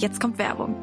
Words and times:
Jetzt 0.00 0.18
kommt 0.18 0.38
Werbung. 0.38 0.74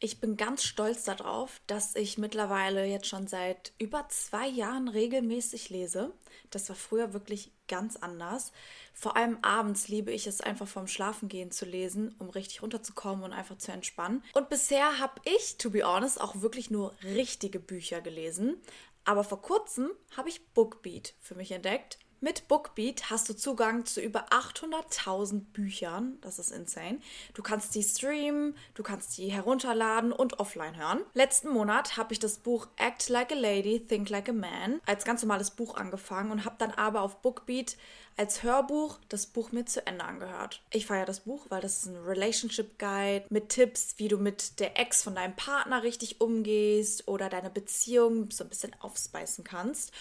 Ich 0.00 0.20
bin 0.20 0.36
ganz 0.36 0.64
stolz 0.64 1.04
darauf, 1.04 1.62
dass 1.66 1.96
ich 1.96 2.18
mittlerweile 2.18 2.84
jetzt 2.84 3.06
schon 3.06 3.26
seit 3.26 3.72
über 3.78 4.06
zwei 4.10 4.46
Jahren 4.46 4.88
regelmäßig 4.88 5.70
lese. 5.70 6.12
Das 6.50 6.68
war 6.68 6.76
früher 6.76 7.14
wirklich 7.14 7.52
ganz 7.68 7.96
anders. 7.96 8.52
Vor 8.92 9.16
allem 9.16 9.38
abends 9.40 9.88
liebe 9.88 10.12
ich 10.12 10.26
es 10.26 10.42
einfach 10.42 10.68
vorm 10.68 10.86
Schlafengehen 10.86 11.50
zu 11.50 11.64
lesen, 11.64 12.14
um 12.18 12.28
richtig 12.28 12.60
runterzukommen 12.60 13.24
und 13.24 13.32
einfach 13.32 13.56
zu 13.56 13.72
entspannen. 13.72 14.22
Und 14.34 14.50
bisher 14.50 14.98
habe 14.98 15.22
ich, 15.24 15.56
to 15.56 15.70
be 15.70 15.84
honest, 15.84 16.20
auch 16.20 16.42
wirklich 16.42 16.70
nur 16.70 16.94
richtige 17.02 17.60
Bücher 17.60 18.02
gelesen. 18.02 18.58
Aber 19.06 19.24
vor 19.24 19.40
kurzem 19.40 19.90
habe 20.18 20.28
ich 20.28 20.48
Bookbeat 20.48 21.14
für 21.18 21.34
mich 21.34 21.50
entdeckt. 21.50 21.98
Mit 22.24 22.48
Bookbeat 22.48 23.10
hast 23.10 23.28
du 23.28 23.36
Zugang 23.36 23.84
zu 23.84 24.00
über 24.00 24.30
800.000 24.30 25.42
Büchern. 25.52 26.16
Das 26.22 26.38
ist 26.38 26.52
insane. 26.52 27.00
Du 27.34 27.42
kannst 27.42 27.74
die 27.74 27.82
streamen, 27.82 28.56
du 28.72 28.82
kannst 28.82 29.18
die 29.18 29.30
herunterladen 29.30 30.10
und 30.10 30.40
offline 30.40 30.74
hören. 30.74 31.02
Letzten 31.12 31.50
Monat 31.50 31.98
habe 31.98 32.14
ich 32.14 32.18
das 32.18 32.38
Buch 32.38 32.66
Act 32.76 33.10
Like 33.10 33.30
a 33.30 33.34
Lady, 33.34 33.78
Think 33.86 34.08
Like 34.08 34.30
a 34.30 34.32
Man 34.32 34.80
als 34.86 35.04
ganz 35.04 35.20
normales 35.20 35.50
Buch 35.50 35.76
angefangen 35.76 36.30
und 36.30 36.46
habe 36.46 36.56
dann 36.56 36.70
aber 36.70 37.02
auf 37.02 37.20
Bookbeat 37.20 37.76
als 38.16 38.42
Hörbuch 38.42 38.98
das 39.08 39.26
Buch 39.26 39.52
mir 39.52 39.66
zu 39.66 39.86
Ende 39.86 40.04
angehört. 40.04 40.62
Ich 40.70 40.86
feiere 40.86 41.04
das 41.04 41.20
Buch, 41.20 41.46
weil 41.50 41.60
das 41.60 41.78
ist 41.78 41.86
ein 41.86 41.96
Relationship 41.96 42.78
Guide 42.78 43.26
mit 43.28 43.50
Tipps, 43.50 43.96
wie 43.98 44.08
du 44.08 44.16
mit 44.16 44.60
der 44.60 44.78
Ex 44.78 45.02
von 45.02 45.14
deinem 45.14 45.36
Partner 45.36 45.82
richtig 45.82 46.22
umgehst 46.22 47.06
oder 47.06 47.28
deine 47.28 47.50
Beziehung 47.50 48.30
so 48.30 48.44
ein 48.44 48.50
bisschen 48.50 48.74
aufspeisen 48.80 49.44
kannst. 49.44 49.92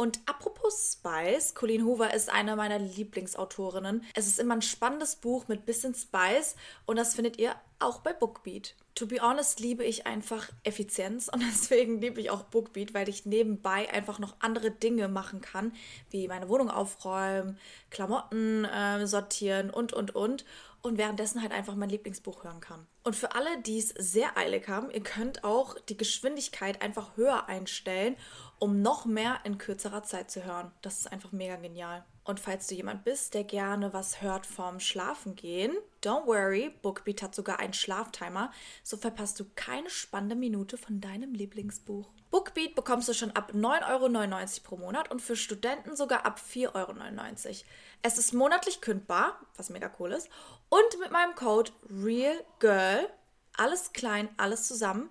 Und 0.00 0.18
apropos 0.24 0.94
Spice, 0.94 1.54
Colleen 1.54 1.84
Hoover 1.84 2.14
ist 2.14 2.30
eine 2.30 2.56
meiner 2.56 2.78
Lieblingsautorinnen. 2.78 4.02
Es 4.14 4.26
ist 4.28 4.38
immer 4.38 4.54
ein 4.54 4.62
spannendes 4.62 5.16
Buch 5.16 5.46
mit 5.46 5.66
bisschen 5.66 5.94
Spice 5.94 6.56
und 6.86 6.96
das 6.96 7.14
findet 7.14 7.38
ihr 7.38 7.54
auch 7.80 7.98
bei 7.98 8.14
Bookbeat. 8.14 8.76
To 8.94 9.06
be 9.06 9.20
honest 9.20 9.60
liebe 9.60 9.84
ich 9.84 10.06
einfach 10.06 10.48
Effizienz 10.64 11.28
und 11.28 11.42
deswegen 11.52 12.00
liebe 12.00 12.18
ich 12.18 12.30
auch 12.30 12.44
Bookbeat, 12.44 12.94
weil 12.94 13.10
ich 13.10 13.26
nebenbei 13.26 13.92
einfach 13.92 14.18
noch 14.18 14.36
andere 14.40 14.70
Dinge 14.70 15.08
machen 15.08 15.42
kann, 15.42 15.74
wie 16.08 16.28
meine 16.28 16.48
Wohnung 16.48 16.70
aufräumen, 16.70 17.58
Klamotten 17.90 18.64
äh, 18.64 19.06
sortieren 19.06 19.68
und, 19.68 19.92
und, 19.92 20.14
und 20.14 20.46
und 20.82 20.96
währenddessen 20.96 21.42
halt 21.42 21.52
einfach 21.52 21.74
mein 21.74 21.90
Lieblingsbuch 21.90 22.44
hören 22.44 22.60
kann. 22.60 22.86
Und 23.02 23.16
für 23.16 23.34
alle, 23.34 23.60
die 23.62 23.78
es 23.78 23.88
sehr 23.88 24.36
eilig 24.36 24.68
haben, 24.68 24.90
ihr 24.90 25.02
könnt 25.02 25.44
auch 25.44 25.78
die 25.78 25.96
Geschwindigkeit 25.96 26.80
einfach 26.82 27.16
höher 27.16 27.48
einstellen, 27.48 28.16
um 28.60 28.82
noch 28.82 29.06
mehr 29.06 29.40
in 29.44 29.58
kürzerer 29.58 30.04
Zeit 30.04 30.30
zu 30.30 30.44
hören. 30.44 30.70
Das 30.82 31.00
ist 31.00 31.10
einfach 31.10 31.32
mega 31.32 31.56
genial. 31.56 32.04
Und 32.24 32.38
falls 32.38 32.66
du 32.66 32.74
jemand 32.74 33.04
bist, 33.04 33.34
der 33.34 33.42
gerne 33.42 33.92
was 33.92 34.20
hört 34.20 34.46
vorm 34.46 34.78
Schlafen 34.78 35.34
gehen, 35.34 35.72
don't 36.04 36.26
worry, 36.26 36.70
Bookbeat 36.82 37.22
hat 37.22 37.34
sogar 37.34 37.58
einen 37.58 37.72
Schlaftimer, 37.72 38.52
so 38.84 38.98
verpasst 38.98 39.40
du 39.40 39.46
keine 39.56 39.88
spannende 39.88 40.36
Minute 40.36 40.76
von 40.76 41.00
deinem 41.00 41.32
Lieblingsbuch. 41.32 42.10
Bookbeat 42.30 42.74
bekommst 42.74 43.08
du 43.08 43.14
schon 43.14 43.32
ab 43.32 43.52
9,99 43.54 43.88
Euro 43.88 44.60
pro 44.62 44.76
Monat 44.76 45.10
und 45.10 45.20
für 45.20 45.34
Studenten 45.34 45.96
sogar 45.96 46.26
ab 46.26 46.38
4,99 46.38 46.74
Euro. 46.76 47.56
Es 48.02 48.18
ist 48.18 48.34
monatlich 48.34 48.82
kündbar, 48.82 49.40
was 49.56 49.70
mega 49.70 49.90
cool 49.98 50.12
ist, 50.12 50.28
und 50.68 51.00
mit 51.00 51.10
meinem 51.10 51.34
Code 51.34 51.72
REALGIRL, 51.90 53.08
alles 53.56 53.92
klein, 53.92 54.28
alles 54.36 54.68
zusammen, 54.68 55.08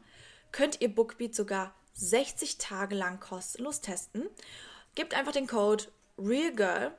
könnt 0.52 0.80
ihr 0.81 0.94
Bookbeat 0.94 1.36
sogar 1.36 1.73
60 2.00 2.58
Tage 2.58 2.95
lang 2.95 3.19
kostenlos 3.19 3.81
testen. 3.81 4.28
Gebt 4.95 5.14
einfach 5.14 5.33
den 5.33 5.45
Code 5.47 5.83
REALGIRL, 6.17 6.94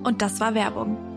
Und 0.04 0.22
das 0.22 0.40
war 0.40 0.54
Werbung. 0.54 1.15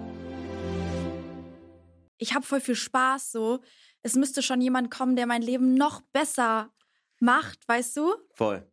Ich 2.19 2.35
habe 2.35 2.46
voll 2.46 2.62
viel 2.62 2.75
Spaß 2.75 3.31
so. 3.31 3.62
Es 4.03 4.16
müsste 4.16 4.44
schon 4.44 4.62
jemand 4.62 4.91
kommen, 4.91 5.16
der 5.16 5.25
mein 5.25 5.41
Leben 5.41 5.74
noch 5.74 6.02
besser 6.13 6.72
macht, 7.19 7.68
weißt 7.68 7.97
du? 7.97 8.13
Voll. 8.35 8.69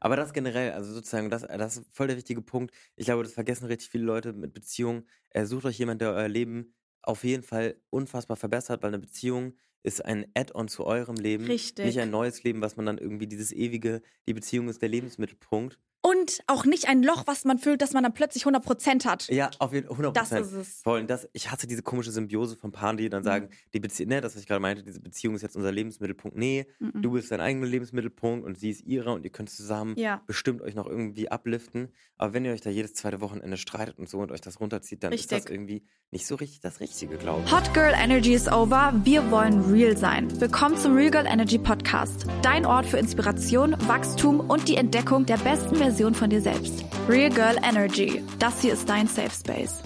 Aber 0.00 0.16
das 0.16 0.34
generell, 0.34 0.72
also 0.72 0.92
sozusagen, 0.92 1.30
das, 1.30 1.42
das 1.42 1.78
ist 1.78 1.86
voll 1.92 2.08
der 2.08 2.18
wichtige 2.18 2.42
Punkt. 2.42 2.74
Ich 2.94 3.06
glaube, 3.06 3.22
das 3.22 3.32
vergessen 3.32 3.64
richtig 3.66 3.88
viele 3.88 4.04
Leute 4.04 4.34
mit 4.34 4.52
Beziehungen. 4.52 5.08
Sucht 5.44 5.64
euch 5.64 5.78
jemanden, 5.78 6.00
der 6.00 6.12
euer 6.12 6.28
Leben 6.28 6.74
auf 7.00 7.24
jeden 7.24 7.42
Fall 7.42 7.80
unfassbar 7.90 8.36
verbessert, 8.36 8.82
weil 8.82 8.88
eine 8.88 8.98
Beziehung 8.98 9.56
ist 9.82 10.04
ein 10.04 10.26
Add-on 10.34 10.68
zu 10.68 10.84
eurem 10.84 11.16
Leben. 11.16 11.44
Richtig. 11.44 11.86
Nicht 11.86 12.00
ein 12.00 12.10
neues 12.10 12.42
Leben, 12.42 12.60
was 12.60 12.76
man 12.76 12.86
dann 12.86 12.98
irgendwie 12.98 13.26
dieses 13.26 13.52
ewige, 13.52 14.02
die 14.26 14.34
Beziehung 14.34 14.68
ist 14.68 14.82
der 14.82 14.88
Lebensmittelpunkt. 14.88 15.78
Und 16.06 16.40
auch 16.48 16.66
nicht 16.66 16.86
ein 16.86 17.02
Loch, 17.02 17.22
was 17.24 17.46
man 17.46 17.56
füllt, 17.58 17.80
dass 17.80 17.94
man 17.94 18.02
dann 18.02 18.12
plötzlich 18.12 18.44
100% 18.44 19.06
hat. 19.06 19.26
Ja, 19.28 19.48
auf 19.58 19.72
jeden 19.72 19.86
Fall. 19.88 19.96
100%. 19.96 20.12
Das 20.12 20.32
ist 20.32 20.52
es. 20.52 20.80
Und 20.84 21.08
das, 21.08 21.26
ich 21.32 21.50
hasse 21.50 21.66
diese 21.66 21.80
komische 21.82 22.10
Symbiose 22.10 22.56
von 22.56 22.72
Paaren, 22.72 22.98
die 22.98 23.08
dann 23.08 23.22
Mhm. 23.22 23.24
sagen, 23.24 23.48
die 23.72 23.80
Beziehung, 23.80 24.10
ne, 24.10 24.20
das, 24.20 24.34
was 24.34 24.42
ich 24.42 24.46
gerade 24.46 24.60
meinte, 24.60 24.82
diese 24.82 25.00
Beziehung 25.00 25.34
ist 25.34 25.40
jetzt 25.40 25.56
unser 25.56 25.72
Lebensmittelpunkt. 25.72 26.36
Nee, 26.36 26.66
Mhm. 26.78 27.00
du 27.00 27.12
bist 27.12 27.30
dein 27.32 27.40
eigener 27.40 27.64
Lebensmittelpunkt 27.66 28.44
und 28.44 28.58
sie 28.58 28.68
ist 28.68 28.82
ihrer 28.82 29.14
und 29.14 29.24
ihr 29.24 29.30
könnt 29.30 29.48
zusammen 29.48 29.94
Ja. 29.96 30.20
bestimmt 30.26 30.60
euch 30.60 30.74
noch 30.74 30.86
irgendwie 30.86 31.30
upliften. 31.32 31.88
Aber 32.18 32.34
wenn 32.34 32.44
ihr 32.44 32.52
euch 32.52 32.60
da 32.60 32.68
jedes 32.68 32.92
zweite 32.92 33.22
Wochenende 33.22 33.56
streitet 33.56 33.98
und 33.98 34.06
so 34.06 34.18
und 34.18 34.30
euch 34.30 34.42
das 34.42 34.60
runterzieht, 34.60 35.02
dann 35.04 35.12
ist 35.14 35.32
das 35.32 35.38
Richtig. 35.38 35.54
irgendwie 35.54 35.86
nicht 36.10 36.26
so 36.26 36.34
richtig 36.34 36.60
das 36.60 36.80
Richtige, 36.80 37.16
glaube 37.16 37.44
ich. 37.46 37.50
Hot 37.52 37.72
Girl 37.72 37.94
Energy 37.96 38.34
is 38.34 38.46
over. 38.46 38.92
Wir 39.04 39.30
wollen 39.30 39.62
real 39.72 39.96
sein. 39.96 40.28
Willkommen 40.38 40.76
zum 40.76 40.94
Real 40.94 41.10
Girl 41.10 41.26
Energy 41.26 41.56
Podcast. 41.58 42.26
Dein 42.42 42.66
Ort 42.66 42.84
für 42.84 42.98
Inspiration, 42.98 43.74
Wachstum 43.88 44.40
und 44.40 44.68
die 44.68 44.76
Entdeckung 44.76 45.24
der 45.24 45.38
besten 45.38 45.74
Version 45.76 45.93
von 45.94 46.28
dir 46.28 46.40
selbst. 46.40 46.84
Real 47.08 47.30
Girl 47.30 47.56
Energy. 47.62 48.20
Das 48.40 48.60
hier 48.60 48.72
ist 48.72 48.88
dein 48.88 49.06
Safe 49.06 49.30
Space. 49.30 49.80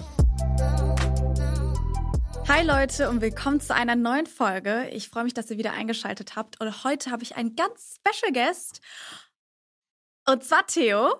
Hi 2.47 2.65
Leute 2.65 3.09
und 3.09 3.21
willkommen 3.21 3.59
zu 3.59 3.75
einer 3.75 3.95
neuen 3.95 4.25
Folge. 4.25 4.89
Ich 4.91 5.07
freue 5.07 5.23
mich, 5.23 5.35
dass 5.35 5.51
ihr 5.51 5.59
wieder 5.59 5.73
eingeschaltet 5.73 6.35
habt. 6.35 6.59
Und 6.59 6.83
heute 6.83 7.11
habe 7.11 7.21
ich 7.21 7.35
einen 7.35 7.55
ganz 7.55 7.99
Special 7.99 8.33
Guest. 8.33 8.81
Und 10.27 10.43
zwar 10.43 10.65
Theo. 10.65 11.13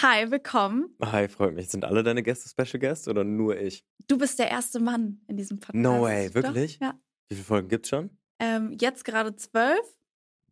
Hi, 0.00 0.30
willkommen. 0.30 0.94
Hi, 1.02 1.26
freut 1.26 1.54
mich. 1.54 1.68
Sind 1.68 1.84
alle 1.84 2.04
deine 2.04 2.22
Gäste 2.22 2.48
Special 2.48 2.78
Guests 2.78 3.08
oder 3.08 3.24
nur 3.24 3.58
ich? 3.58 3.84
Du 4.06 4.16
bist 4.16 4.38
der 4.38 4.48
erste 4.48 4.78
Mann 4.78 5.22
in 5.26 5.36
diesem 5.38 5.58
Podcast. 5.58 5.74
No 5.74 6.02
way, 6.02 6.28
Doch? 6.28 6.34
wirklich? 6.36 6.78
Ja. 6.80 6.94
Wie 7.28 7.34
viele 7.34 7.44
Folgen 7.44 7.68
gibt's 7.68 7.88
schon? 7.88 8.16
Ähm, 8.38 8.76
jetzt 8.80 9.04
gerade 9.04 9.34
zwölf. 9.34 9.84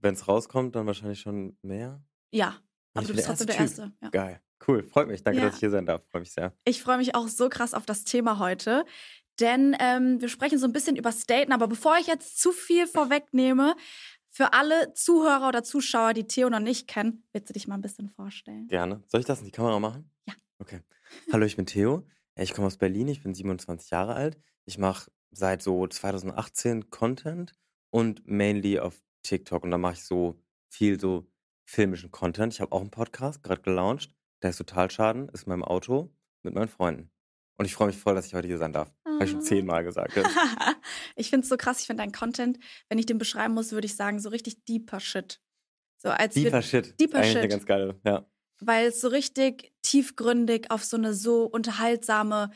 Wenn 0.00 0.14
es 0.14 0.26
rauskommt, 0.26 0.74
dann 0.74 0.86
wahrscheinlich 0.86 1.20
schon 1.20 1.56
mehr. 1.62 2.02
Ja, 2.32 2.56
aber 2.98 3.02
Ich 3.02 3.08
du 3.08 3.14
bist 3.14 3.26
trotzdem 3.26 3.46
der 3.48 3.58
erste. 3.58 3.92
Ja. 4.02 4.08
Geil. 4.10 4.40
Cool. 4.66 4.82
Freut 4.82 5.08
mich. 5.08 5.22
Danke, 5.22 5.40
Ja. 5.40 5.46
dass 5.46 5.54
ich 5.54 5.60
hier 5.60 5.70
sein 5.70 5.86
darf. 5.86 6.02
Freue 6.10 6.20
mich 6.20 6.32
sehr. 6.32 6.52
Ich 6.64 6.82
freue 6.82 6.98
mich 6.98 7.14
auch 7.14 7.28
so 7.28 7.48
krass 7.48 7.74
auf 7.74 7.86
das 7.86 8.04
Thema 8.04 8.38
heute, 8.38 8.84
denn 9.40 9.76
ähm, 9.78 10.20
wir 10.20 10.28
sprechen 10.28 10.58
so 10.58 10.66
ein 10.66 10.72
bisschen 10.72 10.96
über 10.96 11.12
Staten. 11.12 11.52
Aber 11.52 11.68
bevor 11.68 11.96
ich 11.98 12.06
jetzt 12.06 12.38
zu 12.40 12.52
viel 12.52 12.86
vorwegnehme, 12.86 13.76
für 14.30 14.52
alle 14.52 14.92
Zuhörer 14.94 15.48
oder 15.48 15.62
Zuschauer, 15.64 16.12
die 16.12 16.26
Theo 16.26 16.50
noch 16.50 16.60
nicht 16.60 16.86
kennen, 16.86 17.24
willst 17.32 17.48
du 17.48 17.52
dich 17.54 17.66
mal 17.66 17.76
ein 17.76 17.80
bisschen 17.80 18.08
vorstellen? 18.10 18.68
Gerne. 18.68 19.02
Soll 19.06 19.20
ich 19.20 19.26
das 19.26 19.38
in 19.40 19.46
die 19.46 19.50
Kamera 19.52 19.78
machen? 19.80 20.10
Ja. 20.26 20.34
Okay. 20.58 20.80
Hallo, 21.32 21.46
ich 21.46 21.56
bin 21.56 21.66
Theo. 21.66 22.06
Ich 22.36 22.52
komme 22.52 22.66
aus 22.66 22.76
Berlin. 22.76 23.08
Ich 23.08 23.22
bin 23.22 23.34
27 23.34 23.90
Jahre 23.90 24.14
alt. 24.14 24.38
Ich 24.64 24.76
mache 24.78 25.10
seit 25.30 25.62
so 25.62 25.86
2018 25.86 26.90
Content 26.90 27.54
und 27.90 28.26
mainly 28.26 28.78
auf 28.78 29.00
TikTok. 29.22 29.64
Und 29.64 29.70
da 29.70 29.78
mache 29.78 29.94
ich 29.94 30.04
so 30.04 30.38
viel 30.68 31.00
so 31.00 31.26
filmischen 31.68 32.10
Content. 32.10 32.54
Ich 32.54 32.60
habe 32.60 32.72
auch 32.72 32.80
einen 32.80 32.90
Podcast, 32.90 33.42
gerade 33.42 33.60
gelauncht. 33.60 34.10
Der 34.42 34.50
ist 34.50 34.56
total 34.56 34.90
schaden, 34.90 35.28
ist 35.28 35.44
in 35.44 35.50
meinem 35.50 35.64
Auto 35.64 36.10
mit 36.42 36.54
meinen 36.54 36.68
Freunden. 36.68 37.10
Und 37.58 37.66
ich 37.66 37.74
freue 37.74 37.88
mich 37.88 37.98
voll, 37.98 38.14
dass 38.14 38.26
ich 38.26 38.34
heute 38.34 38.46
hier 38.46 38.58
sein 38.58 38.72
darf. 38.72 38.90
Habe 39.04 39.24
ich 39.24 39.30
schon 39.32 39.42
zehnmal 39.42 39.84
gesagt. 39.84 40.14
ich 41.16 41.28
finde 41.28 41.42
es 41.42 41.48
so 41.48 41.56
krass, 41.56 41.80
ich 41.80 41.86
finde 41.86 42.02
deinen 42.02 42.12
Content, 42.12 42.58
wenn 42.88 42.98
ich 42.98 43.06
den 43.06 43.18
beschreiben 43.18 43.52
muss, 43.52 43.72
würde 43.72 43.86
ich 43.86 43.96
sagen, 43.96 44.20
so 44.20 44.28
richtig 44.30 44.64
deeper 44.64 45.00
Shit. 45.00 45.40
So 45.98 46.08
als 46.08 46.34
Deeper 46.34 46.62
Shit. 46.62 46.98
Deeper 47.00 47.18
Eigentlich 47.18 47.32
eine 47.32 47.42
Shit. 47.42 47.50
ganz 47.50 47.66
geile, 47.66 48.00
ja. 48.04 48.24
weil 48.60 48.86
es 48.86 49.00
so 49.00 49.08
richtig 49.08 49.74
tiefgründig 49.82 50.70
auf 50.70 50.84
so 50.84 50.96
eine 50.96 51.12
so 51.12 51.44
unterhaltsame, 51.44 52.50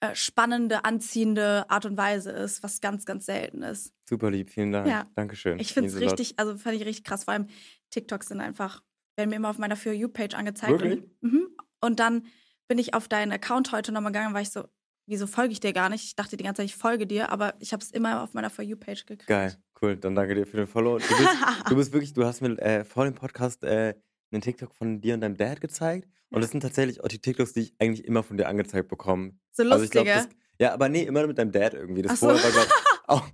äh, 0.00 0.14
spannende, 0.14 0.84
anziehende 0.84 1.70
Art 1.70 1.86
und 1.86 1.96
Weise 1.96 2.32
ist, 2.32 2.62
was 2.64 2.80
ganz, 2.80 3.06
ganz 3.06 3.26
selten 3.26 3.62
ist. 3.62 3.94
Super 4.08 4.30
lieb, 4.30 4.50
vielen 4.50 4.72
Dank. 4.72 4.88
Ja. 4.88 5.06
Dankeschön. 5.14 5.58
Ich 5.60 5.72
finde 5.72 5.88
es 5.88 5.98
richtig, 5.98 6.34
also 6.38 6.58
fand 6.58 6.74
ich 6.76 6.84
richtig 6.84 7.04
krass. 7.04 7.24
Vor 7.24 7.32
allem 7.32 7.46
TikToks 7.90 8.28
sind 8.28 8.40
einfach, 8.40 8.82
werden 9.16 9.30
mir 9.30 9.36
immer 9.36 9.50
auf 9.50 9.58
meiner 9.58 9.76
For 9.76 9.92
You-Page 9.92 10.34
angezeigt. 10.34 10.72
Wirklich? 10.72 11.02
Und, 11.22 11.32
mhm. 11.32 11.48
und 11.80 12.00
dann 12.00 12.26
bin 12.68 12.78
ich 12.78 12.94
auf 12.94 13.08
deinen 13.08 13.32
Account 13.32 13.72
heute 13.72 13.92
nochmal 13.92 14.12
gegangen, 14.12 14.34
war 14.34 14.40
ich 14.40 14.50
so, 14.50 14.64
wieso 15.06 15.26
folge 15.26 15.52
ich 15.52 15.60
dir 15.60 15.72
gar 15.72 15.88
nicht? 15.88 16.04
Ich 16.04 16.16
dachte 16.16 16.36
die 16.36 16.44
ganze 16.44 16.60
Zeit, 16.60 16.66
ich 16.66 16.76
folge 16.76 17.06
dir, 17.06 17.30
aber 17.30 17.54
ich 17.60 17.72
habe 17.72 17.82
es 17.82 17.90
immer 17.90 18.22
auf 18.22 18.34
meiner 18.34 18.50
For 18.50 18.64
You-Page 18.64 19.06
gekriegt. 19.06 19.26
Geil, 19.26 19.56
cool. 19.82 19.96
Dann 19.96 20.14
danke 20.14 20.34
dir 20.34 20.46
für 20.46 20.56
den 20.56 20.66
Follow. 20.66 20.98
Du 20.98 21.06
bist, 21.06 21.28
du 21.68 21.76
bist 21.76 21.92
wirklich, 21.92 22.12
du 22.12 22.24
hast 22.24 22.40
mir 22.40 22.58
äh, 22.60 22.84
vor 22.84 23.04
dem 23.04 23.14
Podcast 23.14 23.62
äh, 23.64 23.94
einen 24.32 24.42
TikTok 24.42 24.74
von 24.74 25.00
dir 25.00 25.14
und 25.14 25.20
deinem 25.20 25.36
Dad 25.36 25.60
gezeigt. 25.60 26.08
Und 26.30 26.40
das 26.40 26.50
sind 26.50 26.62
tatsächlich 26.62 27.02
auch 27.02 27.08
die 27.08 27.20
TikToks, 27.20 27.52
die 27.52 27.60
ich 27.60 27.74
eigentlich 27.78 28.04
immer 28.04 28.24
von 28.24 28.36
dir 28.36 28.48
angezeigt 28.48 28.88
bekomme. 28.88 29.38
So 29.52 29.62
Also 29.62 29.84
ich 29.84 29.94
lustige. 29.94 30.04
das, 30.04 30.28
ja, 30.58 30.72
aber 30.72 30.88
nee, 30.88 31.02
immer 31.02 31.24
mit 31.26 31.38
deinem 31.38 31.52
Dad 31.52 31.74
irgendwie. 31.74 32.02
Das 32.02 32.12
Ach 32.12 32.16
so. 32.16 32.26
vorher 32.28 32.42
war, 32.44 32.50
glaube 32.50 32.70
auch. 33.06 33.28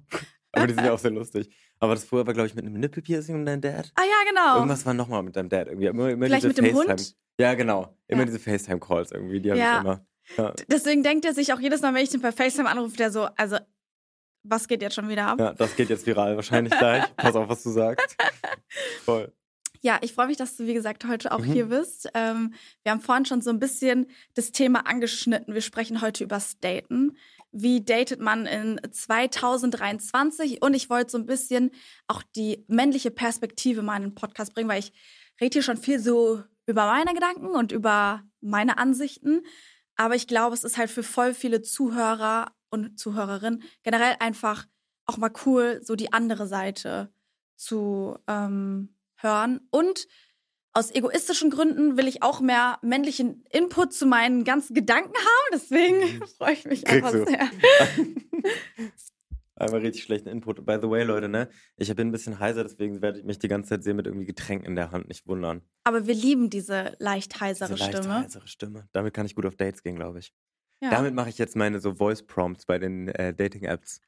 Aber 0.52 0.67
die 0.67 0.75
sind 0.75 0.85
ja 0.85 0.93
auch 0.93 0.99
sehr 0.99 1.11
lustig. 1.12 1.49
Aber 1.79 1.94
das 1.94 2.05
vorher 2.05 2.26
war, 2.26 2.35
glaube 2.35 2.49
ich, 2.49 2.55
mit 2.55 2.64
einem 2.67 2.75
Nippelpiercing 2.81 3.35
und 3.37 3.47
deinem 3.47 3.61
Dad. 3.61 3.91
ah 3.94 4.02
ja, 4.02 4.29
genau. 4.31 4.56
Irgendwas 4.56 4.85
war 4.85 4.94
nochmal 4.94 5.23
mit 5.23 5.37
deinem 5.37 5.49
Dad 5.49 5.69
irgendwie. 5.69 5.87
Immer, 5.87 6.11
immer 6.11 6.26
Vielleicht 6.26 6.44
diese 6.44 6.49
mit 6.62 6.70
dem 6.73 6.76
FaceTime. 6.76 6.97
Hund? 6.97 7.17
Ja, 7.41 7.55
genau. 7.55 7.97
Immer 8.08 8.20
Ja. 8.23 8.26
diese 8.26 8.38
FaceTime-Calls 8.38 9.12
irgendwie. 9.12 9.41
Die 9.41 9.50
habe 9.50 9.61
Ja. 9.61 9.75
ich 9.76 9.81
immer. 9.85 10.06
Ja. 10.37 10.55
Deswegen 10.69 11.02
denkt 11.02 11.25
er 11.25 11.35
sich 11.35 11.52
auch 11.52 11.61
jedes 11.61 11.81
Mal, 11.82 11.94
wenn 11.94 12.02
ich 12.05 12.11
den 12.11 12.20
per 12.20 12.32
FaceTime 12.32 12.69
anrufe, 12.69 12.97
der 12.97 13.11
so, 13.11 13.29
also, 13.37 13.56
was 14.43 14.69
geht 14.69 14.82
jetzt 14.82 14.94
schon 14.94 15.08
wieder 15.08 15.26
ab? 15.26 15.38
ja, 15.41 15.52
das 15.55 15.75
geht 15.76 15.88
jetzt 15.91 16.06
viral 16.06 16.37
wahrscheinlich 16.37 16.76
gleich. 16.79 17.05
Pass 17.17 17.35
auf, 17.37 17.49
was 17.49 17.62
du 17.62 17.70
sagst. 17.70 18.17
Voll. 19.05 19.32
Ja, 19.82 19.99
ich 20.03 20.12
freue 20.12 20.27
mich, 20.27 20.37
dass 20.37 20.56
du, 20.56 20.67
wie 20.67 20.75
gesagt, 20.75 21.06
heute 21.06 21.32
auch 21.32 21.38
Mhm. 21.41 21.53
hier 21.53 21.67
bist. 21.67 22.09
Ähm, 22.15 22.53
wir 22.82 22.93
haben 22.93 23.00
vorhin 23.00 23.25
schon 23.25 23.41
so 23.41 23.49
ein 23.50 23.59
bisschen 23.59 24.06
das 24.35 24.53
Thema 24.53 24.87
angeschnitten. 24.87 25.55
Wir 25.55 25.62
sprechen 25.62 26.03
heute 26.03 26.23
übers 26.25 26.59
Daten. 26.61 27.17
Wie 27.50 27.82
datet 27.82 28.21
man 28.21 28.44
in 28.47 28.79
2023? 28.91 30.62
Und 30.62 30.75
ich 30.75 30.91
wollte 30.91 31.11
so 31.12 31.19
ein 31.19 31.27
bisschen 31.27 31.71
auch 32.09 32.23
die 32.37 32.65
männliche 32.69 33.11
Perspektive 33.11 33.82
mal 33.82 33.97
in 33.97 34.03
den 34.03 34.15
Podcast 34.15 34.55
bringen, 34.55 34.69
weil 34.69 34.81
ich 34.81 34.93
rede 35.41 35.55
hier 35.55 35.62
schon 35.62 35.79
viel 35.79 35.99
so 35.99 36.43
über 36.67 36.85
meine 36.87 37.15
Gedanken 37.15 37.47
und 37.49 37.73
über 37.73 38.23
meine 38.41 38.77
Ansichten. 38.79 39.43
Aber 39.97 40.15
ich 40.15 40.27
glaube, 40.27 40.55
es 40.55 40.62
ist 40.65 40.77
halt 40.79 40.91
für 40.91 41.03
voll 41.03 41.35
viele 41.35 41.62
Zuhörer 41.62 42.53
und 42.71 42.99
Zuhörerinnen 43.00 43.62
generell 43.82 44.15
einfach 44.21 44.67
auch 45.06 45.17
mal 45.17 45.32
cool, 45.47 45.81
so 45.82 45.97
die 45.97 46.12
andere 46.12 46.47
Seite 46.47 47.12
zu 47.56 48.17
ähm, 48.29 48.94
hören. 49.22 49.61
Und 49.70 50.06
aus 50.72 50.90
egoistischen 50.94 51.50
Gründen 51.50 51.96
will 51.96 52.06
ich 52.06 52.22
auch 52.22 52.40
mehr 52.40 52.78
männlichen 52.82 53.44
Input 53.50 53.93
zu 53.93 54.06
meinen 54.06 54.44
ganzen 54.44 54.75
Gedanken 54.75 55.14
haben. 55.17 55.50
Deswegen 55.52 56.25
freue 56.38 56.52
ich 56.52 56.64
mich 56.64 56.84
Kriegst 56.84 57.05
einfach 57.05 57.12
du. 57.12 57.25
sehr. 57.26 57.50
Einmal 59.56 59.81
richtig 59.81 60.05
schlechten 60.05 60.28
Input. 60.31 60.64
By 60.64 60.78
the 60.81 60.88
way, 60.88 61.02
Leute, 61.02 61.28
ne? 61.28 61.50
Ich 61.76 61.94
bin 61.94 62.08
ein 62.08 62.12
bisschen 62.12 62.38
heiser, 62.38 62.62
deswegen 62.62 63.02
werde 63.02 63.19
ich 63.19 63.25
mich 63.26 63.38
die 63.38 63.49
ganze 63.49 63.69
Zeit 63.70 63.84
sehen 63.84 63.96
mit 63.96 64.06
irgendwie 64.06 64.25
Getränken 64.25 64.67
in 64.67 64.75
der 64.75 64.90
Hand. 64.90 65.08
Nicht 65.08 65.26
wundern. 65.26 65.61
Aber 65.84 66.06
wir 66.06 66.14
lieben 66.14 66.49
diese 66.49 66.96
leicht 66.99 67.40
heisere 67.43 67.75
Diese 67.75 67.84
Stimme. 67.84 68.14
heisere 68.20 68.46
Stimme. 68.49 68.88
Damit 68.93 69.12
kann 69.12 69.26
ich 69.26 69.34
gut 69.34 69.44
auf 69.44 69.56
Dates 69.56 69.82
gehen, 69.82 69.96
glaube 69.96 70.20
ich. 70.20 70.32
Ja. 70.81 70.88
Damit 70.90 71.12
mache 71.14 71.28
ich 71.28 71.37
jetzt 71.37 71.56
meine 71.56 71.78
so 71.78 71.94
Voice 71.94 72.22
Prompts 72.22 72.64
bei 72.64 72.78
den 72.78 73.08
äh, 73.08 73.34
Dating-Apps. 73.34 74.00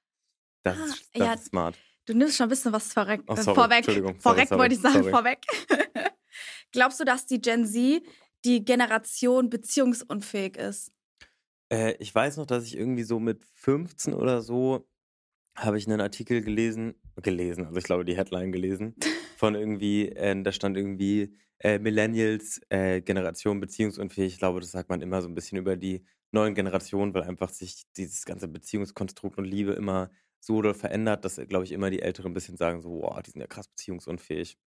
Das, 0.62 0.78
Ah, 0.78 0.84
ist, 0.86 1.10
das 1.14 1.26
ja. 1.26 1.32
ist 1.34 1.44
smart. 1.46 1.76
Du 2.06 2.14
nimmst 2.14 2.36
schon 2.36 2.46
ein 2.46 2.50
bisschen 2.50 2.72
was 2.72 2.92
vorweg, 2.92 3.22
Oh, 3.28 3.34
äh, 3.34 3.42
sorry, 3.42 3.54
vorweg. 3.54 3.76
Entschuldigung, 3.78 4.20
Vorweg 4.20 4.48
sorry, 4.48 4.60
wollte 4.60 4.74
ich 4.74 4.80
sagen, 4.80 4.98
sorry. 5.04 5.10
vorweg. 5.10 5.38
Glaubst 6.72 7.00
du, 7.00 7.04
dass 7.04 7.26
die 7.26 7.40
Gen 7.40 7.66
Z 7.66 8.02
die 8.44 8.64
Generation 8.64 9.50
beziehungsunfähig 9.50 10.56
ist? 10.56 10.92
Äh, 11.70 11.94
ich 11.98 12.14
weiß 12.14 12.38
noch, 12.38 12.46
dass 12.46 12.64
ich 12.64 12.76
irgendwie 12.76 13.04
so 13.04 13.20
mit 13.20 13.44
15 13.54 14.14
oder 14.14 14.42
so 14.42 14.88
habe 15.56 15.78
ich 15.78 15.86
einen 15.86 16.00
Artikel 16.00 16.40
gelesen, 16.42 16.94
gelesen, 17.16 17.66
also 17.66 17.76
ich 17.78 17.84
glaube 17.84 18.04
die 18.04 18.16
Headline 18.16 18.52
gelesen, 18.52 18.96
von 19.36 19.54
irgendwie, 19.54 20.08
äh, 20.08 20.40
da 20.42 20.50
stand 20.50 20.76
irgendwie 20.76 21.36
äh, 21.58 21.78
Millennials, 21.78 22.60
äh, 22.70 23.00
Generation 23.02 23.60
beziehungsunfähig. 23.60 24.32
Ich 24.32 24.38
glaube, 24.38 24.60
das 24.60 24.70
sagt 24.72 24.88
man 24.88 25.02
immer 25.02 25.20
so 25.22 25.28
ein 25.28 25.34
bisschen 25.34 25.58
über 25.58 25.76
die 25.76 26.04
neuen 26.32 26.54
Generationen, 26.54 27.12
weil 27.14 27.22
einfach 27.24 27.50
sich 27.50 27.84
dieses 27.96 28.24
ganze 28.24 28.48
Beziehungskonstrukt 28.48 29.38
und 29.38 29.44
Liebe 29.44 29.72
immer 29.72 30.10
so 30.42 30.56
oder 30.56 30.74
verändert, 30.74 31.24
dass, 31.24 31.36
glaube 31.48 31.64
ich, 31.64 31.72
immer 31.72 31.88
die 31.88 32.02
Älteren 32.02 32.32
ein 32.32 32.34
bisschen 32.34 32.56
sagen 32.56 32.82
so, 32.82 32.90
wow, 33.02 33.22
die 33.22 33.30
sind 33.30 33.40
ja 33.40 33.46
krass 33.46 33.68
beziehungsunfähig. 33.68 34.58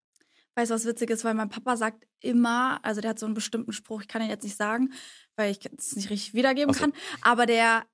Weißt 0.56 0.72
du, 0.72 0.76
was 0.76 0.86
witzig 0.86 1.10
ist? 1.10 1.26
Weil 1.26 1.34
mein 1.34 1.50
Papa 1.50 1.76
sagt 1.76 2.08
immer, 2.22 2.80
also 2.84 3.02
der 3.02 3.10
hat 3.10 3.20
so 3.20 3.26
einen 3.26 3.36
bestimmten 3.36 3.74
Spruch, 3.74 4.02
ich 4.02 4.08
kann 4.08 4.22
ihn 4.22 4.30
jetzt 4.30 4.44
nicht 4.44 4.56
sagen, 4.56 4.94
weil 5.36 5.52
ich 5.52 5.60
es 5.78 5.96
nicht 5.98 6.10
richtig 6.10 6.34
wiedergeben 6.34 6.74
so. 6.74 6.80
kann, 6.80 6.94
aber 7.22 7.46
der 7.46 7.86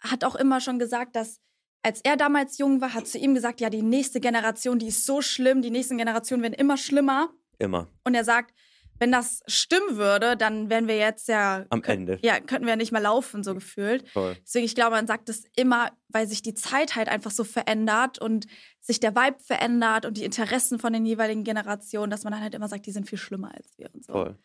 hat 0.00 0.22
auch 0.24 0.36
immer 0.36 0.60
schon 0.60 0.78
gesagt, 0.78 1.16
dass 1.16 1.40
als 1.82 2.00
er 2.02 2.16
damals 2.16 2.56
jung 2.58 2.80
war, 2.80 2.94
hat 2.94 3.08
zu 3.08 3.18
ihm 3.18 3.34
gesagt, 3.34 3.60
ja, 3.60 3.68
die 3.68 3.82
nächste 3.82 4.20
Generation, 4.20 4.78
die 4.78 4.88
ist 4.88 5.04
so 5.04 5.20
schlimm, 5.20 5.60
die 5.60 5.70
nächsten 5.70 5.98
Generationen 5.98 6.42
werden 6.42 6.54
immer 6.54 6.76
schlimmer. 6.76 7.30
Immer. 7.58 7.88
Und 8.04 8.14
er 8.14 8.24
sagt, 8.24 8.54
wenn 8.98 9.12
das 9.12 9.40
stimmen 9.46 9.96
würde, 9.96 10.36
dann 10.36 10.70
wären 10.70 10.88
wir 10.88 10.96
jetzt 10.96 11.28
ja 11.28 11.64
Am 11.70 11.82
Ende. 11.82 12.18
Ja, 12.22 12.40
könnten 12.40 12.64
wir 12.64 12.72
ja 12.72 12.76
nicht 12.76 12.92
mehr 12.92 13.00
laufen, 13.00 13.42
so 13.42 13.54
gefühlt. 13.54 14.08
Voll. 14.10 14.36
Deswegen, 14.44 14.64
ich 14.64 14.74
glaube, 14.74 14.92
man 14.92 15.06
sagt 15.06 15.28
das 15.28 15.44
immer, 15.56 15.90
weil 16.08 16.26
sich 16.26 16.42
die 16.42 16.54
Zeit 16.54 16.96
halt 16.96 17.08
einfach 17.08 17.30
so 17.30 17.44
verändert 17.44 18.18
und 18.18 18.46
sich 18.80 19.00
der 19.00 19.14
Vibe 19.14 19.38
verändert 19.40 20.06
und 20.06 20.16
die 20.16 20.24
Interessen 20.24 20.78
von 20.78 20.92
den 20.92 21.06
jeweiligen 21.06 21.44
Generationen, 21.44 22.10
dass 22.10 22.24
man 22.24 22.32
dann 22.32 22.42
halt 22.42 22.54
immer 22.54 22.68
sagt, 22.68 22.86
die 22.86 22.92
sind 22.92 23.08
viel 23.08 23.18
schlimmer 23.18 23.52
als 23.54 23.76
wir 23.76 23.90
und 23.92 24.04
so. 24.04 24.12
Voll. 24.12 24.38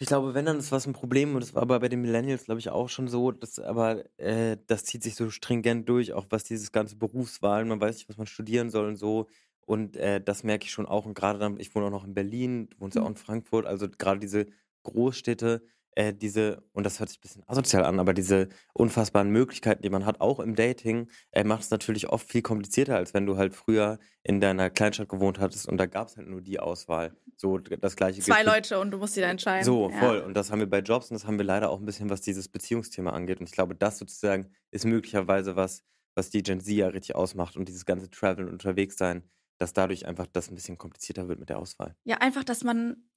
Ich 0.00 0.06
glaube, 0.06 0.32
wenn, 0.32 0.46
dann 0.46 0.58
ist 0.58 0.70
was 0.70 0.86
ein 0.86 0.92
Problem 0.92 1.34
und 1.34 1.40
das 1.40 1.54
war 1.54 1.62
aber 1.62 1.80
bei 1.80 1.88
den 1.88 2.00
Millennials, 2.00 2.44
glaube 2.44 2.60
ich, 2.60 2.70
auch 2.70 2.88
schon 2.88 3.08
so, 3.08 3.32
dass, 3.32 3.58
aber 3.58 4.04
äh, 4.18 4.56
das 4.68 4.84
zieht 4.84 5.02
sich 5.02 5.16
so 5.16 5.28
stringent 5.30 5.88
durch, 5.88 6.12
auch 6.12 6.26
was 6.30 6.44
dieses 6.44 6.70
ganze 6.70 6.94
Berufswahlen, 6.94 7.66
man 7.66 7.80
weiß 7.80 7.96
nicht, 7.96 8.08
was 8.08 8.16
man 8.16 8.28
studieren 8.28 8.70
soll 8.70 8.86
und 8.86 8.96
so. 8.96 9.26
Und 9.68 9.98
äh, 9.98 10.18
das 10.18 10.44
merke 10.44 10.64
ich 10.64 10.70
schon 10.72 10.86
auch. 10.86 11.04
Und 11.04 11.12
gerade 11.12 11.38
dann, 11.38 11.60
ich 11.60 11.74
wohne 11.74 11.86
auch 11.86 11.90
noch 11.90 12.06
in 12.06 12.14
Berlin, 12.14 12.70
du 12.70 12.80
wohnst 12.80 12.96
ja 12.96 13.02
auch 13.02 13.08
in 13.08 13.16
Frankfurt, 13.16 13.66
also 13.66 13.86
gerade 13.86 14.18
diese 14.18 14.46
Großstädte, 14.82 15.62
äh, 15.94 16.14
diese, 16.14 16.62
und 16.72 16.84
das 16.84 17.00
hört 17.00 17.10
sich 17.10 17.18
ein 17.18 17.22
bisschen 17.22 17.42
asozial 17.46 17.84
an, 17.84 18.00
aber 18.00 18.14
diese 18.14 18.48
unfassbaren 18.72 19.28
Möglichkeiten, 19.30 19.82
die 19.82 19.90
man 19.90 20.06
hat, 20.06 20.22
auch 20.22 20.40
im 20.40 20.54
Dating, 20.54 21.10
äh, 21.32 21.44
macht 21.44 21.64
es 21.64 21.70
natürlich 21.70 22.08
oft 22.08 22.30
viel 22.30 22.40
komplizierter, 22.40 22.96
als 22.96 23.12
wenn 23.12 23.26
du 23.26 23.36
halt 23.36 23.54
früher 23.54 23.98
in 24.22 24.40
deiner 24.40 24.70
Kleinstadt 24.70 25.10
gewohnt 25.10 25.38
hattest 25.38 25.68
und 25.68 25.76
da 25.76 25.84
gab 25.84 26.08
es 26.08 26.16
halt 26.16 26.28
nur 26.28 26.40
die 26.40 26.60
Auswahl. 26.60 27.14
So 27.36 27.58
das 27.58 27.94
gleiche 27.94 28.22
Zwei 28.22 28.40
für- 28.44 28.46
Leute 28.50 28.80
und 28.80 28.90
du 28.90 28.96
musst 28.98 29.16
dich 29.16 29.22
da 29.22 29.28
entscheiden. 29.30 29.64
so, 29.64 29.90
ja. 29.90 29.98
voll. 29.98 30.20
Und 30.20 30.32
das 30.34 30.50
haben 30.50 30.60
wir 30.60 30.70
bei 30.70 30.80
Jobs 30.80 31.10
und 31.10 31.14
das 31.14 31.26
haben 31.26 31.36
wir 31.38 31.44
leider 31.44 31.68
auch 31.68 31.78
ein 31.80 31.84
bisschen, 31.86 32.08
was 32.08 32.20
dieses 32.22 32.48
Beziehungsthema 32.48 33.10
angeht. 33.10 33.40
Und 33.40 33.46
ich 33.48 33.52
glaube, 33.52 33.74
das 33.74 33.98
sozusagen 33.98 34.46
ist 34.70 34.86
möglicherweise 34.86 35.56
was, 35.56 35.82
was 36.14 36.30
die 36.30 36.42
Gen 36.42 36.60
Z 36.60 36.72
ja 36.74 36.88
richtig 36.88 37.14
ausmacht 37.16 37.56
und 37.56 37.68
dieses 37.68 37.84
ganze 37.84 38.08
Travel 38.10 38.46
und 38.46 38.52
unterwegs 38.52 38.96
sein, 38.96 39.28
dass 39.58 39.72
dadurch 39.72 40.06
einfach 40.06 40.26
das 40.26 40.48
ein 40.50 40.54
bisschen 40.54 40.78
komplizierter 40.78 41.28
wird 41.28 41.38
mit 41.40 41.48
der 41.48 41.58
Auswahl. 41.58 41.94
Ja, 42.04 42.18
einfach, 42.18 42.44
dass 42.44 42.64
man. 42.64 43.08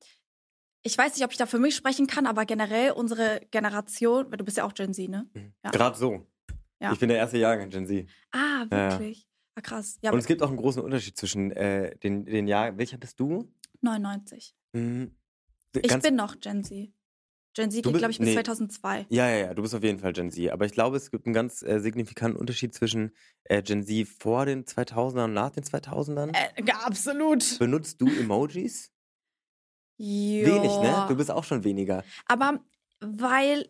Ich 0.83 0.97
weiß 0.97 1.15
nicht, 1.15 1.23
ob 1.23 1.31
ich 1.31 1.37
da 1.37 1.45
für 1.45 1.59
mich 1.59 1.75
sprechen 1.75 2.07
kann, 2.07 2.25
aber 2.25 2.45
generell 2.45 2.91
unsere 2.91 3.41
Generation, 3.51 4.31
weil 4.31 4.37
du 4.37 4.43
bist 4.43 4.57
ja 4.57 4.63
auch 4.65 4.73
Gen 4.73 4.93
Z, 4.93 5.09
ne? 5.09 5.29
Ja. 5.63 5.69
Gerade 5.69 5.97
so. 5.97 6.25
Ja. 6.79 6.91
Ich 6.91 6.99
bin 6.99 7.09
der 7.09 7.19
erste 7.19 7.37
Jahrgang 7.37 7.69
Gen 7.69 7.85
Z. 7.85 8.09
Ah, 8.31 8.65
Ja, 8.71 8.77
ja. 8.77 8.91
wirklich? 8.99 9.27
Ah, 9.53 9.61
krass. 9.61 9.99
Ja, 10.01 10.11
und 10.11 10.17
es 10.17 10.25
gibt 10.25 10.41
auch 10.41 10.47
einen 10.47 10.57
großen 10.57 10.81
Unterschied 10.81 11.15
zwischen 11.17 11.51
äh, 11.51 11.95
den, 11.97 12.25
den 12.25 12.47
Jahren. 12.47 12.77
Welcher 12.79 12.97
bist 12.97 13.19
du? 13.19 13.53
99. 13.81 14.55
Hm, 14.75 15.15
Ich 15.75 15.99
bin 15.99 16.15
noch 16.15 16.39
Gen 16.39 16.63
Z. 16.63 16.91
Gen 17.53 17.69
Z 17.69 17.83
Du 17.85 17.89
geht, 17.89 17.93
bist- 17.93 17.99
glaube 17.99 18.11
ich, 18.11 18.19
bis 18.19 18.27
nee. 18.29 18.33
2002. 18.35 19.05
Ja, 19.09 19.29
ja, 19.29 19.37
ja, 19.47 19.53
du 19.53 19.61
bist 19.61 19.75
auf 19.75 19.83
jeden 19.83 19.99
Fall 19.99 20.13
Gen 20.13 20.31
Z. 20.31 20.51
Aber 20.51 20.65
ich 20.65 20.71
glaube, 20.71 20.95
es 20.97 21.11
gibt 21.11 21.25
einen 21.25 21.33
ganz 21.33 21.61
äh, 21.63 21.79
signifikanten 21.79 22.39
Unterschied 22.39 22.73
zwischen 22.73 23.11
äh, 23.43 23.61
Gen 23.61 23.83
Z 23.83 24.07
vor 24.07 24.45
den 24.45 24.63
2000ern 24.65 25.25
und 25.25 25.33
nach 25.33 25.49
den 25.51 25.63
2000ern. 25.63 26.33
Äh, 26.33 26.63
ja, 26.65 26.75
absolut. 26.85 27.59
Benutzt 27.59 27.99
du 27.99 28.07
Emojis? 28.07 28.91
Ja. 29.97 30.45
Wenig, 30.47 30.71
ne? 30.79 31.05
Du 31.09 31.15
bist 31.15 31.29
auch 31.29 31.43
schon 31.43 31.63
weniger. 31.63 32.03
Aber 32.27 32.59
weil 33.01 33.69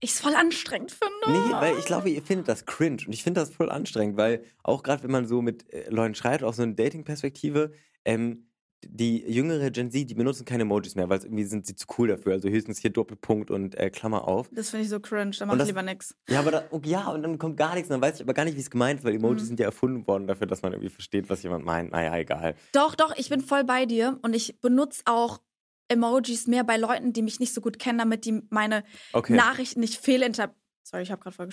ich 0.00 0.10
es 0.12 0.20
voll 0.20 0.34
anstrengend 0.34 0.92
finde. 0.92 1.14
Nee, 1.26 1.52
weil 1.54 1.76
ich 1.78 1.84
glaube, 1.86 2.10
ihr 2.10 2.22
findet 2.22 2.48
das 2.48 2.64
cringe. 2.66 3.02
Und 3.06 3.12
ich 3.12 3.22
finde 3.22 3.40
das 3.40 3.50
voll 3.50 3.70
anstrengend, 3.70 4.16
weil 4.16 4.44
auch 4.62 4.82
gerade 4.82 5.02
wenn 5.02 5.10
man 5.10 5.26
so 5.26 5.42
mit 5.42 5.70
äh, 5.72 5.88
Leuten 5.90 6.14
schreibt, 6.14 6.44
aus 6.44 6.56
so 6.56 6.62
einer 6.62 6.74
Dating-Perspektive, 6.74 7.72
ähm, 8.04 8.50
die 8.90 9.18
jüngere 9.30 9.70
Gen 9.70 9.90
Z, 9.90 10.08
die 10.10 10.14
benutzen 10.14 10.44
keine 10.44 10.62
Emojis 10.62 10.94
mehr, 10.94 11.08
weil 11.08 11.20
irgendwie 11.22 11.44
sind 11.44 11.66
sie 11.66 11.74
zu 11.74 11.86
cool 11.98 12.08
dafür. 12.08 12.32
Also 12.32 12.48
höchstens 12.48 12.78
hier 12.78 12.90
Doppelpunkt 12.90 13.50
und 13.50 13.74
äh, 13.76 13.90
Klammer 13.90 14.26
auf. 14.26 14.48
Das 14.52 14.70
finde 14.70 14.84
ich 14.84 14.88
so 14.90 15.00
cringe, 15.00 15.32
da 15.38 15.46
mache 15.46 15.58
ich 15.60 15.66
lieber 15.66 15.82
nix. 15.82 16.14
Ja, 16.28 16.40
aber 16.40 16.50
da, 16.50 16.64
oh, 16.70 16.80
ja, 16.84 17.08
und 17.10 17.22
dann 17.22 17.38
kommt 17.38 17.56
gar 17.56 17.74
nichts. 17.74 17.88
Dann 17.88 18.00
weiß 18.00 18.16
ich 18.16 18.22
aber 18.22 18.34
gar 18.34 18.44
nicht, 18.44 18.56
wie 18.56 18.60
es 18.60 18.70
gemeint 18.70 19.00
ist, 19.00 19.04
weil 19.04 19.14
Emojis 19.14 19.42
Mhm. 19.42 19.46
sind 19.48 19.60
ja 19.60 19.66
erfunden 19.66 20.06
worden 20.06 20.26
dafür, 20.26 20.46
dass 20.46 20.62
man 20.62 20.72
irgendwie 20.72 20.90
versteht, 20.90 21.28
was 21.30 21.42
jemand 21.42 21.64
meint. 21.64 21.92
Naja, 21.92 22.16
egal. 22.16 22.54
Doch, 22.72 22.94
doch, 22.94 23.16
ich 23.16 23.28
bin 23.28 23.40
voll 23.40 23.64
bei 23.64 23.86
dir 23.86 24.18
und 24.22 24.34
ich 24.34 24.60
benutze 24.60 25.02
auch 25.06 25.40
Emojis 25.88 26.46
mehr 26.46 26.64
bei 26.64 26.76
Leuten, 26.76 27.12
die 27.12 27.22
mich 27.22 27.38
nicht 27.40 27.54
so 27.54 27.60
gut 27.60 27.78
kennen, 27.78 27.98
damit 27.98 28.24
die 28.24 28.42
meine 28.50 28.82
Okay. 29.12 29.34
Nachrichten 29.34 29.80
nicht 29.80 29.94
fehlinterpretieren. 29.96 30.62
Sorry, 30.82 31.02
ich 31.02 31.10
habe 31.10 31.20
gerade 31.20 31.34
voll 31.34 31.48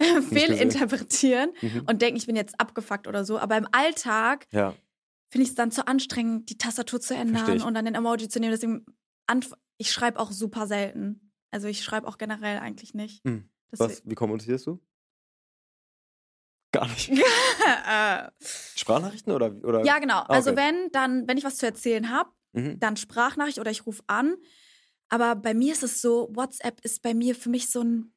fehlinterpretieren 0.22 1.50
Mhm. 1.60 1.82
und 1.86 2.02
denken, 2.02 2.16
ich 2.16 2.26
bin 2.26 2.36
jetzt 2.36 2.58
abgefuckt 2.60 3.06
oder 3.06 3.24
so. 3.24 3.38
Aber 3.38 3.56
im 3.56 3.66
Alltag 3.72 4.46
Ja. 4.52 4.74
Finde 5.30 5.42
ich 5.44 5.50
es 5.50 5.54
dann 5.54 5.70
zu 5.70 5.86
anstrengend, 5.86 6.50
die 6.50 6.58
Tastatur 6.58 7.00
zu 7.00 7.14
ändern 7.14 7.62
und 7.62 7.74
dann 7.74 7.84
den 7.84 7.94
Emoji 7.94 8.28
zu 8.28 8.40
nehmen. 8.40 8.52
Deswegen, 8.52 8.86
ich 9.76 9.92
schreibe 9.92 10.18
auch 10.18 10.32
super 10.32 10.66
selten. 10.66 11.32
Also 11.50 11.68
ich 11.68 11.82
schreibe 11.82 12.06
auch 12.06 12.18
generell 12.18 12.58
eigentlich 12.58 12.94
nicht. 12.94 13.24
Hm. 13.24 13.48
Was, 13.72 14.02
wie 14.04 14.14
kommunizierst 14.14 14.66
du? 14.66 14.80
Gar 16.72 16.88
nicht. 16.88 17.10
äh, 17.10 18.30
Sprachnachrichten 18.76 19.32
oder? 19.32 19.54
oder? 19.64 19.84
ja, 19.84 19.98
genau. 19.98 20.22
Also 20.22 20.52
okay. 20.52 20.60
wenn, 20.60 20.90
dann, 20.92 21.28
wenn 21.28 21.38
ich 21.38 21.44
was 21.44 21.56
zu 21.56 21.66
erzählen 21.66 22.10
habe, 22.10 22.30
Mhm. 22.52 22.78
dann 22.80 22.96
Sprachnachricht 22.96 23.58
oder 23.58 23.70
ich 23.70 23.86
rufe 23.86 24.02
an. 24.06 24.36
Aber 25.08 25.36
bei 25.36 25.54
mir 25.54 25.72
ist 25.72 25.82
es 25.82 26.00
so, 26.00 26.28
WhatsApp 26.32 26.80
ist 26.84 27.02
bei 27.02 27.14
mir 27.14 27.34
für 27.34 27.48
mich 27.48 27.70
so 27.70 27.82
ein, 27.82 28.14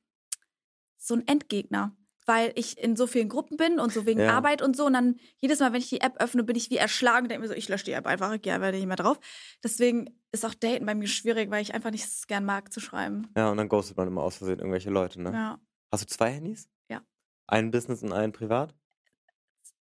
so 0.97 1.15
ein 1.15 1.27
Endgegner. 1.27 1.95
Weil 2.31 2.53
ich 2.55 2.77
in 2.77 2.95
so 2.95 3.07
vielen 3.07 3.27
Gruppen 3.27 3.57
bin 3.57 3.77
und 3.77 3.91
so 3.91 4.05
wegen 4.05 4.21
Ja. 4.21 4.37
Arbeit 4.37 4.61
und 4.61 4.77
so. 4.77 4.85
Und 4.85 4.93
dann 4.93 5.19
jedes 5.39 5.59
Mal, 5.59 5.73
wenn 5.73 5.81
ich 5.81 5.89
die 5.89 5.99
App 5.99 6.15
öffne, 6.21 6.45
bin 6.45 6.55
ich 6.55 6.69
wie 6.69 6.77
erschlagen 6.77 7.25
und 7.25 7.29
denke 7.29 7.41
mir 7.41 7.49
so, 7.49 7.53
ich 7.53 7.67
lösche 7.67 7.83
die 7.83 7.91
App 7.91 8.07
einfach, 8.07 8.31
ich 8.31 8.41
gehe 8.41 8.53
einfach 8.53 8.71
nicht 8.71 8.85
mehr 8.85 8.95
drauf. 8.95 9.19
Deswegen 9.61 10.17
ist 10.31 10.45
auch 10.45 10.53
Daten 10.53 10.85
bei 10.85 10.95
mir 10.95 11.07
schwierig, 11.09 11.51
weil 11.51 11.61
ich 11.61 11.73
einfach 11.73 11.91
nicht 11.91 12.09
so 12.09 12.25
gern 12.27 12.45
mag 12.45 12.71
zu 12.71 12.79
schreiben. 12.79 13.27
Ja, 13.35 13.49
und 13.51 13.57
dann 13.57 13.67
ghostet 13.67 13.97
man 13.97 14.07
immer 14.07 14.23
aus 14.23 14.37
Versehen 14.37 14.59
irgendwelche 14.59 14.89
Leute, 14.89 15.21
ne? 15.21 15.31
Ja. 15.33 15.59
Hast 15.91 16.03
du 16.03 16.07
zwei 16.07 16.31
Handys? 16.31 16.69
Ja. 16.89 17.01
Ein 17.47 17.69
Business 17.69 18.01
und 18.01 18.13
ein 18.13 18.31
privat? 18.31 18.73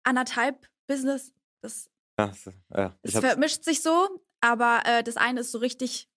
Anderthalb 0.03 0.67
Business, 0.87 1.33
das 1.61 1.89
Ja, 2.19 2.33
so, 2.33 2.51
ja. 2.75 2.93
Es 3.03 3.17
vermischt 3.17 3.63
sich 3.63 3.81
so, 3.81 4.21
aber 4.41 4.81
äh, 4.85 5.03
das 5.03 5.15
eine 5.15 5.39
ist 5.39 5.51
so 5.53 5.59
richtig 5.59 6.09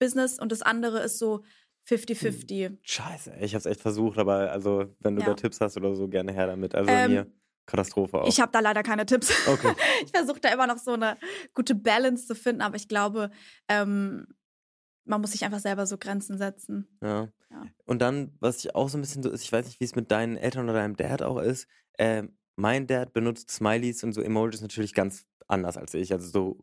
Business 0.00 0.40
und 0.40 0.50
das 0.50 0.62
andere 0.62 1.00
ist 1.02 1.18
so 1.18 1.44
50-50. 1.88 2.78
scheiße, 2.82 3.32
ey, 3.34 3.44
ich 3.44 3.54
hab's 3.54 3.66
echt 3.66 3.80
versucht, 3.80 4.18
aber 4.18 4.50
also, 4.52 4.94
wenn 5.00 5.16
du 5.16 5.22
Ja. 5.22 5.28
da 5.28 5.34
Tipps 5.34 5.60
hast 5.60 5.76
oder 5.76 5.94
so, 5.94 6.08
gerne 6.08 6.32
her 6.32 6.46
damit. 6.46 6.74
Also 6.74 6.90
Ähm, 6.90 7.10
mir 7.10 7.26
Katastrophe 7.66 8.20
auch. 8.22 8.28
Ich 8.28 8.40
habe 8.40 8.50
da 8.52 8.60
leider 8.60 8.82
keine 8.82 9.06
Tipps. 9.06 9.30
Okay. 9.46 9.72
Ich 10.04 10.10
versuche 10.10 10.40
da 10.40 10.50
immer 10.52 10.66
noch 10.66 10.78
so 10.78 10.92
eine 10.92 11.16
gute 11.54 11.74
Balance 11.74 12.26
zu 12.26 12.34
finden, 12.34 12.60
aber 12.62 12.76
ich 12.76 12.88
glaube, 12.88 13.30
ähm, 13.68 14.26
man 15.04 15.20
muss 15.20 15.32
sich 15.32 15.44
einfach 15.44 15.58
selber 15.60 15.86
so 15.86 15.98
Grenzen 15.98 16.38
setzen. 16.38 16.88
Ja. 17.02 17.28
Ja. 17.50 17.66
Und 17.84 18.00
dann, 18.00 18.32
was 18.40 18.58
ich 18.64 18.74
auch 18.74 18.88
so 18.88 18.96
ein 18.98 19.00
bisschen 19.00 19.22
so 19.22 19.30
ist, 19.30 19.42
ich 19.42 19.52
weiß 19.52 19.66
nicht, 19.66 19.80
wie 19.80 19.84
es 19.84 19.94
mit 19.94 20.10
deinen 20.10 20.36
Eltern 20.36 20.64
oder 20.64 20.74
deinem 20.74 20.96
Dad 20.96 21.22
auch 21.22 21.38
ist. 21.38 21.66
ähm, 21.98 22.36
mein 22.54 22.86
Dad 22.86 23.14
benutzt 23.14 23.50
Smileys 23.50 24.04
und 24.04 24.12
so 24.12 24.20
Emojis 24.20 24.60
natürlich 24.60 24.92
ganz 24.92 25.24
anders 25.48 25.76
als 25.76 25.94
ich. 25.94 26.12
Also 26.12 26.28
so, 26.30 26.58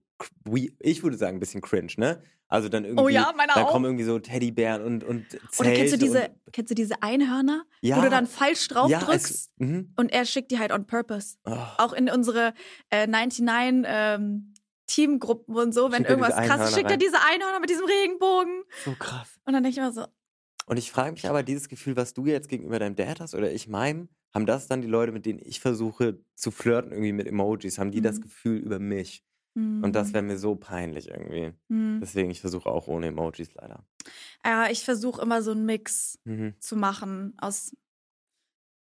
ich 0.79 1.03
würde 1.03 1.17
sagen, 1.17 1.38
ein 1.38 1.39
bisschen 1.39 1.62
cringe, 1.62 1.93
ne? 1.98 2.21
Also 2.48 2.67
dann 2.67 2.83
irgendwie, 2.83 3.03
Oh 3.03 3.07
ja, 3.09 3.31
dann 3.38 3.63
auch. 3.63 3.69
kommen 3.69 3.86
irgendwie 3.86 4.05
so 4.05 4.17
Teddybären 4.17 4.81
und 4.81 5.03
und 5.03 5.29
Zelt 5.29 5.59
Oder 5.59 5.71
kennst 5.71 5.93
du 5.93 5.98
diese, 5.98 6.21
und, 6.21 6.53
kennst 6.53 6.71
du 6.71 6.75
diese 6.75 7.01
Einhörner, 7.03 7.63
ja, 7.81 7.98
wo 7.98 8.01
du 8.01 8.09
dann 8.09 8.25
falsch 8.25 8.67
drauf 8.67 8.89
ja, 8.89 9.00
drückst 9.00 9.29
es, 9.29 9.51
mhm. 9.57 9.93
und 9.98 10.12
er 10.12 10.25
schickt 10.25 10.50
die 10.50 10.57
halt 10.57 10.71
on 10.71 10.88
purpose. 10.88 11.38
Oh, 11.45 11.55
Auch 11.77 11.93
in 11.93 12.09
unsere 12.09 12.53
äh, 12.89 13.05
99 13.05 13.86
ähm, 13.88 14.53
Teamgruppen 14.88 15.55
und 15.55 15.74
so, 15.74 15.91
wenn 15.91 16.00
Schickt 16.00 16.09
irgendwas 16.09 16.36
krass 16.36 16.69
ist, 16.69 16.75
schickt 16.75 16.89
er 16.89 16.98
diese 16.98 17.17
Einhörner 17.31 17.59
mit 17.59 17.69
diesem 17.69 17.86
Regenbogen. 17.86 18.63
so 18.83 18.95
krass. 18.98 19.39
Und 19.45 19.53
dann 19.53 19.62
denke 19.62 19.74
ich 19.74 19.77
immer 19.77 19.93
so, 19.93 20.05
Und 20.65 20.77
ich 20.77 20.91
frage 20.91 21.12
mich 21.12 21.29
aber, 21.29 21.43
dieses 21.43 21.69
Gefühl, 21.69 21.95
was 21.95 22.15
du 22.15 22.25
jetzt 22.25 22.50
gegenüber 22.50 22.79
deinem 22.79 22.95
Dad 22.95 23.19
hast 23.19 23.36
oder 23.36 23.51
ich 23.51 23.67
meinem, 23.67 24.09
haben 24.33 24.45
das 24.45 24.67
dann 24.67 24.81
die 24.81 24.88
Leute, 24.88 25.12
mit 25.12 25.25
denen 25.25 25.39
ich 25.43 25.59
versuche 25.59 26.24
zu 26.36 26.51
flirten, 26.51 26.91
irgendwie 26.91 27.13
mit 27.13 27.27
Emojis, 27.27 27.77
haben 27.79 27.91
die 27.91 28.01
das 28.01 28.19
Mhm. 28.19 28.21
Gefühl 28.21 28.57
über 28.59 28.79
mich? 28.79 29.24
Und 29.81 29.95
das 29.95 30.13
hm, 30.13 30.15
wäre 30.15 30.24
mir 30.24 30.38
so 30.39 30.55
peinlich 30.55 31.09
irgendwie. 31.09 31.53
hm. 31.69 32.00
Deswegen, 32.01 32.31
ich 32.31 32.41
versuche 32.41 32.69
auch 32.69 32.88
ohne 32.88 33.07
Emojis 33.07 33.53
leider. 33.55 33.86
Ja, 34.45 34.69
ich 34.69 34.83
versuche 34.83 35.21
immer 35.21 35.41
so 35.41 35.51
einen 35.51 35.65
Mix 35.65 36.19
Mhm. 36.25 36.53
zu 36.59 36.75
machen 36.75 37.33
aus, 37.39 37.71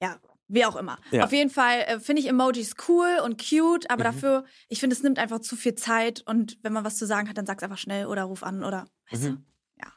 ja, 0.02 0.20
wie 0.48 0.66
auch 0.66 0.76
immer. 0.76 1.00
Ja. 1.12 1.26
Auf 1.26 1.32
jeden 1.32 1.50
Fall 1.50 1.82
äh, 1.82 2.00
finde 2.00 2.22
ich 2.22 2.28
Emojis 2.28 2.74
cool 2.88 3.20
und 3.24 3.42
cute, 3.42 3.90
aber 3.90 4.04
Mhm. 4.04 4.04
dafür, 4.04 4.46
ich 4.68 4.80
finde, 4.80 4.96
es 4.96 5.04
nimmt 5.04 5.20
einfach 5.20 5.40
zu 5.40 5.56
viel 5.56 5.76
Zeit 5.76 6.22
und 6.26 6.58
wenn 6.64 6.74
man 6.74 6.84
was 6.84 6.98
zu 6.98 7.06
sagen 7.06 7.30
hat, 7.30 7.38
dann 7.38 7.46
sag's 7.46 7.64
einfach 7.64 7.78
schnell 7.78 8.06
oder 8.08 8.24
ruf 8.24 8.44
an 8.44 8.64
oder, 8.64 8.86
weißt 9.10 9.28
du, 9.28 9.30
Mhm. 9.30 9.46
ja. 9.78 9.94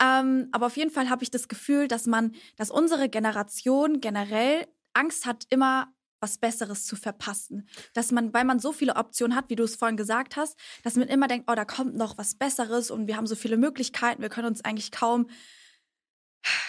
Ähm, 0.00 0.48
aber 0.52 0.66
auf 0.66 0.76
jeden 0.76 0.90
Fall 0.90 1.10
habe 1.10 1.22
ich 1.22 1.30
das 1.30 1.48
Gefühl, 1.48 1.88
dass 1.88 2.06
man, 2.06 2.32
dass 2.56 2.70
unsere 2.70 3.08
Generation 3.08 4.00
generell 4.00 4.66
Angst 4.94 5.26
hat, 5.26 5.44
immer 5.50 5.92
was 6.20 6.38
Besseres 6.38 6.86
zu 6.86 6.96
verpassen. 6.96 7.68
Dass 7.94 8.12
man, 8.12 8.32
weil 8.32 8.44
man 8.44 8.60
so 8.60 8.72
viele 8.72 8.96
Optionen 8.96 9.36
hat, 9.36 9.50
wie 9.50 9.56
du 9.56 9.64
es 9.64 9.76
vorhin 9.76 9.96
gesagt 9.96 10.36
hast, 10.36 10.56
dass 10.84 10.94
man 10.96 11.08
immer 11.08 11.26
denkt, 11.26 11.50
oh, 11.50 11.54
da 11.54 11.64
kommt 11.64 11.96
noch 11.96 12.16
was 12.16 12.36
Besseres 12.36 12.90
und 12.90 13.08
wir 13.08 13.16
haben 13.16 13.26
so 13.26 13.34
viele 13.34 13.56
Möglichkeiten, 13.56 14.22
wir 14.22 14.28
können 14.28 14.46
uns 14.46 14.64
eigentlich 14.64 14.92
kaum 14.92 15.28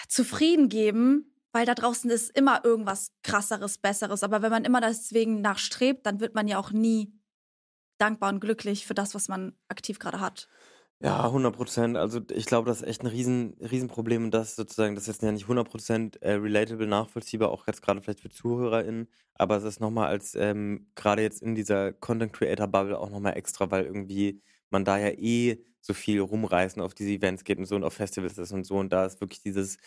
zufrieden 0.07 0.69
geben, 0.69 1.33
weil 1.51 1.65
da 1.65 1.75
draußen 1.75 2.09
ist 2.09 2.35
immer 2.35 2.65
irgendwas 2.65 3.11
krasseres, 3.21 3.77
besseres. 3.77 4.23
Aber 4.23 4.41
wenn 4.41 4.51
man 4.51 4.65
immer 4.65 4.81
deswegen 4.81 5.41
nachstrebt, 5.41 6.05
dann 6.05 6.19
wird 6.19 6.35
man 6.35 6.47
ja 6.47 6.57
auch 6.57 6.71
nie 6.71 7.13
dankbar 7.99 8.29
und 8.29 8.39
glücklich 8.39 8.87
für 8.87 8.95
das, 8.95 9.13
was 9.13 9.27
man 9.27 9.55
aktiv 9.67 9.99
gerade 9.99 10.19
hat. 10.19 10.47
Ja, 11.03 11.29
100 11.29 11.55
Prozent. 11.57 11.97
Also 11.97 12.21
ich 12.31 12.45
glaube, 12.45 12.69
das 12.69 12.81
ist 12.81 12.87
echt 12.87 13.01
ein 13.01 13.07
riesen, 13.07 13.55
Riesenproblem 13.59 14.23
und 14.25 14.31
das 14.31 14.55
sozusagen, 14.55 14.95
das 14.95 15.03
ist 15.03 15.15
jetzt 15.15 15.21
ja 15.23 15.31
nicht 15.33 15.47
100 15.49 15.69
Prozent 15.69 16.21
äh, 16.21 16.33
relatable, 16.33 16.87
nachvollziehbar, 16.87 17.49
auch 17.51 17.67
jetzt 17.67 17.81
gerade 17.81 18.01
vielleicht 18.01 18.21
für 18.21 18.29
ZuhörerInnen, 18.29 19.09
aber 19.35 19.57
es 19.57 19.65
ist 19.65 19.81
nochmal 19.81 20.07
als, 20.07 20.33
ähm, 20.35 20.87
gerade 20.95 21.21
jetzt 21.21 21.41
in 21.41 21.55
dieser 21.55 21.91
Content-Creator-Bubble 21.91 22.97
auch 22.97 23.09
nochmal 23.09 23.35
extra, 23.35 23.69
weil 23.69 23.83
irgendwie 23.85 24.41
man 24.69 24.85
da 24.85 24.97
ja 24.97 25.09
eh 25.09 25.61
so 25.81 25.93
viel 25.93 26.21
rumreißen 26.21 26.81
auf 26.81 26.93
diese 26.93 27.11
Events 27.11 27.43
geht 27.43 27.57
und 27.57 27.65
so 27.65 27.75
und 27.75 27.83
auf 27.83 27.93
Festivals 27.95 28.37
ist 28.37 28.53
und 28.53 28.63
so 28.65 28.77
und 28.77 28.93
da 28.93 29.05
ist 29.05 29.19
wirklich 29.19 29.41
dieses, 29.41 29.77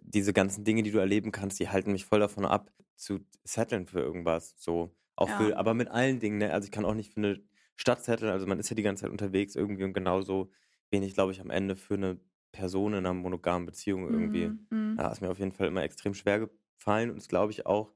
diese 0.00 0.32
ganzen 0.32 0.64
Dinge, 0.64 0.82
die 0.82 0.90
du 0.90 0.98
erleben 0.98 1.32
kannst, 1.32 1.60
die 1.60 1.68
halten 1.68 1.92
mich 1.92 2.04
voll 2.06 2.20
davon 2.20 2.44
ab, 2.46 2.70
zu 2.96 3.20
settlen 3.44 3.86
für 3.86 4.00
irgendwas, 4.00 4.54
so. 4.56 4.94
Auch 5.16 5.28
Ja. 5.28 5.30
für, 5.30 5.56
aber 5.56 5.74
mit 5.74 5.88
allen 5.88 6.18
Dingen, 6.20 6.38
ne? 6.38 6.52
Also 6.52 6.66
ich 6.66 6.72
kann 6.72 6.84
auch 6.84 6.94
nicht 6.94 7.12
für 7.14 7.18
eine 7.20 7.40
Stadt 7.76 8.04
setteln, 8.04 8.30
also 8.30 8.46
man 8.46 8.58
ist 8.60 8.70
ja 8.70 8.76
die 8.76 8.82
ganze 8.82 9.02
Zeit 9.02 9.10
unterwegs 9.10 9.56
irgendwie 9.56 9.84
und 9.84 9.92
genauso 9.94 10.50
wenig, 10.90 11.14
glaube 11.14 11.32
ich, 11.32 11.40
am 11.40 11.50
Ende 11.50 11.76
für 11.76 11.94
eine 11.94 12.20
Person 12.52 12.92
in 12.92 12.98
einer 13.00 13.14
monogamen 13.14 13.66
Beziehung 13.66 14.08
irgendwie. 14.08 14.52
Mhm, 14.52 14.66
mhm. 14.70 14.98
Ja, 14.98 15.10
ist 15.10 15.20
mir 15.20 15.30
auf 15.30 15.38
jeden 15.40 15.52
Fall 15.52 15.66
immer 15.68 15.82
extrem 15.82 16.14
schwer 16.14 16.48
gefallen 16.76 17.10
und 17.10 17.16
ist, 17.18 17.28
glaube 17.28 17.52
ich, 17.52 17.66
auch 17.66 17.92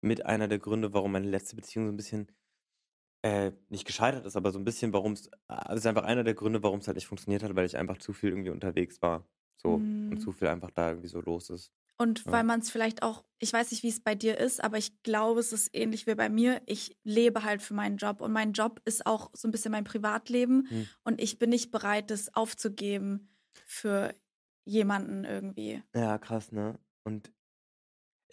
mit 0.00 0.26
einer 0.26 0.48
der 0.48 0.58
Gründe, 0.58 0.92
warum 0.94 1.12
meine 1.12 1.28
letzte 1.28 1.56
Beziehung 1.56 1.86
so 1.86 1.92
ein 1.92 1.96
bisschen 1.96 2.32
äh, 3.22 3.52
nicht 3.68 3.86
gescheitert 3.86 4.26
ist, 4.26 4.36
aber 4.36 4.50
so 4.52 4.58
ein 4.58 4.64
bisschen, 4.64 4.92
warum 4.92 5.12
es, 5.12 5.30
also 5.48 5.76
ist 5.78 5.86
einfach 5.86 6.04
einer 6.04 6.24
der 6.24 6.34
Gründe, 6.34 6.62
warum 6.62 6.80
es 6.80 6.86
halt 6.88 6.96
nicht 6.96 7.06
funktioniert 7.06 7.42
hat, 7.42 7.54
weil 7.56 7.66
ich 7.66 7.76
einfach 7.76 7.98
zu 7.98 8.12
viel 8.12 8.30
irgendwie 8.30 8.50
unterwegs 8.50 9.02
war. 9.02 9.28
So 9.56 9.90
und 10.10 10.18
Mhm. 10.18 10.20
zu 10.20 10.32
viel 10.32 10.48
einfach 10.48 10.70
da 10.70 10.88
irgendwie 10.90 11.08
so 11.08 11.20
los 11.20 11.50
ist. 11.50 11.72
Und 12.00 12.24
weil 12.32 12.44
man 12.44 12.60
es 12.60 12.70
vielleicht 12.70 13.02
auch, 13.02 13.24
ich 13.40 13.52
weiß 13.52 13.70
nicht, 13.72 13.82
wie 13.82 13.88
es 13.88 14.00
bei 14.02 14.14
dir 14.14 14.38
ist, 14.38 14.64
aber 14.64 14.78
ich 14.78 15.02
glaube, 15.02 15.38
es 15.40 15.52
ist 15.52 15.68
ähnlich 15.74 16.06
wie 16.06 16.14
bei 16.14 16.30
mir. 16.30 16.62
Ich 16.64 16.96
lebe 17.04 17.44
halt 17.44 17.60
für 17.60 17.74
meinen 17.74 17.98
Job 17.98 18.22
und 18.22 18.32
mein 18.32 18.52
Job 18.52 18.80
ist 18.86 19.04
auch 19.04 19.30
so 19.34 19.46
ein 19.46 19.50
bisschen 19.50 19.72
mein 19.72 19.84
Privatleben 19.84 20.66
Hm. 20.70 20.88
und 21.04 21.20
ich 21.20 21.38
bin 21.38 21.50
nicht 21.50 21.70
bereit, 21.70 22.10
das 22.10 22.34
aufzugeben 22.34 23.28
für 23.66 24.14
jemanden 24.64 25.24
irgendwie. 25.24 25.82
Ja, 25.94 26.16
krass, 26.16 26.52
ne? 26.52 26.78
Und 27.04 27.32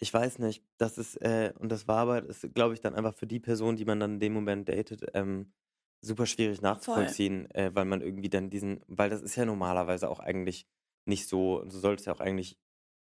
ich 0.00 0.14
weiß 0.14 0.38
nicht, 0.38 0.64
das 0.78 0.96
ist, 0.96 1.16
äh, 1.16 1.52
und 1.58 1.70
das 1.70 1.88
war 1.88 1.98
aber, 1.98 2.22
das 2.22 2.46
glaube 2.54 2.74
ich, 2.74 2.80
dann 2.80 2.94
einfach 2.94 3.14
für 3.14 3.26
die 3.26 3.40
Person, 3.40 3.76
die 3.76 3.84
man 3.84 3.98
dann 4.00 4.14
in 4.14 4.20
dem 4.20 4.32
Moment 4.32 4.68
datet, 4.68 5.04
ähm, 5.14 5.52
super 6.00 6.26
schwierig 6.26 6.62
nachzuvollziehen, 6.62 7.50
äh, 7.50 7.74
weil 7.74 7.84
man 7.84 8.00
irgendwie 8.00 8.28
dann 8.30 8.50
diesen, 8.50 8.80
weil 8.86 9.10
das 9.10 9.22
ist 9.22 9.34
ja 9.36 9.44
normalerweise 9.44 10.08
auch 10.08 10.20
eigentlich 10.20 10.66
nicht 11.04 11.26
so, 11.26 11.60
und 11.60 11.70
so 11.72 11.80
sollte 11.80 12.00
es 12.00 12.06
ja 12.06 12.12
auch 12.14 12.20
eigentlich, 12.20 12.56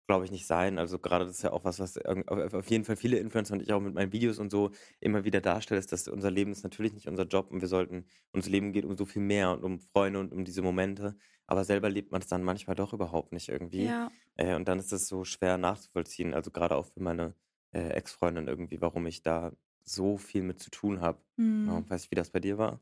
glaube 0.10 0.26
ich, 0.26 0.32
nicht 0.32 0.48
sein. 0.48 0.80
Also 0.80 0.98
gerade 0.98 1.24
das 1.24 1.36
ist 1.36 1.44
ja 1.44 1.52
auch 1.52 1.64
was, 1.66 1.78
was 1.78 1.96
auf 2.04 2.68
jeden 2.72 2.84
Fall 2.84 2.96
viele 2.96 3.20
Influencer 3.20 3.54
und 3.54 3.62
ich 3.62 3.72
auch 3.72 3.80
mit 3.80 3.94
meinen 3.94 4.12
Videos 4.12 4.40
und 4.40 4.50
so 4.50 4.72
immer 5.00 5.24
wieder 5.24 5.40
darstelle, 5.40 5.78
ist, 5.78 5.92
dass 5.92 6.08
unser 6.08 6.32
Leben 6.32 6.52
ist 6.52 6.64
natürlich 6.64 6.94
nicht 6.94 7.08
unser 7.08 7.26
Job 7.28 7.52
und 7.52 7.62
wir 7.62 7.68
sollten, 7.68 8.08
unser 8.32 8.50
Leben 8.50 8.74
geht 8.74 8.86
um 8.86 8.98
so 8.98 9.06
viel 9.06 9.22
mehr 9.22 9.52
und 9.52 9.64
um 9.64 9.80
Freunde 9.80 10.20
und 10.20 10.34
um 10.34 10.46
diese 10.46 10.64
Momente, 10.64 11.16
aber 11.46 11.64
selber 11.64 11.92
lebt 11.92 12.12
man 12.12 12.22
es 12.22 12.28
dann 12.28 12.44
manchmal 12.44 12.76
doch 12.76 12.92
überhaupt 12.92 13.34
nicht 13.34 13.50
irgendwie. 13.50 13.86
Ja. 13.86 14.10
Äh, 14.36 14.56
und 14.56 14.68
dann 14.68 14.80
ist 14.80 14.92
es 14.92 15.08
so 15.08 15.26
schwer 15.26 15.60
nachzuvollziehen, 15.60 16.34
also 16.34 16.50
gerade 16.50 16.76
auch 16.76 16.88
für 16.88 17.04
meine 17.04 17.36
äh, 17.72 17.90
Ex-Freundin 17.90 18.48
irgendwie, 18.48 18.82
warum 18.82 19.06
ich 19.06 19.22
da 19.22 19.52
so 19.86 20.18
viel 20.18 20.42
mit 20.42 20.60
zu 20.60 20.72
tun 20.72 21.02
habe. 21.02 21.22
Hm. 21.36 21.68
Ja, 21.68 21.88
weißt 21.88 22.08
du, 22.08 22.12
wie 22.12 22.16
das 22.16 22.32
bei 22.32 22.40
dir 22.40 22.58
war? 22.58 22.82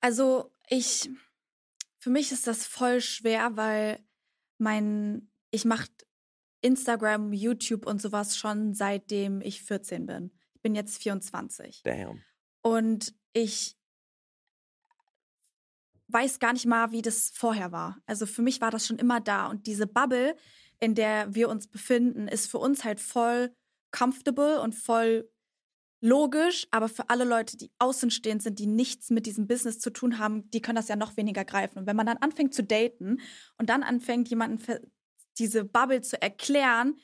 Also 0.00 0.50
ich, 0.70 1.10
für 1.98 2.08
mich 2.08 2.32
ist 2.32 2.46
das 2.46 2.66
voll 2.66 3.02
schwer, 3.02 3.58
weil 3.58 3.98
mein, 4.56 5.28
ich 5.50 5.66
mache 5.66 5.88
Instagram, 6.60 7.32
YouTube 7.32 7.86
und 7.86 8.00
sowas 8.00 8.36
schon 8.36 8.74
seitdem 8.74 9.40
ich 9.40 9.62
14 9.62 10.06
bin. 10.06 10.32
Ich 10.54 10.62
bin 10.62 10.74
jetzt 10.74 11.02
24. 11.02 11.82
Damn. 11.84 12.22
Und 12.62 13.14
ich 13.32 13.76
weiß 16.08 16.38
gar 16.38 16.52
nicht 16.52 16.66
mal, 16.66 16.90
wie 16.90 17.02
das 17.02 17.30
vorher 17.34 17.70
war. 17.70 17.98
Also 18.06 18.26
für 18.26 18.42
mich 18.42 18.60
war 18.60 18.70
das 18.70 18.86
schon 18.86 18.98
immer 18.98 19.20
da. 19.20 19.46
Und 19.46 19.66
diese 19.66 19.86
Bubble, 19.86 20.36
in 20.80 20.94
der 20.94 21.34
wir 21.34 21.48
uns 21.48 21.68
befinden, 21.68 22.28
ist 22.28 22.50
für 22.50 22.58
uns 22.58 22.84
halt 22.84 23.00
voll 23.00 23.54
comfortable 23.90 24.60
und 24.60 24.74
voll 24.74 25.30
logisch. 26.00 26.66
Aber 26.70 26.88
für 26.88 27.10
alle 27.10 27.24
Leute, 27.24 27.56
die 27.56 27.70
außenstehend 27.78 28.42
sind, 28.42 28.58
die 28.58 28.66
nichts 28.66 29.10
mit 29.10 29.26
diesem 29.26 29.46
Business 29.46 29.78
zu 29.78 29.90
tun 29.90 30.18
haben, 30.18 30.50
die 30.50 30.62
können 30.62 30.76
das 30.76 30.88
ja 30.88 30.96
noch 30.96 31.16
weniger 31.16 31.44
greifen. 31.44 31.78
Und 31.78 31.86
wenn 31.86 31.96
man 31.96 32.06
dann 32.06 32.18
anfängt 32.18 32.54
zu 32.54 32.64
daten 32.64 33.20
und 33.58 33.68
dann 33.68 33.82
anfängt, 33.82 34.28
jemanden 34.28 34.58
diese 35.38 35.64
Bubble 35.64 36.02
zu 36.02 36.20
erklären, 36.20 36.98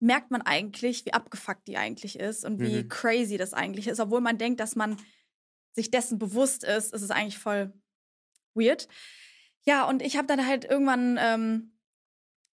merkt 0.00 0.30
man 0.30 0.42
eigentlich, 0.42 1.04
wie 1.04 1.12
abgefuckt 1.12 1.68
die 1.68 1.76
eigentlich 1.76 2.18
ist 2.18 2.44
und 2.44 2.60
wie 2.62 2.84
Mhm. 2.84 2.88
crazy 2.88 3.36
das 3.36 3.52
eigentlich 3.54 3.86
ist. 3.88 4.00
Obwohl 4.00 4.20
man 4.20 4.38
denkt, 4.38 4.60
dass 4.60 4.76
man 4.76 4.96
sich 5.74 5.90
dessen 5.90 6.18
bewusst 6.18 6.64
ist, 6.64 6.92
ist 6.92 7.02
es 7.02 7.10
eigentlich 7.10 7.38
voll 7.38 7.72
weird. 8.54 8.88
Ja, 9.66 9.88
und 9.88 10.02
ich 10.02 10.16
habe 10.16 10.26
dann 10.26 10.46
halt 10.46 10.64
irgendwann 10.64 11.18
ähm, 11.20 11.78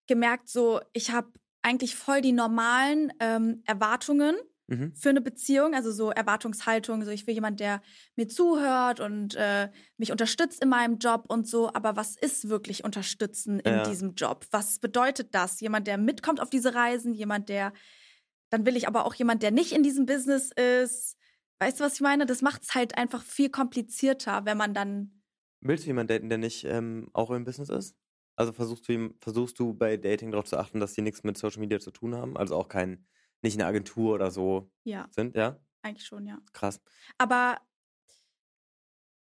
gemerkt, 0.08 0.50
so, 0.50 0.82
ich 0.94 1.12
habe 1.12 1.32
eigentlich 1.62 1.96
voll 1.96 2.22
die 2.22 2.34
normalen 2.34 3.14
ähm, 3.20 3.64
Erwartungen 3.66 4.36
Mhm. 4.68 4.98
für 5.00 5.10
eine 5.10 5.22
Beziehung, 5.22 5.76
also 5.76 5.92
so 5.92 6.10
Erwartungshaltung, 6.10 7.06
so 7.06 7.12
ich 7.12 7.28
will 7.28 7.36
jemand, 7.36 7.60
der 7.60 7.82
mir 8.16 8.28
zuhört 8.28 9.00
und 9.00 9.36
äh, 9.36 9.70
mich 9.98 10.12
unterstützt 10.12 10.64
in 10.64 10.70
meinem 10.70 10.98
Job 10.98 11.26
und 11.28 11.48
so, 11.48 11.72
aber 11.74 11.96
was 11.96 12.16
ist 12.16 12.50
wirklich 12.50 12.84
unterstützen 12.84 13.60
in 13.60 13.82
Ja. 13.82 13.84
diesem 13.84 14.16
Job? 14.16 14.46
Was 14.52 14.80
bedeutet 14.80 15.36
das? 15.36 15.60
Jemand, 15.62 15.86
der 15.88 15.98
mitkommt 16.00 16.42
auf 16.42 16.50
diese 16.50 16.74
Reisen, 16.74 17.14
jemand, 17.14 17.50
der 17.50 17.74
dann 18.50 18.66
will 18.66 18.78
ich 18.78 18.88
aber 18.88 19.06
auch 19.06 19.14
jemand, 19.16 19.44
der 19.44 19.52
nicht 19.52 19.74
in 19.74 19.84
diesem 19.84 20.06
Business 20.06 20.52
ist. 20.52 21.18
Weißt 21.60 21.80
du, 21.80 21.84
was 21.84 21.96
ich 21.96 22.02
meine? 22.02 22.26
Das 22.26 22.42
macht 22.42 22.64
es 22.64 22.76
halt 22.76 22.98
einfach 22.98 23.24
viel 23.24 23.50
komplizierter, 23.50 24.46
wenn 24.46 24.58
man 24.58 24.74
dann. 24.74 25.22
Willst 25.62 25.84
du 25.86 25.88
jemanden 25.88 26.10
daten, 26.14 26.30
der 26.30 26.38
nicht 26.38 26.64
ähm, 26.66 27.10
auch 27.14 27.32
im 27.32 27.44
Business 27.44 27.70
ist? 27.70 27.96
Also 28.36 28.54
versuchst 28.54 28.88
du, 28.88 28.94
ihm- 28.94 29.16
versuchst 29.20 29.58
du 29.60 29.74
bei 29.74 29.98
Dating 29.98 30.32
darauf 30.32 30.46
zu 30.46 30.58
achten, 30.58 30.80
dass 30.80 30.94
die 30.94 31.02
nichts 31.02 31.24
mit 31.24 31.38
Social 31.38 31.60
Media 31.60 31.80
zu 31.80 31.92
tun 31.92 32.16
haben? 32.16 32.38
Also 32.38 32.56
auch 32.56 32.68
kein, 32.68 33.08
nicht 33.42 33.56
eine 33.56 33.66
Agentur 33.66 34.14
oder 34.16 34.32
so 34.32 34.72
Ja, 34.84 35.08
sind, 35.12 35.36
ja? 35.36 35.60
eigentlich 35.82 36.06
schon, 36.06 36.26
ja. 36.28 36.40
Krass. 36.54 36.82
Aber 37.18 37.60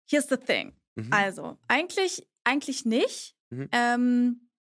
here's 0.07 0.29
the 0.29 0.37
thing. 0.37 0.75
Mhm. 0.97 1.13
Also, 1.13 1.59
eigentlich, 1.69 2.29
eigentlich 2.45 2.85
nicht. 2.85 3.37
Mhm. 3.51 3.69
Ähm, 3.73 4.51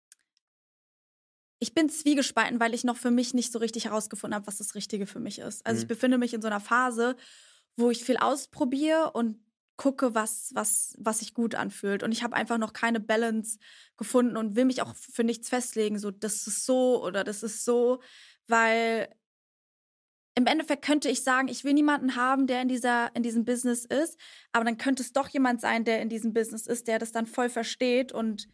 ich 1.59 1.75
bin 1.75 1.91
zwiegespalten, 1.91 2.59
weil 2.59 2.75
ich 2.75 2.85
noch 2.85 2.97
für 2.97 3.11
mich 3.11 3.35
nicht 3.35 3.53
so 3.53 3.59
richtig 3.59 3.85
herausgefunden 3.85 4.35
habe, 4.35 4.47
was 4.47 4.59
das 4.59 4.75
Richtige 4.75 5.07
für 5.07 5.21
mich 5.21 5.39
ist. 5.39 5.65
Also 5.67 5.79
ich 5.79 5.85
Mhm. 5.85 5.89
befinde 5.89 6.19
mich 6.19 6.33
in 6.33 6.41
so 6.41 6.47
einer 6.49 6.61
Phase, 6.61 7.17
wo 7.77 7.91
ich 7.91 8.03
viel 8.05 8.17
ausprobiere 8.17 9.11
und 9.13 9.39
gucke, 9.77 10.15
was, 10.15 10.51
was, 10.55 10.95
was 10.99 11.19
sich 11.21 11.35
gut 11.35 11.55
anfühlt. 11.55 12.03
Und 12.03 12.13
ich 12.13 12.23
habe 12.23 12.37
einfach 12.37 12.59
noch 12.59 12.73
keine 12.73 13.01
Balance 13.01 13.59
gefunden 13.97 14.37
und 14.37 14.57
will 14.57 14.65
mich 14.67 14.83
auch 14.83 14.95
für 14.97 15.25
nichts 15.25 15.49
festlegen, 15.49 15.99
so 15.99 16.11
das 16.11 16.47
ist 16.47 16.65
so 16.67 17.03
oder 17.05 17.25
das 17.25 17.43
ist 17.43 17.65
so, 17.65 18.03
weil 18.47 19.09
im 20.41 20.47
Endeffekt 20.47 20.85
könnte 20.85 21.09
ich 21.09 21.23
sagen, 21.23 21.49
ich 21.49 21.65
will 21.65 21.75
niemanden 21.75 22.17
haben, 22.17 22.47
der 22.47 22.63
in, 22.63 22.69
dieser, 22.69 23.15
in 23.15 23.23
diesem 23.23 23.45
Business 23.45 23.85
ist, 23.85 24.19
aber 24.53 24.65
dann 24.65 24.79
könnte 24.79 25.03
es 25.03 25.13
doch 25.13 25.29
jemand 25.29 25.61
sein, 25.61 25.85
der 25.85 26.01
in 26.03 26.09
diesem 26.09 26.33
Business 26.33 26.67
ist, 26.67 26.89
der 26.89 26.99
das 26.99 27.13
dann 27.13 27.27
voll 27.27 27.49
versteht 27.51 28.13
und 28.13 28.49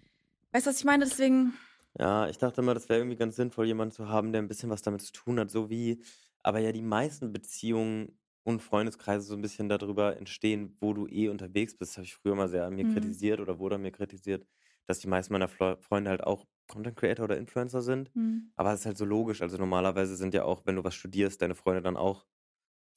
weißt 0.52 0.66
du, 0.66 0.70
was 0.70 0.78
ich 0.78 0.84
meine? 0.84 1.04
Deswegen, 1.04 1.54
Ja, 1.98 2.28
ich 2.28 2.38
dachte 2.38 2.60
immer, 2.60 2.74
das 2.74 2.88
wäre 2.88 3.00
irgendwie 3.00 3.16
ganz 3.16 3.36
sinnvoll, 3.36 3.66
jemanden 3.66 3.92
zu 3.94 4.08
haben, 4.08 4.32
der 4.32 4.42
ein 4.42 4.48
bisschen 4.48 4.68
was 4.70 4.82
damit 4.82 5.02
zu 5.02 5.12
tun 5.12 5.40
hat, 5.40 5.50
so 5.50 5.70
wie, 5.70 6.02
aber 6.42 6.58
ja, 6.58 6.72
die 6.72 6.82
meisten 6.82 7.32
Beziehungen 7.32 8.18
und 8.44 8.60
Freundeskreise 8.62 9.26
so 9.26 9.34
ein 9.34 9.40
bisschen 9.42 9.68
darüber 9.68 10.16
entstehen, 10.16 10.76
wo 10.80 10.92
du 10.92 11.06
eh 11.08 11.28
unterwegs 11.28 11.76
bist. 11.76 11.92
Das 11.92 11.96
habe 11.98 12.04
ich 12.04 12.14
früher 12.14 12.34
mal 12.34 12.48
sehr 12.48 12.64
an 12.66 12.74
mir 12.74 12.84
Mhm. 12.84 12.86
kritisiert 12.86 13.40
oder 13.40 13.58
wurde 13.58 13.76
an 13.76 13.82
mir 13.82 13.92
kritisiert, 13.92 14.46
dass 14.86 14.98
die 15.00 15.08
meisten 15.08 15.32
meiner 15.32 15.48
Freunde 15.48 16.10
halt 16.10 16.22
auch 16.22 16.44
Content 16.68 16.96
Creator 16.96 17.24
oder 17.24 17.36
Influencer 17.38 17.82
sind. 17.82 18.10
hm, 18.14 18.52
Aber 18.56 18.72
es 18.72 18.80
ist 18.80 18.86
halt 18.86 18.98
so 18.98 19.04
logisch. 19.04 19.42
Also 19.42 19.56
normalerweise 19.56 20.16
sind 20.16 20.34
ja 20.34 20.44
auch, 20.44 20.62
wenn 20.66 20.76
du 20.76 20.84
was 20.84 20.94
studierst, 20.94 21.40
deine 21.42 21.54
Freunde 21.54 21.82
dann 21.82 21.96
auch, 21.96 22.26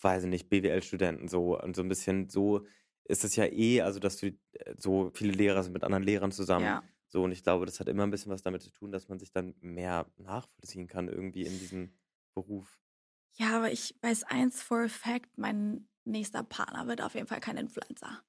weiß 0.02 0.24
ich 0.24 0.30
nicht, 0.30 0.50
BWL-Studenten 0.50 1.28
so. 1.28 1.60
Und 1.60 1.76
so 1.76 1.82
ein 1.82 1.90
bisschen 1.90 2.30
so 2.30 2.66
ist 3.06 3.24
es 3.24 3.36
ja 3.36 3.46
eh, 3.46 3.82
also 3.82 4.00
dass 4.00 4.18
du 4.18 4.28
äh, 4.28 4.76
so 4.78 5.10
viele 5.14 5.32
Lehrer 5.34 5.64
sind 5.64 5.74
mit 5.74 5.84
anderen 5.84 6.04
Lehrern 6.04 6.32
zusammen. 6.32 6.66
ja. 6.66 6.84
So, 7.12 7.24
und 7.24 7.32
ich 7.32 7.42
glaube, 7.42 7.66
das 7.66 7.80
hat 7.80 7.88
immer 7.88 8.04
ein 8.04 8.12
bisschen 8.12 8.32
was 8.32 8.44
damit 8.44 8.62
zu 8.62 8.70
tun, 8.70 8.92
dass 8.92 9.08
man 9.10 9.18
sich 9.18 9.32
dann 9.32 9.56
mehr 9.62 10.06
nachvollziehen 10.18 10.86
kann, 10.88 11.08
irgendwie 11.08 11.42
in 11.42 11.58
diesem 11.58 11.98
Beruf. 12.36 12.80
Ja, 13.34 13.58
aber 13.58 13.72
ich 13.72 13.96
weiß 14.04 14.26
eins 14.26 14.62
for 14.62 14.82
a 14.84 14.88
fact, 14.88 15.36
mein 15.36 15.88
nächster 16.06 16.44
Partner 16.44 16.86
wird 16.88 17.02
auf 17.02 17.16
jeden 17.16 17.26
Fall 17.26 17.40
kein 17.40 17.58
Influencer. 17.58 18.22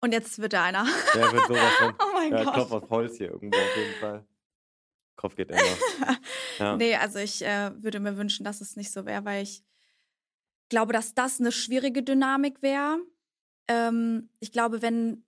Und 0.00 0.12
jetzt 0.12 0.38
wird 0.38 0.54
er 0.54 0.62
einer. 0.62 0.86
Der 1.14 1.30
wird 1.30 1.46
sowas 1.46 1.74
von. 1.74 1.94
oh 2.00 2.12
mein 2.14 2.32
Ja, 2.32 2.44
Gott. 2.44 2.54
Klopf 2.54 2.72
auf 2.72 2.88
Holz 2.88 3.18
hier 3.18 3.32
irgendwo 3.32 3.58
auf 3.58 3.76
jeden 3.76 3.94
Fall. 4.00 4.26
Kopf 5.20 5.36
geht 5.36 5.50
immer. 5.50 5.60
Ja. 6.58 6.76
Nee, 6.76 6.94
also 6.96 7.18
ich 7.18 7.42
äh, 7.42 7.70
würde 7.82 8.00
mir 8.00 8.16
wünschen, 8.18 8.44
dass 8.44 8.60
es 8.60 8.76
nicht 8.76 8.90
so 8.90 9.06
wäre, 9.06 9.24
weil 9.24 9.42
ich 9.42 9.64
glaube, 10.68 10.92
dass 10.92 11.14
das 11.14 11.40
eine 11.40 11.52
schwierige 11.52 12.02
Dynamik 12.02 12.60
wäre. 12.60 12.98
Ähm, 13.68 14.28
ich 14.40 14.52
glaube, 14.52 14.82
wenn 14.82 15.24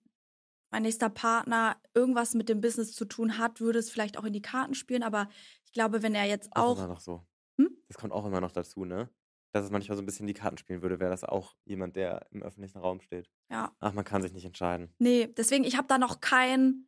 mein 0.71 0.83
nächster 0.83 1.09
Partner 1.09 1.75
irgendwas 1.95 2.33
mit 2.35 2.49
dem 2.49 2.61
Business 2.61 2.93
zu 2.93 3.05
tun 3.05 3.37
hat, 3.39 3.61
würde 3.61 3.79
es 3.79 3.89
vielleicht 3.89 4.17
auch 4.17 4.25
in 4.25 4.33
die 4.33 4.41
Karten 4.41 4.75
spielen. 4.75 5.01
Aber 5.03 5.27
ich 5.65 5.71
glaube, 5.73 6.03
wenn 6.03 6.13
er 6.13 6.25
jetzt 6.25 6.49
Auch 6.55 6.71
auch. 6.73 6.77
immer 6.77 6.87
noch 6.87 6.99
so. 6.99 7.25
Hm? 7.59 7.75
Das 7.87 7.97
kommt 7.97 8.13
auch 8.13 8.25
immer 8.25 8.41
noch 8.41 8.51
dazu, 8.51 8.85
ne? 8.85 9.09
Dass 9.53 9.65
es 9.65 9.71
manchmal 9.71 9.95
so 9.95 10.01
ein 10.03 10.07
bisschen 10.07 10.25
die 10.27 10.33
Karten 10.33 10.57
spielen 10.57 10.81
würde, 10.81 10.99
wäre 10.99 11.11
das 11.11 11.23
auch 11.23 11.55
jemand, 11.65 11.95
der 11.95 12.27
im 12.31 12.41
öffentlichen 12.43 12.79
Raum 12.79 13.01
steht. 13.01 13.29
Ja. 13.51 13.71
Ach, 13.79 13.93
man 13.93 14.05
kann 14.05 14.21
sich 14.23 14.33
nicht 14.33 14.45
entscheiden. 14.45 14.93
Nee, 14.99 15.27
deswegen, 15.35 15.63
ich 15.63 15.77
habe 15.77 15.87
da 15.87 15.97
noch 15.99 16.21
kein. 16.21 16.87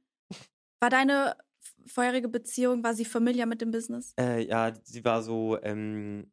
War 0.79 0.89
deine 0.89 1.35
vorherige 1.87 2.27
Beziehung, 2.29 2.83
war 2.83 2.93
sie 2.93 3.05
familiar 3.05 3.47
mit 3.47 3.61
dem 3.61 3.71
Business? 3.71 4.13
Äh, 4.19 4.45
ja, 4.45 4.73
sie 4.83 5.03
war 5.05 5.21
so 5.23 5.57
ähm, 5.61 6.31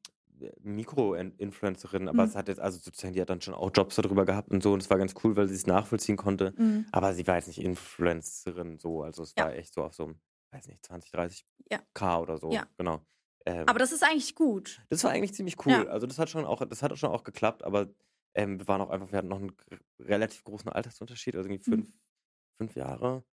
Mikro-Influencerin, 0.61 2.09
aber 2.09 2.23
Mhm. 2.25 2.29
es 2.29 2.37
hat 2.37 2.49
jetzt, 2.49 2.61
also 2.61 2.79
sozusagen, 2.79 3.15
die 3.15 3.21
hat 3.21 3.31
dann 3.31 3.41
schon 3.41 3.55
auch 3.55 3.71
Jobs 3.75 3.97
darüber 3.97 4.25
gehabt 4.25 4.51
und 4.51 4.63
so 4.63 4.73
und 4.73 4.83
es 4.83 4.91
war 4.91 4.99
ganz 4.99 5.15
cool, 5.23 5.37
weil 5.37 5.49
sie 5.49 5.55
es 5.55 5.67
nachvollziehen 5.67 6.17
konnte. 6.17 6.53
Mhm. 6.57 6.87
Aber 6.93 7.15
sie 7.15 7.27
war 7.27 7.37
jetzt 7.37 7.47
nicht 7.49 7.61
Influencerin 7.61 8.79
so, 8.79 9.03
also 9.03 9.23
es 9.23 9.35
Ja. 9.37 9.45
war 9.47 9.55
echt 9.55 9.73
so 9.75 9.83
auf 9.85 9.95
so 9.95 10.05
einem, 10.05 10.21
weiß 10.53 10.67
nicht, 10.69 10.85
20, 10.85 11.11
30 11.13 11.45
Ja. 11.71 11.81
K 11.95 12.21
oder 12.21 12.39
so. 12.39 12.51
Ja. 12.51 12.67
Genau. 12.77 13.05
Ähm, 13.47 13.69
Aber 13.69 13.79
das 13.79 13.93
ist 13.93 14.03
eigentlich 14.05 14.35
gut. 14.35 14.81
das 14.89 15.03
war 15.05 15.11
eigentlich 15.11 15.35
ziemlich 15.35 15.57
cool. 15.67 15.73
Ja. 15.73 15.85
Also 15.87 16.07
das 16.07 16.19
hat 16.19 16.31
schon 16.31 16.45
auch, 16.45 16.65
das 16.65 16.83
hat 16.83 16.97
schon 16.99 17.11
auch 17.11 17.25
geklappt, 17.25 17.65
aber 17.65 17.89
ähm, 18.35 18.59
wir 18.59 18.69
waren 18.69 18.81
auch 18.81 18.91
einfach, 18.91 19.11
wir 19.11 19.19
hatten 19.19 19.29
noch 19.29 19.41
einen 19.41 19.53
relativ 19.99 20.45
großen 20.45 20.71
Altersunterschied, 20.71 21.35
also 21.37 21.49
irgendwie 21.49 21.71
Mhm. 21.71 21.75
fünf, 21.75 21.93
fünf 22.59 22.75
Jahre 22.77 23.25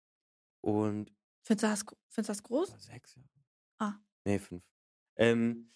und 0.62 1.12
Findest 1.48 1.62
du 1.64 1.66
das, 1.66 1.84
findest 2.10 2.28
du 2.28 2.32
das 2.32 2.42
groß? 2.42 2.76
sechs 2.78 3.14
Jahre. 3.16 3.28
Ah. 3.78 3.94
Nee, 4.24 4.38
fünf. 4.38 4.62
Ähm, 5.16 5.70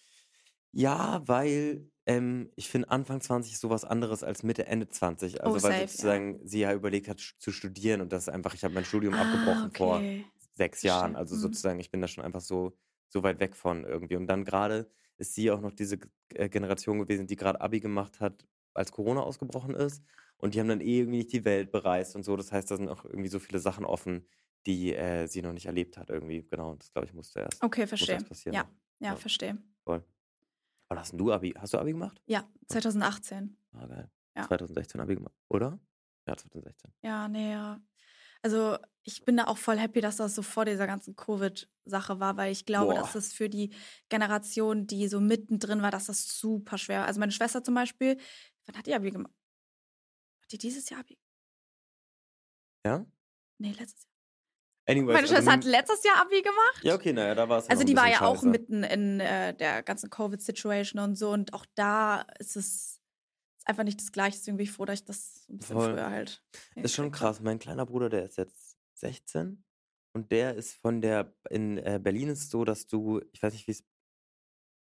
ja, 0.73 1.27
weil 1.27 1.91
ähm, 2.07 2.51
ich 2.57 2.69
finde, 2.69 2.91
Anfang 2.91 3.21
20 3.21 3.53
ist 3.53 3.61
sowas 3.61 3.85
anderes 3.85 4.23
als 4.23 4.43
Mitte, 4.43 4.67
Ende 4.67 4.89
20. 4.89 5.43
Also 5.43 5.53
Oh, 5.53 5.59
weil 5.63 5.75
safe, 5.75 5.97
ja. 5.99 6.21
sozusagen 6.21 6.41
sie 6.47 6.61
ja 6.61 6.73
überlegt 6.73 7.07
hat 7.09 7.19
zu 7.21 7.51
studieren 7.51 8.01
und 8.01 8.13
das 8.13 8.23
ist 8.25 8.29
einfach, 8.29 8.53
ich 8.55 8.63
habe 8.65 8.75
mein 8.75 8.85
Studium 8.85 9.17
Ah, 9.17 9.19
abgebrochen 9.19 9.71
vor 9.71 10.07
okay. 10.07 10.31
sechs 10.55 10.83
Jahren. 10.83 11.15
Verstehe. 11.15 11.17
Also 11.17 11.35
Mhm. 11.35 11.37
sozusagen, 11.37 11.79
ich 11.79 11.91
bin 11.91 12.01
da 12.01 12.07
schon 12.09 12.23
einfach 12.25 12.41
so, 12.41 12.77
so 13.09 13.23
weit 13.23 13.39
weg 13.39 13.55
von 13.55 13.85
irgendwie. 13.85 14.17
Und 14.17 14.27
dann 14.27 14.45
gerade 14.45 14.91
ist 15.17 15.35
sie 15.35 15.51
auch 15.51 15.61
noch 15.61 15.73
diese 15.73 15.99
äh, 16.35 16.49
Generation 16.49 16.99
gewesen, 16.99 17.27
die 17.27 17.35
gerade 17.35 17.61
Abi 17.61 17.79
gemacht 17.79 18.19
hat, 18.21 18.47
als 18.73 18.91
Corona 18.91 19.21
ausgebrochen 19.21 19.75
ist. 19.75 20.03
Und 20.37 20.55
die 20.55 20.59
haben 20.59 20.67
dann 20.67 20.81
eh 20.81 20.99
irgendwie 20.99 21.19
nicht 21.19 21.33
die 21.33 21.45
Welt 21.45 21.71
bereist 21.71 22.15
und 22.15 22.23
so. 22.23 22.35
Das 22.37 22.51
heißt, 22.51 22.69
da 22.71 22.77
sind 22.77 22.89
auch 22.89 23.05
irgendwie 23.05 23.29
so 23.29 23.39
viele 23.39 23.59
Sachen 23.59 23.85
offen, 23.85 24.27
die 24.65 24.93
äh, 24.95 25.27
sie 25.27 25.41
noch 25.41 25.53
nicht 25.53 25.65
erlebt 25.65 25.97
hat 25.97 26.09
irgendwie. 26.09 26.43
Genau, 26.49 26.71
und 26.71 26.81
das 26.83 26.91
glaube 26.91 27.07
ich 27.07 27.13
musste 27.13 27.41
erst, 27.41 27.61
Okay, 27.63 27.85
verstehe. 27.87 28.15
erst 28.15 28.27
passieren. 28.29 28.55
Ja, 28.55 28.63
noch. 28.63 28.69
ja, 28.99 29.09
Ja. 29.11 29.15
verstehe. 29.15 29.57
Voll. 29.83 30.03
Aber 30.89 30.99
hast 31.01 31.13
du 31.13 31.31
Abi? 31.31 31.51
Hast 31.57 31.73
du 31.73 31.77
Abi 31.79 31.91
gemacht? 31.91 32.21
Ja, 32.25 32.47
2018. 32.67 33.57
Ah, 33.73 33.85
geil. 33.87 34.11
Ja. 34.35 34.47
2016 34.47 35.01
Abi 35.01 35.15
gemacht, 35.15 35.35
oder? 35.49 35.79
Ja, 36.27 36.35
2016. 36.37 36.91
Ja, 37.01 37.27
nee, 37.27 37.51
ja. 37.51 37.81
Also 38.41 38.77
ich 39.03 39.23
bin 39.25 39.37
da 39.37 39.45
auch 39.45 39.57
voll 39.57 39.77
happy, 39.77 40.01
dass 40.01 40.17
das 40.17 40.35
so 40.35 40.41
vor 40.41 40.65
dieser 40.65 40.85
ganzen 40.87 41.15
Covid-Sache 41.15 42.19
war, 42.19 42.35
weil 42.37 42.51
ich 42.51 42.65
glaube, 42.65 42.93
Boah. 42.93 42.99
dass 43.01 43.15
es 43.15 43.33
für 43.33 43.49
die 43.49 43.73
Generation, 44.09 44.85
die 44.87 45.07
so 45.07 45.19
mittendrin 45.21 45.81
war, 45.81 45.91
dass 45.91 46.05
das 46.05 46.37
super 46.39 46.77
schwer 46.77 47.01
war. 47.01 47.07
Also 47.07 47.19
meine 47.19 47.31
Schwester 47.31 47.63
zum 47.63 47.73
Beispiel, 47.75 48.17
wann 48.65 48.77
hat 48.77 48.85
die 48.85 48.93
Abi 48.93 49.11
gemacht? 49.11 49.33
Hat 50.41 50.51
die 50.51 50.57
dieses 50.57 50.89
Jahr 50.89 51.01
Abi? 51.01 51.17
Ja? 52.85 53.05
Nee, 53.59 53.71
letztes 53.71 54.03
Jahr. 54.05 54.12
Anyways, 54.85 55.13
Meine 55.13 55.19
also 55.19 55.35
Schwester 55.35 55.51
hat 55.51 55.63
letztes 55.63 56.03
Jahr 56.03 56.21
Abi 56.21 56.41
gemacht. 56.41 56.83
Ja, 56.83 56.95
okay, 56.95 57.13
naja, 57.13 57.35
da 57.35 57.47
war 57.47 57.59
es 57.59 57.69
Also 57.69 57.83
die 57.83 57.95
war 57.95 58.09
ja 58.09 58.21
auch 58.21 58.35
scheiße. 58.35 58.47
mitten 58.47 58.83
in 58.83 59.19
äh, 59.21 59.53
der 59.55 59.81
ganzen 59.81 60.09
Covid-Situation 60.09 61.01
und 61.01 61.15
so. 61.15 61.31
Und 61.31 61.53
auch 61.53 61.65
da 61.75 62.25
ist 62.39 62.57
es 62.57 62.99
ist 63.63 63.69
einfach 63.69 63.83
nicht 63.85 63.99
das 63.99 64.11
Gleiche. 64.11 64.37
Deswegen 64.37 64.57
bin 64.57 64.65
ich 64.65 64.71
froh, 64.71 64.85
dass 64.85 64.99
ich 64.99 65.05
das 65.05 65.45
ein 65.49 65.57
bisschen 65.57 65.77
Voll. 65.77 65.93
früher 65.93 66.09
halt. 66.09 66.43
Ist 66.75 66.95
schon 66.95 67.11
krass. 67.11 67.39
Mein 67.39 67.59
kleiner 67.59 67.85
Bruder, 67.85 68.09
der 68.09 68.25
ist 68.25 68.37
jetzt 68.37 68.77
16 68.95 69.63
und 70.13 70.31
der 70.31 70.55
ist 70.55 70.73
von 70.73 71.01
der, 71.01 71.33
in 71.49 71.77
äh, 71.77 71.99
Berlin 72.01 72.29
ist 72.29 72.43
es 72.43 72.49
so, 72.49 72.65
dass 72.65 72.85
du, 72.87 73.21
ich 73.31 73.41
weiß 73.41 73.53
nicht, 73.53 73.67
wie 73.67 73.71
es, 73.71 73.83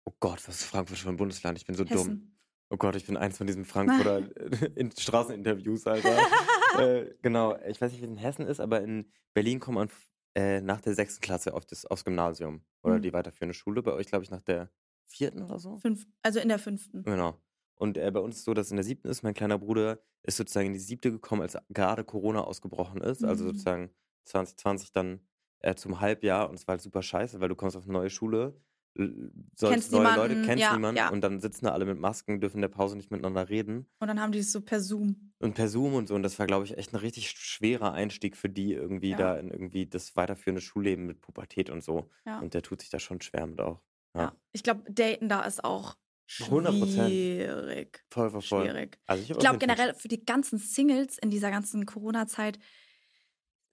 oh 0.05 0.15
Gott, 0.21 0.47
was 0.47 0.61
ist 0.61 0.65
Frankfurt 0.65 0.99
für 0.99 1.09
ein 1.09 1.17
Bundesland? 1.17 1.59
Ich 1.59 1.67
bin 1.67 1.75
so 1.75 1.85
dumm. 1.85 1.99
Hessen. 1.99 2.39
Oh 2.71 2.77
Gott, 2.77 2.97
ich 2.97 3.07
bin 3.07 3.17
eins 3.17 3.37
von 3.39 3.47
diesen 3.47 3.65
Frankfurter 3.67 4.29
in 4.77 4.91
Straßeninterviews, 4.91 5.87
Alter. 5.87 6.17
äh, 6.75 7.15
genau, 7.23 7.57
ich 7.67 7.81
weiß 7.81 7.93
nicht, 7.93 8.01
wie 8.03 8.07
es 8.07 8.11
in 8.11 8.17
Hessen 8.19 8.47
ist, 8.47 8.61
aber 8.61 8.81
in 8.83 9.11
Berlin 9.35 9.61
kommt 9.61 9.77
man 9.77 9.91
äh, 10.35 10.61
nach 10.61 10.81
der 10.81 10.95
sechsten 10.95 11.21
Klasse 11.21 11.55
auf 11.55 11.67
das, 11.67 11.85
aufs 11.87 12.05
Gymnasium 12.05 12.65
oder 12.83 12.97
Mhm. 12.97 13.03
die 13.03 13.13
weiterführende 13.13 13.55
Schule. 13.55 13.83
Bei 13.83 13.93
euch, 13.93 14.07
glaube 14.07 14.25
ich, 14.25 14.31
nach 14.31 14.43
der 14.43 14.71
vierten 15.07 15.43
oder 15.43 15.59
so. 15.59 15.77
Fünf, 15.79 16.07
also 16.23 16.41
in 16.41 16.49
der 16.49 16.59
fünften. 16.59 17.03
Genau. 17.05 17.41
Und 17.77 17.97
äh, 17.97 18.11
bei 18.11 18.21
uns 18.21 18.37
ist 18.39 18.45
so, 18.45 18.55
dass 18.55 18.71
in 18.71 18.77
der 18.77 18.85
siebten 18.85 19.09
ist, 19.09 19.23
mein 19.23 19.35
kleiner 19.35 19.59
Bruder 19.59 20.01
ist 20.25 20.37
sozusagen 20.37 20.67
in 20.67 20.73
die 20.73 20.79
siebte 20.81 21.11
gekommen, 21.13 21.43
als 21.43 21.57
gerade 21.69 22.05
Corona 22.05 22.43
ausgebrochen 22.43 23.01
ist. 23.01 23.25
Also 23.25 23.45
Mhm. 23.45 23.49
sozusagen 23.49 23.91
2020 24.25 24.93
dann 24.93 25.21
äh, 25.61 25.75
zum 25.75 26.01
Halbjahr 26.01 26.49
und 26.51 26.57
es 26.57 26.67
war 26.67 26.73
halt 26.75 26.83
super 26.83 27.03
scheiße, 27.03 27.41
weil 27.41 27.49
du 27.49 27.57
kommst 27.57 27.77
auf 27.77 27.85
eine 27.85 27.93
neue 27.93 28.11
Schule, 28.11 28.61
sollst 29.55 29.93
neue 29.93 30.03
Leute, 30.03 30.19
niemanden, 30.35 30.43
kennst 30.47 30.63
ja, 30.63 30.73
niemanden 30.75 30.97
ja. 30.99 31.11
und 31.11 31.21
dann 31.23 31.41
sitzen 31.41 31.67
da 31.67 31.73
alle 31.73 31.85
mit 31.85 31.99
Masken, 31.99 32.41
dürfen 32.41 32.57
in 32.57 32.63
der 32.63 32.69
Pause 32.69 32.97
nicht 32.97 33.11
miteinander 33.11 33.49
reden 33.49 33.87
Und 34.01 34.09
dann 34.09 34.21
haben 34.21 34.33
die 34.33 34.41
es 34.41 34.51
so 34.53 34.61
per 34.61 34.81
Zoom. 34.81 35.33
und 35.39 35.55
per 35.55 35.69
Zoom 35.69 35.95
und 35.95 36.09
so. 36.09 36.15
Und 36.15 36.23
das 36.23 36.39
war, 36.39 36.47
glaube 36.47 36.65
ich, 36.65 36.77
echt 36.77 36.93
ein 36.93 36.97
richtig 36.97 37.31
schwerer 37.31 37.93
Einstieg 37.93 38.37
für 38.37 38.49
die 38.49 38.73
irgendwie 38.73 39.11
Ja. 39.11 39.17
da 39.17 39.37
in 39.37 39.51
irgendwie 39.51 39.87
das 39.87 40.17
weiterführende 40.17 40.61
Schulleben 40.61 41.07
mit 41.07 41.21
Pubertät 41.21 41.71
und 41.71 41.83
so. 41.85 42.11
Und 42.41 42.55
der 42.55 42.63
tut 42.63 42.81
sich 42.81 42.91
da 42.91 42.99
schon 42.99 43.21
schwer 43.21 43.47
mit 43.47 43.61
auch. 43.61 43.81
Ja. 44.17 44.35
Ich 44.53 44.63
glaube, 44.63 44.83
Daten 44.91 45.29
da 45.29 45.43
ist 45.43 45.63
auch 45.65 45.97
100%. 46.29 47.07
schwierig. 47.07 48.05
Voll, 48.11 48.31
voll, 48.31 48.43
voll. 48.43 48.65
Schwierig. 48.65 48.99
Also 49.07 49.23
ich, 49.23 49.31
Ich 49.31 49.39
glaube 49.39 49.59
generell 49.59 49.95
für 49.95 50.09
die 50.09 50.25
ganzen 50.25 50.59
Singles 50.59 51.19
in 51.19 51.31
dieser 51.31 51.51
ganzen 51.51 51.87
Corona-Zeit 51.87 52.59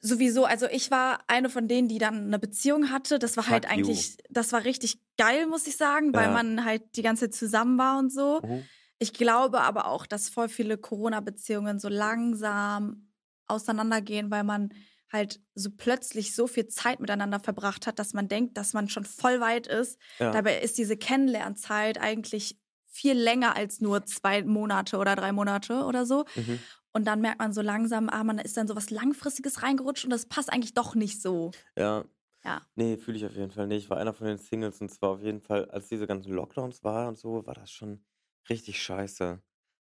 sowieso, 0.05 0.45
also 0.45 0.67
ich 0.67 0.91
war 0.91 1.19
eine 1.27 1.49
von 1.49 1.67
denen, 1.67 1.87
die 1.87 1.97
dann 1.97 2.25
eine 2.27 2.39
Beziehung 2.39 2.91
hatte. 2.91 3.19
Das 3.19 3.37
war 3.37 3.43
Fuck 3.43 3.53
halt 3.53 3.63
you. 3.65 3.71
eigentlich, 3.71 4.17
das 4.29 4.51
war 4.53 4.63
richtig 4.63 4.99
geil, 5.17 5.47
muss 5.47 5.67
ich 5.67 5.77
sagen, 5.77 6.13
weil 6.13 6.25
Ja. 6.27 6.31
man 6.31 6.63
halt 6.65 6.83
die 6.95 7.01
ganze 7.01 7.29
Zeit 7.29 7.35
zusammen 7.35 7.77
war 7.77 7.97
und 7.99 8.11
so. 8.11 8.41
Mhm. 8.43 8.63
Ich 8.99 9.13
glaube 9.13 9.61
aber 9.61 9.87
auch, 9.87 10.05
dass 10.05 10.29
voll 10.29 10.47
viele 10.49 10.77
Corona-Beziehungen 10.77 11.79
so 11.79 11.89
langsam 11.89 13.11
auseinandergehen, 13.47 14.31
weil 14.31 14.43
man 14.43 14.69
halt 15.11 15.39
so 15.53 15.69
plötzlich 15.75 16.35
so 16.35 16.47
viel 16.47 16.67
Zeit 16.67 16.99
miteinander 16.99 17.39
verbracht 17.39 17.87
hat, 17.87 17.99
dass 17.99 18.13
man 18.13 18.27
denkt, 18.27 18.57
dass 18.57 18.73
man 18.73 18.89
schon 18.89 19.05
voll 19.05 19.39
weit 19.39 19.67
ist. 19.67 19.99
Ja. 20.19 20.31
Dabei 20.31 20.59
ist 20.59 20.77
diese 20.77 20.97
Kennenlernzeit 20.97 21.99
eigentlich 21.99 22.57
viel 22.87 23.13
länger 23.13 23.55
als 23.55 23.81
nur 23.81 24.05
zwei 24.05 24.41
Monate 24.43 24.97
oder 24.97 25.15
drei 25.15 25.31
Monate 25.31 25.83
oder 25.83 26.05
so. 26.05 26.25
Mhm. 26.35 26.59
Und 26.95 27.05
dann 27.05 27.19
merkt 27.19 27.39
man 27.39 27.51
so 27.51 27.61
langsam, 27.61 28.07
ah, 28.09 28.23
man 28.23 28.37
ist 28.39 28.55
dann 28.55 28.67
so 28.69 28.75
was 28.75 28.89
Langfristiges 28.89 29.61
reingerutscht 29.63 30.05
und 30.05 30.11
das 30.11 30.27
passt 30.27 30.51
eigentlich 30.51 30.73
doch 30.73 30.95
nicht 30.95 31.21
so. 31.21 31.51
Ja. 31.77 32.05
Ja. 32.45 32.61
Nee, 32.75 32.95
fühle 32.97 33.17
ich 33.17 33.25
auf 33.25 33.35
jeden 33.35 33.51
Fall 33.51 33.67
nicht. 33.67 33.83
Ich 33.85 33.89
war 33.89 33.97
einer 33.97 34.13
von 34.13 34.27
den 34.27 34.37
Singles 34.37 34.79
und 34.79 34.89
zwar 34.91 35.09
auf 35.09 35.21
jeden 35.21 35.41
Fall, 35.41 35.65
als 35.71 35.89
diese 35.89 36.07
ganzen 36.07 36.31
Lockdowns 36.31 36.83
waren 36.83 37.09
und 37.09 37.17
so, 37.17 37.45
war 37.45 37.53
das 37.55 37.71
schon 37.71 38.05
richtig 38.49 38.81
scheiße. 38.81 39.41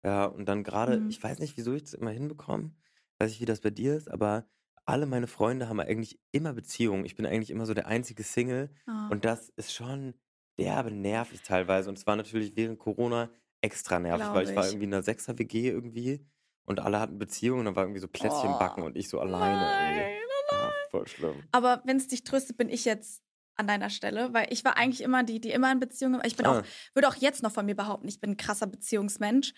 Ja, 0.03 0.25
und 0.25 0.45
dann 0.49 0.63
gerade, 0.63 0.99
Mhm. 0.99 1.09
ich 1.09 1.23
weiß 1.23 1.39
nicht, 1.39 1.55
wieso 1.55 1.73
ich 1.73 1.83
das 1.83 1.93
immer 1.93 2.09
hinbekomme, 2.11 2.71
weiß 3.19 3.31
ich, 3.31 3.39
wie 3.41 3.45
das 3.45 3.61
bei 3.61 3.69
dir 3.69 3.95
ist, 3.95 4.09
aber 4.11 4.45
alle 4.85 5.05
meine 5.05 5.27
Freunde 5.27 5.69
haben 5.69 5.79
eigentlich 5.79 6.19
immer 6.31 6.53
Beziehungen. 6.53 7.05
Ich 7.05 7.15
bin 7.15 7.25
eigentlich 7.25 7.51
immer 7.51 7.65
so 7.65 7.73
der 7.73 7.87
einzige 7.87 8.23
Single 8.23 8.69
Ah. 8.87 9.07
und 9.09 9.23
das 9.23 9.49
ist 9.49 9.73
schon 9.73 10.13
derbe 10.59 10.91
nervig 10.91 11.41
teilweise. 11.43 11.89
Und 11.89 11.97
es 11.99 12.07
war 12.07 12.15
natürlich 12.15 12.55
während 12.55 12.79
Corona 12.79 13.29
extra 13.61 13.99
nervig, 13.99 14.23
Glaub 14.25 14.35
weil 14.35 14.49
ich 14.49 14.55
war 14.55 14.65
ich. 14.65 14.71
irgendwie 14.71 14.85
in 14.85 14.93
einer 14.93 15.03
Sechser-WG 15.03 15.69
irgendwie 15.69 16.25
und 16.67 16.79
alle 16.79 16.99
hatten 16.99 17.17
Beziehungen 17.17 17.59
und 17.61 17.65
dann 17.65 17.75
war 17.75 17.83
irgendwie 17.83 17.99
so 18.01 18.07
Plätzchen 18.07 18.51
Oh, 18.53 18.59
backen 18.59 18.83
und 18.83 18.95
ich 18.95 19.09
so 19.09 19.19
alleine 19.19 19.65
irgendwie. 19.95 19.99
Nein, 20.01 20.17
Ja, 20.51 20.71
voll 20.91 21.07
schlimm. 21.07 21.43
Aber 21.51 21.81
wenn 21.85 21.97
es 21.97 22.07
dich 22.07 22.23
tröstet, 22.23 22.57
bin 22.57 22.69
ich 22.69 22.85
jetzt 22.85 23.23
an 23.55 23.65
deiner 23.67 23.89
Stelle, 23.89 24.33
weil 24.33 24.47
ich 24.53 24.63
war 24.63 24.77
eigentlich 24.77 25.01
immer 25.01 25.23
die, 25.23 25.41
die 25.41 25.49
immer 25.51 25.71
in 25.71 25.79
Beziehungen. 25.79 26.21
Ich 26.25 26.35
bin 26.37 26.45
Ah. 26.45 26.59
auch, 26.59 26.63
würde 26.93 27.07
auch 27.07 27.15
jetzt 27.15 27.41
noch 27.41 27.51
von 27.51 27.65
mir 27.65 27.75
behaupten, 27.75 28.07
ich 28.07 28.19
bin 28.21 28.31
ein 28.31 28.37
krasser 28.37 28.67
Beziehungsmensch. 28.67 29.53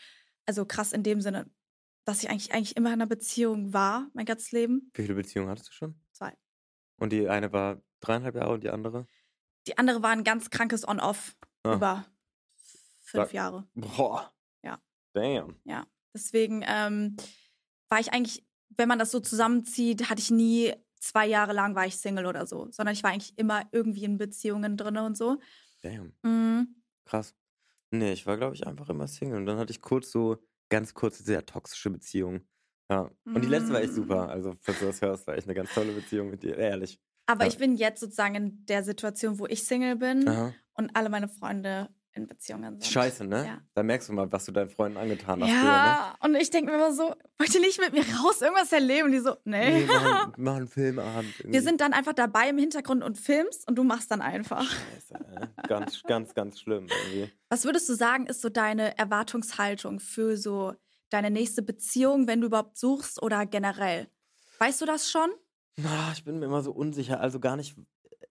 Also 0.45 0.65
krass 0.65 0.93
in 0.93 1.03
dem 1.03 1.19
Sinne, 1.21 1.51
dass 2.05 2.23
ich 2.23 2.29
eigentlich, 2.29 2.53
eigentlich 2.53 2.75
immer 2.77 2.89
in 2.89 2.93
einer 2.93 3.05
Beziehung 3.07 3.73
war, 3.73 4.09
mein 4.13 4.25
ganzes 4.25 4.51
Leben. 4.51 4.89
Wie 4.93 5.01
viele 5.03 5.15
Beziehungen 5.15 5.49
hattest 5.49 5.67
du 5.69 5.73
schon? 5.73 5.99
Zwei. 6.13 6.33
Und 6.97 7.11
die 7.11 7.27
eine 7.27 7.51
war 7.53 7.81
dreieinhalb 7.99 8.35
Jahre 8.35 8.53
und 8.53 8.63
die 8.63 8.69
andere? 8.69 9.05
Die 9.67 9.77
andere 9.77 10.01
war 10.01 10.09
ein 10.11 10.23
ganz 10.23 10.49
krankes 10.49 10.87
On-Off 10.87 11.35
Ah. 11.63 11.73
über 11.73 12.05
fünf 13.03 13.25
Sag- 13.25 13.33
Jahre. 13.33 13.67
Boah. 13.75 14.33
Ja. 14.63 14.81
Damn. 15.13 15.59
Ja. 15.65 15.85
Deswegen 16.13 16.63
ähm, 16.67 17.15
war 17.89 17.99
ich 17.99 18.13
eigentlich, 18.13 18.45
wenn 18.69 18.87
man 18.87 18.99
das 18.99 19.11
so 19.11 19.19
zusammenzieht, 19.19 20.09
hatte 20.09 20.21
ich 20.21 20.31
nie 20.31 20.73
zwei 20.99 21.25
Jahre 21.27 21.53
lang 21.53 21.75
war 21.75 21.85
ich 21.85 21.97
Single 21.97 22.25
oder 22.25 22.45
so, 22.45 22.67
sondern 22.71 22.93
ich 22.93 23.03
war 23.03 23.11
eigentlich 23.11 23.37
immer 23.37 23.63
irgendwie 23.71 24.03
in 24.03 24.17
Beziehungen 24.17 24.75
drin 24.77 24.97
und 24.97 25.17
so. 25.17 25.39
Damn. 25.81 26.13
Mhm. 26.23 26.75
Krass. 27.05 27.33
Nee, 27.91 28.11
ich 28.13 28.27
war, 28.27 28.37
glaube 28.37 28.55
ich, 28.55 28.67
einfach 28.67 28.89
immer 28.89 29.07
Single. 29.07 29.37
Und 29.37 29.45
dann 29.45 29.57
hatte 29.57 29.71
ich 29.71 29.81
kurz 29.81 30.11
so, 30.11 30.37
ganz 30.69 30.93
kurze, 30.93 31.23
sehr 31.23 31.45
toxische 31.45 31.89
Beziehung. 31.89 32.41
Ja. 32.91 33.09
Und 33.25 33.43
die 33.43 33.47
letzte 33.47 33.73
war 33.73 33.81
echt 33.81 33.93
super. 33.93 34.27
Mm. 34.27 34.29
Also, 34.29 34.55
falls 34.61 34.79
du 34.79 34.85
das 34.85 35.01
hörst, 35.01 35.27
war 35.27 35.35
echt 35.35 35.47
eine 35.47 35.55
ganz 35.55 35.73
tolle 35.73 35.91
Beziehung 35.93 36.29
mit 36.29 36.43
dir. 36.43 36.57
Ehrlich. 36.57 36.99
Aber 37.27 37.45
Ja. 37.45 37.49
ich 37.49 37.57
bin 37.57 37.75
jetzt 37.75 37.99
sozusagen 37.99 38.35
in 38.35 38.65
der 38.65 38.83
Situation, 38.83 39.39
wo 39.39 39.45
ich 39.47 39.63
Single 39.63 39.95
bin 39.95 40.27
Aha. 40.27 40.53
und 40.73 40.95
alle 40.95 41.09
meine 41.09 41.27
Freunde 41.27 41.89
in 42.13 42.27
Beziehungen 42.27 42.79
sind. 42.79 42.85
Scheiße, 42.85 43.23
ne? 43.23 43.45
Ja. 43.45 43.61
Da 43.73 43.83
merkst 43.83 44.09
du 44.09 44.13
mal, 44.13 44.31
was 44.31 44.45
du 44.45 44.51
deinen 44.51 44.69
Freunden 44.69 44.97
angetan 44.97 45.41
hast. 45.41 45.49
Ja, 45.49 46.15
und 46.21 46.35
ich 46.35 46.49
denke 46.49 46.71
mir 46.71 46.77
immer 46.77 46.93
so, 46.93 47.13
wollt 47.37 47.53
ihr 47.53 47.61
nicht 47.61 47.79
mit 47.79 47.93
mir 47.93 48.03
raus 48.17 48.41
irgendwas 48.41 48.71
erleben? 48.71 49.11
Die 49.11 49.19
so, 49.19 49.31
Früher, 49.31 49.39
ne? 49.45 49.59
nee. 49.59 49.79
Nee, 49.79 49.85
machen, 49.85 50.33
machen 50.37 50.67
Filmabend. 50.67 51.37
Wir 51.37 51.45
irgendwie. 51.45 51.59
sind 51.59 51.81
dann 51.81 51.93
einfach 51.93 52.13
dabei 52.13 52.49
im 52.49 52.57
Hintergrund 52.57 53.03
und 53.03 53.17
filmst 53.17 53.67
und 53.67 53.75
du 53.75 53.83
machst 53.83 54.11
dann 54.11 54.21
einfach. 54.21 54.63
Scheiße, 54.63 55.13
ey. 55.13 55.47
Ganz, 55.67 56.03
ganz, 56.03 56.33
ganz 56.33 56.59
schlimm 56.59 56.87
irgendwie. 56.87 57.31
Was 57.49 57.65
würdest 57.65 57.87
du 57.89 57.93
sagen, 57.93 58.25
ist 58.27 58.41
so 58.41 58.49
deine 58.49 58.97
Erwartungshaltung 58.97 59.99
für 59.99 60.37
so 60.37 60.73
deine 61.09 61.31
nächste 61.31 61.61
Beziehung, 61.61 62.27
wenn 62.27 62.41
du 62.41 62.47
überhaupt 62.47 62.77
suchst 62.77 63.21
oder 63.21 63.45
generell? 63.45 64.07
Weißt 64.59 64.81
du 64.81 64.85
das 64.85 65.09
schon? 65.09 65.29
Na, 65.77 66.11
ich 66.13 66.23
bin 66.23 66.39
mir 66.39 66.45
immer 66.45 66.61
so 66.61 66.71
unsicher. 66.71 67.19
Also 67.19 67.39
gar 67.39 67.55
nicht. 67.55 67.75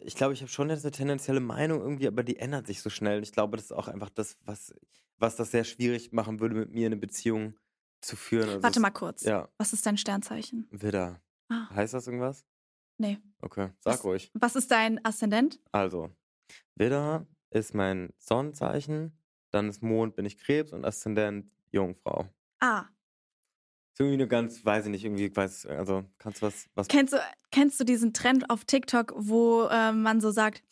Ich 0.00 0.14
glaube, 0.14 0.32
ich 0.34 0.40
habe 0.40 0.50
schon 0.50 0.70
jetzt 0.70 0.84
eine 0.84 0.92
tendenzielle 0.92 1.40
Meinung 1.40 1.80
irgendwie, 1.80 2.06
aber 2.06 2.22
die 2.22 2.36
ändert 2.38 2.66
sich 2.66 2.80
so 2.82 2.90
schnell. 2.90 3.18
Und 3.18 3.22
ich 3.24 3.32
glaube, 3.32 3.56
das 3.56 3.66
ist 3.66 3.72
auch 3.72 3.88
einfach 3.88 4.10
das, 4.10 4.36
was, 4.44 4.72
was 5.18 5.36
das 5.36 5.50
sehr 5.50 5.64
schwierig 5.64 6.12
machen 6.12 6.38
würde, 6.40 6.54
mit 6.54 6.70
mir 6.72 6.86
eine 6.86 6.96
Beziehung 6.96 7.54
zu 8.00 8.14
führen. 8.16 8.48
Also 8.48 8.62
Warte 8.62 8.80
mal 8.80 8.90
kurz. 8.90 9.22
Ja, 9.22 9.48
Was 9.58 9.72
ist 9.72 9.84
dein 9.86 9.96
Sternzeichen? 9.98 10.68
Widder. 10.70 11.20
Ah, 11.48 11.68
Heißt 11.74 11.94
das 11.94 12.06
irgendwas? 12.06 12.46
nee. 12.98 13.18
Okay, 13.40 13.70
sag 13.80 13.94
Was- 13.94 14.04
ruhig. 14.04 14.30
Was 14.34 14.56
ist 14.56 14.70
dein 14.70 15.04
Aszendent? 15.04 15.60
Also, 15.72 16.10
Widder 16.74 17.26
ist 17.50 17.74
mein 17.74 18.12
Sonnenzeichen, 18.18 19.16
dann 19.50 19.68
ist 19.68 19.82
Mond, 19.82 20.14
bin 20.16 20.26
ich 20.26 20.38
Krebs 20.38 20.72
und 20.72 20.84
Aszendent 20.84 21.50
Jungfrau. 21.70 22.28
Ah, 22.60 22.86
Ist 23.98 24.02
irgendwie 24.04 24.14
eine 24.22 24.28
ganz, 24.28 24.64
weiß 24.64 24.84
ich 24.84 24.90
nicht, 24.92 25.04
irgendwie, 25.04 25.34
weiß, 25.34 25.66
also 25.66 26.04
kannst 26.18 26.40
du 26.40 26.46
was, 26.46 26.66
was 26.76 26.86
Kennst 26.86 27.14
du, 27.14 27.18
kennst 27.50 27.80
du 27.80 27.84
diesen 27.84 28.12
Trend 28.14 28.48
auf 28.48 28.64
TikTok, 28.64 29.12
wo 29.16 29.64
äh, 29.64 29.90
man 29.90 30.20
so 30.20 30.30
sagt, 30.30 30.62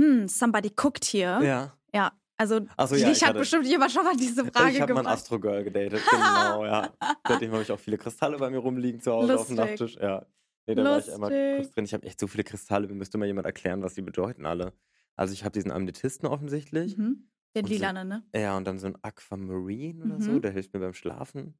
hm, 0.00 0.28
somebody 0.28 0.70
cooked 0.82 1.04
here? 1.04 1.44
Ja. 1.44 1.76
Ja, 1.94 2.12
also 2.38 2.60
so, 2.60 2.94
ja, 2.96 3.08
dich 3.08 3.18
ich 3.18 3.22
hat 3.22 3.28
hatte- 3.30 3.40
bestimmt 3.40 3.66
jemand 3.66 3.92
schon 3.92 4.02
mal 4.04 4.16
diese 4.16 4.46
Frage 4.50 4.70
ich 4.70 4.80
habe 4.80 4.94
mal 4.94 5.00
ein 5.00 5.04
gefragt. 5.04 5.20
Astro-Girl 5.20 5.62
gedatet, 5.64 6.00
genau, 6.10 6.64
ja. 6.64 6.90
Seitdem 7.28 7.52
habe 7.52 7.60
ich 7.62 7.70
auch 7.70 7.78
viele 7.78 7.98
Kristalle 7.98 8.38
bei 8.38 8.48
mir 8.48 8.56
rumliegen 8.60 8.98
zu 9.02 9.12
Hause 9.12 9.34
auf 9.38 9.46
dem 9.46 9.56
Lustig. 9.58 9.70
Nachttisch. 9.80 9.96
Ja. 10.00 10.24
Nee, 10.66 10.74
da 10.74 10.84
war 10.84 10.98
ich 11.00 11.12
einmal 11.12 11.30
Lustig. 11.30 11.56
kurz 11.64 11.74
drin. 11.74 11.84
Ich 11.84 11.92
habe 11.92 12.06
echt 12.06 12.18
so 12.18 12.26
viele 12.28 12.44
Kristalle, 12.44 12.88
mir 12.88 12.94
müsste 12.94 13.18
mal 13.18 13.26
jemand 13.26 13.44
erklären, 13.44 13.82
was 13.82 13.92
die 13.92 14.00
bedeuten 14.00 14.46
alle. 14.46 14.72
Also 15.16 15.34
ich 15.34 15.44
habe 15.44 15.52
diesen 15.52 15.70
Amethysten 15.70 16.26
offensichtlich. 16.26 16.96
Mhm. 16.96 17.28
Den 17.54 17.66
so- 17.66 17.72
Lilane, 17.74 18.06
ne? 18.06 18.24
Ja, 18.34 18.56
und 18.56 18.64
dann 18.66 18.78
so 18.78 18.86
ein 18.86 18.96
Aquamarine 19.02 20.02
oder 20.02 20.18
so, 20.22 20.30
Mhm. 20.32 20.40
der 20.40 20.50
hilft 20.52 20.72
mir 20.72 20.80
beim 20.80 20.94
Schlafen. 20.94 21.58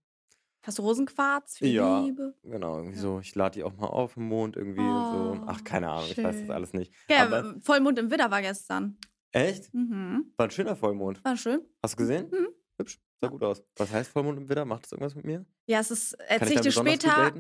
Hast 0.67 0.79
du 0.79 0.83
Rosenquarz 0.83 1.59
für 1.59 1.65
die 1.67 1.73
Ja. 1.75 2.01
Liebe? 2.01 2.35
Genau, 2.43 2.77
irgendwie 2.79 2.97
Ja. 2.97 3.03
so. 3.03 3.21
Ich 3.21 3.35
lade 3.35 3.55
die 3.55 3.65
auch 3.65 3.77
mal 3.77 3.87
auf 3.87 4.17
im 4.17 4.29
Mond 4.29 4.57
irgendwie 4.57 4.81
und 4.81 5.11
so. 5.11 5.39
Oh, 5.41 5.45
Ach, 5.47 5.63
keine 5.63 5.91
Ahnung, 5.91 6.07
ich 6.11 6.17
weiß 6.17 6.25
das 6.25 6.37
schön. 6.37 6.51
alles 6.51 6.73
nicht. 6.73 6.93
Ja, 7.09 7.25
Aber 7.27 7.55
Vollmond 7.61 7.99
im 7.99 8.11
Widder 8.11 8.31
war 8.31 8.41
gestern. 8.43 8.97
echt? 9.33 9.73
Mhm. 9.75 10.33
War 10.37 10.47
ein 10.47 10.51
schöner 10.51 10.75
Vollmond. 10.77 11.23
War 11.25 11.37
schön. 11.37 11.61
Hast 11.83 11.95
du 11.95 11.97
gesehen? 11.99 12.31
Mhm. 12.31 12.49
Hübsch, 12.79 12.99
sah 13.21 13.29
gut 13.29 13.43
aus. 13.43 13.63
Was 13.77 13.93
heißt 13.93 14.11
Vollmond 14.11 14.39
im 14.39 14.49
Widder? 14.49 14.65
Macht 14.65 14.85
das 14.85 14.93
irgendwas 14.93 15.15
mit 15.15 15.25
mir? 15.27 15.45
Ja, 15.67 15.81
es 15.81 15.91
ist, 15.91 16.15
erzähl 16.29 16.53
ich 16.57 16.61
dir 16.63 16.73
später. 16.73 17.33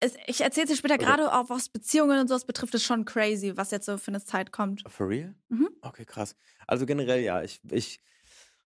Es, 0.00 0.14
ich 0.28 0.40
erzähl 0.42 0.64
dir 0.66 0.76
später 0.76 0.94
Okay. 0.94 1.04
gerade 1.06 1.32
auch, 1.32 1.50
was 1.50 1.68
Beziehungen 1.70 2.20
und 2.20 2.28
sowas 2.28 2.44
betrifft, 2.44 2.72
ist 2.74 2.84
schon 2.84 3.04
crazy, 3.04 3.56
was 3.56 3.72
jetzt 3.72 3.86
so 3.86 3.98
für 3.98 4.08
eine 4.12 4.22
Zeit 4.22 4.52
kommt. 4.52 4.84
For 4.88 5.08
real? 5.08 5.34
Mhm. 5.48 5.70
Okay, 5.80 6.04
krass. 6.04 6.36
Also 6.68 6.86
generell 6.86 7.20
ja, 7.20 7.42
ich, 7.42 7.60
ich, 7.70 8.00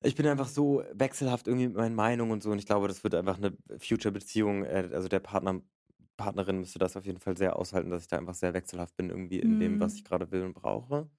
ich 0.01 0.15
bin 0.15 0.27
einfach 0.27 0.47
so 0.47 0.83
wechselhaft 0.93 1.47
irgendwie 1.47 1.67
mit 1.67 1.77
meinen 1.77 1.95
Meinungen 1.95 2.31
und 2.31 2.43
so 2.43 2.51
und 2.51 2.59
ich 2.59 2.65
glaube, 2.65 2.87
das 2.87 3.03
wird 3.03 3.15
einfach 3.15 3.37
eine 3.37 3.57
Future-Beziehung, 3.79 4.63
äh, 4.65 4.89
also 4.93 5.07
der 5.07 5.19
Partner, 5.19 5.61
Partnerin 6.17 6.59
müsste 6.59 6.79
das 6.79 6.97
auf 6.97 7.05
jeden 7.05 7.19
Fall 7.19 7.37
sehr 7.37 7.55
aushalten, 7.57 7.89
dass 7.91 8.03
ich 8.03 8.07
da 8.09 8.17
einfach 8.17 8.33
sehr 8.35 8.53
wechselhaft 8.53 8.95
bin 8.97 9.09
irgendwie 9.09 9.39
in 9.39 9.57
dem, 9.57 9.79
was 9.79 9.95
Mhm. 9.95 9.97
ich 9.97 10.03
gerade 10.03 10.31
will 10.31 10.43
und 10.43 10.53
brauche. 10.53 11.09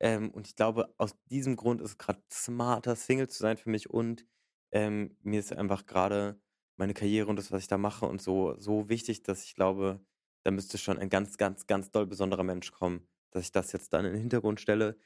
Ähm, 0.00 0.30
und 0.32 0.46
ich 0.48 0.56
glaube, 0.56 0.94
aus 0.98 1.16
diesem 1.30 1.56
Grund 1.56 1.80
ist 1.82 1.90
es 1.92 1.98
gerade 1.98 2.22
smarter, 2.32 2.96
Single 2.96 3.28
zu 3.28 3.38
sein 3.40 3.56
für 3.58 3.70
mich 3.70 3.90
und 3.90 4.26
ähm, 4.72 5.16
mir 5.22 5.40
ist 5.40 5.52
einfach 5.54 5.86
gerade 5.86 6.40
meine 6.76 6.94
Karriere 6.94 7.28
und 7.30 7.36
das, 7.38 7.52
was 7.52 7.62
ich 7.62 7.68
da 7.68 7.78
mache 7.78 8.06
und 8.06 8.22
so, 8.22 8.56
so 8.58 8.88
wichtig, 8.88 9.22
dass 9.24 9.44
ich 9.44 9.54
glaube, 9.54 10.04
da 10.44 10.50
müsste 10.50 10.78
schon 10.78 10.98
ein 10.98 11.08
ganz, 11.10 11.38
ganz, 11.38 11.66
ganz 11.66 11.90
doll 11.90 12.06
besonderer 12.06 12.44
Mensch 12.44 12.72
kommen, 12.72 13.08
dass 13.32 13.44
ich 13.44 13.52
das 13.52 13.72
jetzt 13.72 13.92
dann 13.92 14.04
in 14.06 14.12
den 14.12 14.20
Hintergrund 14.20 14.60
stelle, 14.60 14.98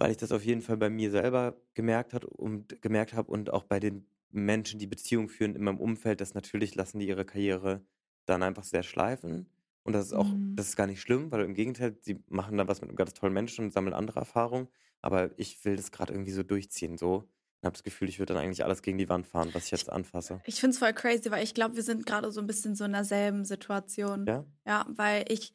weil 0.00 0.10
ich 0.12 0.16
das 0.16 0.32
auf 0.32 0.44
jeden 0.44 0.62
Fall 0.62 0.78
bei 0.78 0.90
mir 0.90 1.10
selber 1.12 1.62
gemerkt 1.74 2.14
hat 2.14 2.24
und 2.24 2.82
gemerkt 2.82 3.14
habe 3.14 3.30
und 3.30 3.52
auch 3.52 3.64
bei 3.64 3.80
den 3.80 4.06
Menschen, 4.30 4.78
die 4.80 4.86
Beziehungen 4.88 5.28
führen 5.28 5.54
in 5.56 5.62
meinem 5.64 5.78
Umfeld, 5.80 6.20
dass 6.20 6.34
natürlich 6.34 6.74
lassen 6.74 6.98
die 7.00 7.08
ihre 7.08 7.24
Karriere 7.24 7.84
dann 8.26 8.42
einfach 8.42 8.64
sehr 8.64 8.82
schleifen. 8.82 9.50
Und 9.82 9.92
das 9.94 10.06
ist 10.06 10.12
auch, 10.14 10.36
Mhm. 10.36 10.54
das 10.56 10.68
ist 10.68 10.76
gar 10.76 10.86
nicht 10.86 11.00
schlimm, 11.00 11.32
weil 11.32 11.44
im 11.44 11.54
Gegenteil, 11.54 11.96
sie 12.02 12.22
machen 12.28 12.56
da 12.58 12.68
was 12.68 12.80
mit 12.80 12.90
einem 12.90 12.96
ganz 12.96 13.14
tollen 13.14 13.32
Menschen 13.34 13.66
und 13.66 13.72
sammeln 13.72 13.94
andere 13.94 14.20
Erfahrungen. 14.20 14.68
Aber 15.02 15.38
ich 15.38 15.64
will 15.64 15.76
das 15.76 15.90
gerade 15.92 16.12
irgendwie 16.12 16.32
so 16.32 16.42
durchziehen, 16.42 16.98
so. 16.98 17.14
Und 17.62 17.66
habe 17.66 17.72
das 17.74 17.82
Gefühl, 17.82 18.08
ich 18.08 18.18
würde 18.18 18.34
dann 18.34 18.42
eigentlich 18.42 18.64
alles 18.64 18.82
gegen 18.82 18.98
die 18.98 19.08
Wand 19.08 19.26
fahren, 19.26 19.50
was 19.52 19.66
ich 19.66 19.70
jetzt 19.70 19.90
anfasse. 19.90 20.40
Ich 20.46 20.60
finde 20.60 20.72
es 20.74 20.78
voll 20.78 20.92
crazy, 20.94 21.30
weil 21.30 21.44
ich 21.44 21.54
glaube, 21.54 21.76
wir 21.76 21.82
sind 21.82 22.06
gerade 22.06 22.30
so 22.32 22.40
ein 22.40 22.46
bisschen 22.46 22.74
so 22.74 22.84
in 22.84 22.92
derselben 22.92 23.44
Situation. 23.44 24.26
Ja? 24.26 24.44
Ja, 24.66 24.86
weil 24.88 25.24
ich, 25.28 25.52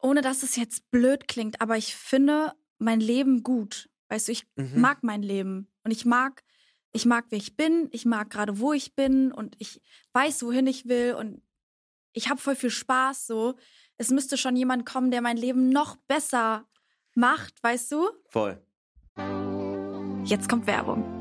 ohne 0.00 0.20
dass 0.22 0.42
es 0.42 0.56
jetzt 0.56 0.90
blöd 0.90 1.28
klingt, 1.28 1.60
aber 1.60 1.76
ich 1.76 1.94
finde 1.94 2.52
mein 2.78 3.00
Leben 3.00 3.42
gut. 3.42 3.88
Weißt 4.08 4.28
du, 4.28 4.32
ich 4.32 4.46
Mhm. 4.56 4.80
mag 4.80 5.02
mein 5.02 5.22
Leben 5.22 5.68
und 5.84 5.90
ich 5.90 6.04
mag, 6.06 6.42
ich 6.92 7.04
mag, 7.04 7.26
wer 7.30 7.38
ich 7.38 7.56
bin, 7.56 7.88
ich 7.92 8.06
mag 8.06 8.30
gerade, 8.30 8.58
wo 8.58 8.72
ich 8.72 8.94
bin 8.94 9.32
und 9.32 9.54
ich 9.58 9.82
weiß, 10.12 10.42
wohin 10.44 10.66
ich 10.66 10.86
will 10.88 11.14
und 11.18 11.42
ich 12.12 12.28
habe 12.30 12.40
voll 12.40 12.56
viel 12.56 12.70
Spaß 12.70 13.26
so. 13.26 13.54
Es 13.98 14.10
müsste 14.10 14.36
schon 14.36 14.56
jemand 14.56 14.86
kommen, 14.86 15.10
der 15.10 15.20
mein 15.20 15.36
Leben 15.36 15.68
noch 15.70 15.96
besser 16.08 16.66
macht, 17.14 17.62
weißt 17.62 17.92
du? 17.92 18.08
Voll. 18.30 18.62
Jetzt 20.24 20.48
kommt 20.48 20.66
Werbung. 20.66 21.17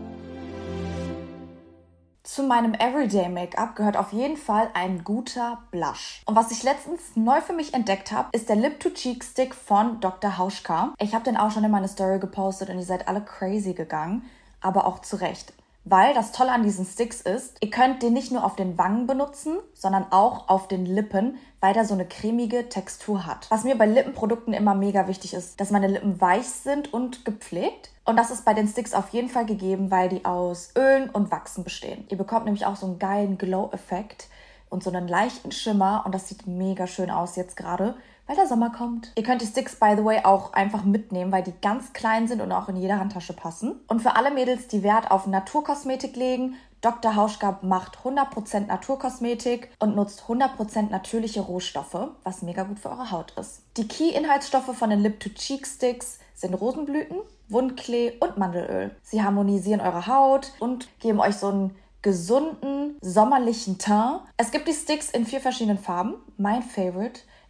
Zu 2.27 2.43
meinem 2.43 2.73
Everyday 2.73 3.29
Make-up 3.29 3.77
gehört 3.77 3.95
auf 3.95 4.11
jeden 4.11 4.35
Fall 4.35 4.69
ein 4.73 5.05
guter 5.05 5.59
Blush. 5.71 6.21
Und 6.25 6.35
was 6.35 6.51
ich 6.51 6.61
letztens 6.61 7.15
neu 7.15 7.39
für 7.39 7.53
mich 7.53 7.73
entdeckt 7.73 8.11
habe, 8.11 8.27
ist 8.33 8.49
der 8.49 8.57
Lip 8.57 8.81
to 8.81 8.89
Cheek 8.89 9.23
Stick 9.23 9.55
von 9.55 10.01
Dr. 10.01 10.37
Hauschka. 10.37 10.93
Ich 10.99 11.15
habe 11.15 11.23
den 11.23 11.37
auch 11.37 11.51
schon 11.51 11.63
in 11.63 11.71
meine 11.71 11.87
Story 11.87 12.19
gepostet 12.19 12.69
und 12.69 12.79
ihr 12.79 12.83
seid 12.83 13.07
alle 13.07 13.21
crazy 13.21 13.73
gegangen, 13.73 14.29
aber 14.59 14.87
auch 14.87 14.99
zu 14.99 15.15
Recht. 15.15 15.53
Weil 15.89 16.13
das 16.13 16.33
Tolle 16.33 16.51
an 16.51 16.63
diesen 16.63 16.85
Sticks 16.85 17.21
ist, 17.21 17.55
ihr 17.61 17.69
könnt 17.69 18.03
den 18.03 18.11
nicht 18.11 18.29
nur 18.29 18.43
auf 18.43 18.57
den 18.57 18.77
Wangen 18.77 19.07
benutzen, 19.07 19.57
sondern 19.73 20.11
auch 20.11 20.49
auf 20.49 20.67
den 20.67 20.85
Lippen, 20.85 21.37
weil 21.61 21.73
der 21.73 21.85
so 21.85 21.93
eine 21.93 22.05
cremige 22.05 22.67
Textur 22.67 23.25
hat. 23.25 23.49
Was 23.49 23.63
mir 23.63 23.77
bei 23.77 23.85
Lippenprodukten 23.85 24.53
immer 24.53 24.75
mega 24.75 25.07
wichtig 25.07 25.33
ist, 25.33 25.61
dass 25.61 25.71
meine 25.71 25.87
Lippen 25.87 26.19
weich 26.19 26.47
sind 26.49 26.93
und 26.93 27.23
gepflegt. 27.23 27.91
Und 28.03 28.17
das 28.17 28.31
ist 28.31 28.43
bei 28.43 28.53
den 28.53 28.67
Sticks 28.67 28.93
auf 28.93 29.09
jeden 29.09 29.29
Fall 29.29 29.45
gegeben, 29.45 29.89
weil 29.89 30.09
die 30.09 30.25
aus 30.25 30.73
Ölen 30.77 31.09
und 31.09 31.31
Wachsen 31.31 31.63
bestehen. 31.63 32.05
Ihr 32.09 32.17
bekommt 32.17 32.45
nämlich 32.45 32.65
auch 32.65 32.75
so 32.75 32.85
einen 32.85 32.99
geilen 32.99 33.37
Glow-Effekt 33.37 34.27
und 34.69 34.83
so 34.83 34.89
einen 34.91 35.07
leichten 35.07 35.53
Schimmer 35.53 36.03
und 36.05 36.13
das 36.13 36.27
sieht 36.27 36.47
mega 36.47 36.85
schön 36.87 37.09
aus 37.09 37.37
jetzt 37.37 37.55
gerade 37.55 37.95
weil 38.27 38.35
der 38.35 38.47
Sommer 38.47 38.69
kommt. 38.69 39.11
Ihr 39.15 39.23
könnt 39.23 39.41
die 39.41 39.47
Sticks, 39.47 39.75
by 39.75 39.95
the 39.97 40.03
way, 40.03 40.19
auch 40.23 40.53
einfach 40.53 40.83
mitnehmen, 40.83 41.31
weil 41.31 41.43
die 41.43 41.53
ganz 41.61 41.93
klein 41.93 42.27
sind 42.27 42.41
und 42.41 42.51
auch 42.51 42.69
in 42.69 42.75
jede 42.75 42.99
Handtasche 42.99 43.33
passen. 43.33 43.79
Und 43.87 44.01
für 44.01 44.15
alle 44.15 44.31
Mädels, 44.31 44.67
die 44.67 44.83
Wert 44.83 45.09
auf 45.09 45.25
Naturkosmetik 45.25 46.15
legen, 46.15 46.55
Dr. 46.81 47.15
Hauschka 47.15 47.59
macht 47.63 47.97
100% 48.03 48.67
Naturkosmetik 48.67 49.71
und 49.79 49.95
nutzt 49.95 50.23
100% 50.27 50.91
natürliche 50.91 51.41
Rohstoffe, 51.41 52.09
was 52.23 52.43
mega 52.43 52.63
gut 52.63 52.79
für 52.79 52.91
eure 52.91 53.09
Haut 53.09 53.33
ist. 53.39 53.63
Die 53.77 53.87
Key-Inhaltsstoffe 53.87 54.77
von 54.77 54.91
den 54.91 54.99
Lip-to-Cheek-Sticks 54.99 56.19
sind 56.35 56.53
Rosenblüten, 56.53 57.17
Wundklee 57.49 58.13
und 58.19 58.37
Mandelöl. 58.37 58.95
Sie 59.01 59.23
harmonisieren 59.23 59.81
eure 59.81 60.05
Haut 60.05 60.51
und 60.59 60.87
geben 60.99 61.19
euch 61.19 61.37
so 61.37 61.47
einen 61.47 61.75
gesunden, 62.03 62.97
sommerlichen 63.01 63.79
Teint. 63.79 64.21
Es 64.37 64.51
gibt 64.51 64.67
die 64.67 64.73
Sticks 64.73 65.09
in 65.09 65.25
vier 65.25 65.41
verschiedenen 65.41 65.79
Farben. 65.79 66.15
Mein 66.37 66.61
Favorite 66.61 67.21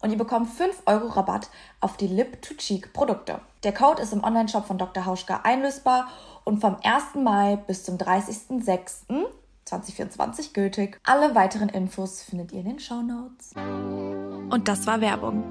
und 0.00 0.10
ihr 0.10 0.18
bekommt 0.18 0.50
5 0.50 0.82
Euro 0.86 1.08
Rabatt 1.08 1.50
auf 1.80 1.96
die 1.96 2.06
Lip-to-Cheek-Produkte. 2.06 3.40
Der 3.64 3.72
Code 3.72 4.00
ist 4.02 4.12
im 4.12 4.22
Onlineshop 4.22 4.66
von 4.66 4.78
Dr. 4.78 5.06
Hauschka 5.06 5.40
einlösbar 5.42 6.06
und 6.44 6.60
vom 6.60 6.76
1. 6.82 7.16
Mai 7.16 7.56
bis 7.66 7.82
zum 7.84 7.96
30.06.2024 7.96 10.52
gültig. 10.52 11.00
Alle 11.04 11.34
weiteren 11.34 11.68
Infos 11.68 12.22
findet 12.22 12.52
ihr 12.52 12.60
in 12.60 12.66
den 12.66 12.78
Show 12.78 13.02
Notes. 13.02 13.50
Und 13.56 14.68
das 14.68 14.86
war 14.86 15.00
Werbung. 15.00 15.42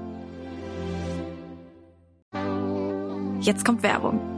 Jetzt 3.40 3.64
kommt 3.64 3.82
Werbung. 3.82 4.37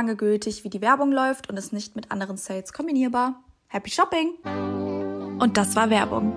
lange 0.01 0.15
gültig, 0.15 0.63
wie 0.63 0.69
die 0.71 0.81
Werbung 0.81 1.11
läuft 1.11 1.47
und 1.47 1.57
ist 1.57 1.73
nicht 1.73 1.95
mit 1.95 2.09
anderen 2.09 2.35
Sales 2.35 2.73
kombinierbar. 2.73 3.43
Happy 3.67 3.91
Shopping! 3.91 4.33
Und 5.39 5.57
das 5.57 5.75
war 5.75 5.91
Werbung. 5.91 6.33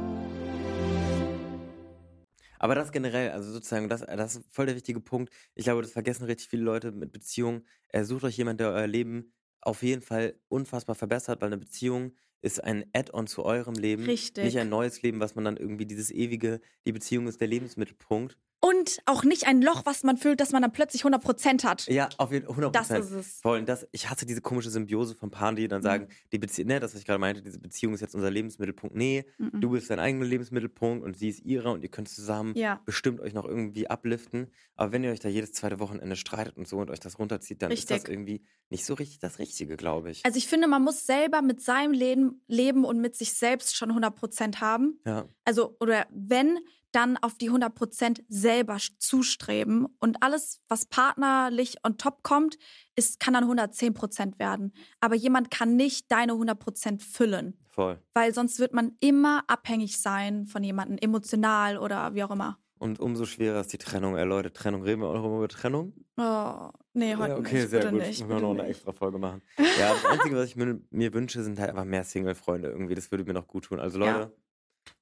Aber 2.58 2.74
das 2.74 2.92
generell, 2.92 3.30
also 3.30 3.50
sozusagen, 3.52 3.88
das, 3.88 4.02
das 4.02 4.36
ist 4.36 4.44
voll 4.50 4.66
der 4.66 4.76
wichtige 4.76 5.00
Punkt. 5.00 5.32
Ich 5.54 5.64
glaube, 5.64 5.80
das 5.80 5.92
vergessen 5.92 6.24
richtig 6.24 6.50
viele 6.50 6.62
Leute 6.62 6.92
mit 6.92 7.10
Beziehungen. 7.10 7.64
Sucht 8.02 8.24
euch 8.24 8.36
jemanden, 8.36 8.58
der 8.58 8.68
euer 8.68 8.86
Leben 8.86 9.32
auf 9.62 9.82
jeden 9.82 10.02
Fall 10.02 10.38
unfassbar 10.48 10.94
verbessert, 10.94 11.40
weil 11.40 11.46
eine 11.46 11.56
Beziehung 11.56 12.12
ist 12.42 12.62
ein 12.62 12.84
Add-on 12.92 13.26
zu 13.26 13.46
eurem 13.46 13.76
Leben. 13.76 14.04
Richtig. 14.04 14.44
Nicht 14.44 14.58
ein 14.58 14.68
neues 14.68 15.00
Leben, 15.00 15.20
was 15.20 15.36
man 15.36 15.46
dann 15.46 15.56
irgendwie 15.56 15.86
dieses 15.86 16.10
ewige, 16.10 16.60
die 16.84 16.92
Beziehung 16.92 17.28
ist 17.28 17.40
der 17.40 17.48
Lebensmittelpunkt. 17.48 18.36
Und 18.64 18.98
auch 19.06 19.24
nicht 19.24 19.46
ein 19.46 19.60
Loch, 19.60 19.82
was 19.84 20.02
man 20.04 20.16
füllt, 20.16 20.40
dass 20.40 20.52
man 20.52 20.62
dann 20.62 20.72
plötzlich 20.72 21.04
100% 21.04 21.64
hat. 21.64 21.86
Ja, 21.86 22.08
auf 22.18 22.32
jeden 22.32 22.46
Fall 22.46 22.54
100%. 22.66 22.70
Das 22.70 22.90
ist 22.90 23.10
es. 23.10 23.40
Voll. 23.40 23.62
Das, 23.64 23.86
ich 23.92 24.08
hasse 24.08 24.24
diese 24.26 24.40
komische 24.40 24.70
Symbiose 24.70 25.14
von 25.14 25.30
Paaren, 25.30 25.56
die 25.56 25.68
dann 25.68 25.80
Mhm. 25.80 25.84
sagen, 25.84 26.08
die 26.32 26.38
Beziehung, 26.38 26.68
ne, 26.68 26.80
das, 26.80 26.94
was 26.94 27.00
ich 27.00 27.06
gerade 27.06 27.18
meinte, 27.18 27.42
diese 27.42 27.58
Beziehung 27.58 27.92
ist 27.94 28.00
jetzt 28.00 28.14
unser 28.14 28.30
Lebensmittelpunkt. 28.30 28.96
Nee, 28.96 29.24
Mhm. 29.38 29.60
du 29.60 29.70
bist 29.70 29.90
dein 29.90 29.98
eigener 29.98 30.24
Lebensmittelpunkt 30.24 31.04
und 31.04 31.16
sie 31.18 31.28
ist 31.28 31.40
ihrer 31.44 31.72
und 31.72 31.82
ihr 31.82 31.90
könnt 31.90 32.08
zusammen 32.08 32.54
Ja. 32.56 32.80
bestimmt 32.86 33.20
euch 33.20 33.34
noch 33.34 33.44
irgendwie 33.44 33.88
upliften. 33.90 34.48
Aber 34.76 34.92
wenn 34.92 35.04
ihr 35.04 35.10
euch 35.10 35.20
da 35.20 35.28
jedes 35.28 35.52
zweite 35.52 35.78
Wochenende 35.78 36.16
streitet 36.16 36.56
und 36.56 36.66
so 36.66 36.78
und 36.78 36.90
euch 36.90 37.00
das 37.00 37.18
runterzieht, 37.18 37.60
dann 37.62 37.70
ist 37.70 37.90
das 37.90 37.96
Richtig. 37.98 38.12
irgendwie 38.14 38.42
nicht 38.70 38.84
so 38.86 38.94
richtig 38.94 39.18
das 39.18 39.38
Richtige, 39.38 39.76
glaube 39.76 40.10
ich. 40.10 40.24
Also 40.24 40.38
ich 40.38 40.46
finde, 40.48 40.68
man 40.68 40.82
muss 40.82 41.04
selber 41.06 41.42
mit 41.42 41.60
seinem 41.60 41.92
Leben, 41.92 42.40
Leben 42.46 42.84
und 42.84 43.00
mit 43.00 43.14
sich 43.14 43.34
selbst 43.34 43.76
schon 43.76 43.90
100% 43.92 44.60
haben. 44.60 44.98
ja. 45.04 45.28
Also, 45.44 45.76
oder 45.80 46.06
wenn, 46.10 46.58
dann 46.94 47.16
auf 47.16 47.36
die 47.38 47.50
100% 47.50 48.22
selber 48.28 48.78
zustreben. 48.98 49.86
Und 50.00 50.22
alles, 50.22 50.60
was 50.68 50.86
partnerlich 50.86 51.76
on 51.84 51.98
top 51.98 52.22
kommt, 52.22 52.56
ist, 52.96 53.20
kann 53.20 53.34
dann 53.34 53.44
110% 53.44 54.38
werden. 54.38 54.72
Aber 55.00 55.14
jemand 55.14 55.50
kann 55.50 55.76
nicht 55.76 56.10
deine 56.10 56.32
100% 56.32 57.00
füllen. 57.00 57.58
Voll. 57.70 57.98
Weil 58.14 58.32
sonst 58.32 58.58
wird 58.58 58.72
man 58.72 58.92
immer 59.00 59.44
abhängig 59.48 60.00
sein 60.00 60.46
von 60.46 60.62
jemandem, 60.62 60.98
emotional 60.98 61.78
oder 61.78 62.14
wie 62.14 62.22
auch 62.22 62.30
immer. 62.30 62.58
Und 62.78 63.00
umso 63.00 63.24
schwerer 63.24 63.60
ist 63.60 63.72
die 63.72 63.78
Trennung. 63.78 64.16
Ey, 64.16 64.24
Leute, 64.24 64.52
Trennung. 64.52 64.82
Reden 64.82 65.00
wir 65.00 65.08
auch 65.08 65.14
noch 65.14 65.24
über 65.24 65.48
Trennung? 65.48 65.94
Oh, 66.16 66.68
nee, 66.92 67.16
heute 67.16 67.32
ja, 67.32 67.38
okay, 67.38 67.60
nicht. 67.60 67.70
sehr 67.70 67.80
bitte 67.80 67.92
gut. 67.92 68.00
nicht. 68.00 68.20
Müssen 68.20 68.28
wir 68.28 68.40
noch 68.40 68.50
eine 68.50 68.66
extra 68.66 68.92
Folge 68.92 69.18
machen. 69.18 69.42
Ja, 69.78 69.94
das 69.94 70.04
Einzige, 70.04 70.36
was 70.36 70.46
ich 70.46 70.56
mir, 70.56 70.80
mir 70.90 71.14
wünsche, 71.14 71.42
sind 71.42 71.58
halt 71.58 71.70
einfach 71.70 71.84
mehr 71.84 72.04
Single-Freunde 72.04 72.68
irgendwie. 72.68 72.94
Das 72.94 73.10
würde 73.10 73.24
mir 73.24 73.32
noch 73.32 73.46
gut 73.46 73.64
tun. 73.64 73.80
Also 73.80 73.98
Ja. 74.00 74.30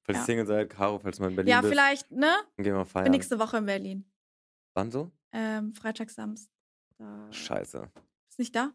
Falls 0.05 0.17
Ja. 0.17 0.21
ihr 0.21 0.25
Single 0.25 0.45
seid, 0.47 0.69
Caro, 0.69 0.99
falls 0.99 1.17
du 1.17 1.23
mal 1.23 1.29
in 1.29 1.35
Berlin 1.35 1.49
Ja, 1.51 1.61
bist, 1.61 1.71
vielleicht, 1.71 2.11
ne? 2.11 2.35
dann 2.57 2.63
gehen 2.63 2.73
wir 2.73 2.83
Bin 2.83 2.85
feiern. 2.85 3.11
nächste 3.11 3.39
Woche 3.39 3.57
in 3.57 3.65
Berlin. 3.65 4.11
Wann 4.75 4.91
so? 4.91 5.11
Ähm, 5.31 5.73
Freitag, 5.73 6.09
Samstag. 6.09 6.51
Scheiße. 7.31 7.91
Bist 8.27 8.39
nicht 8.39 8.55
da? 8.55 8.73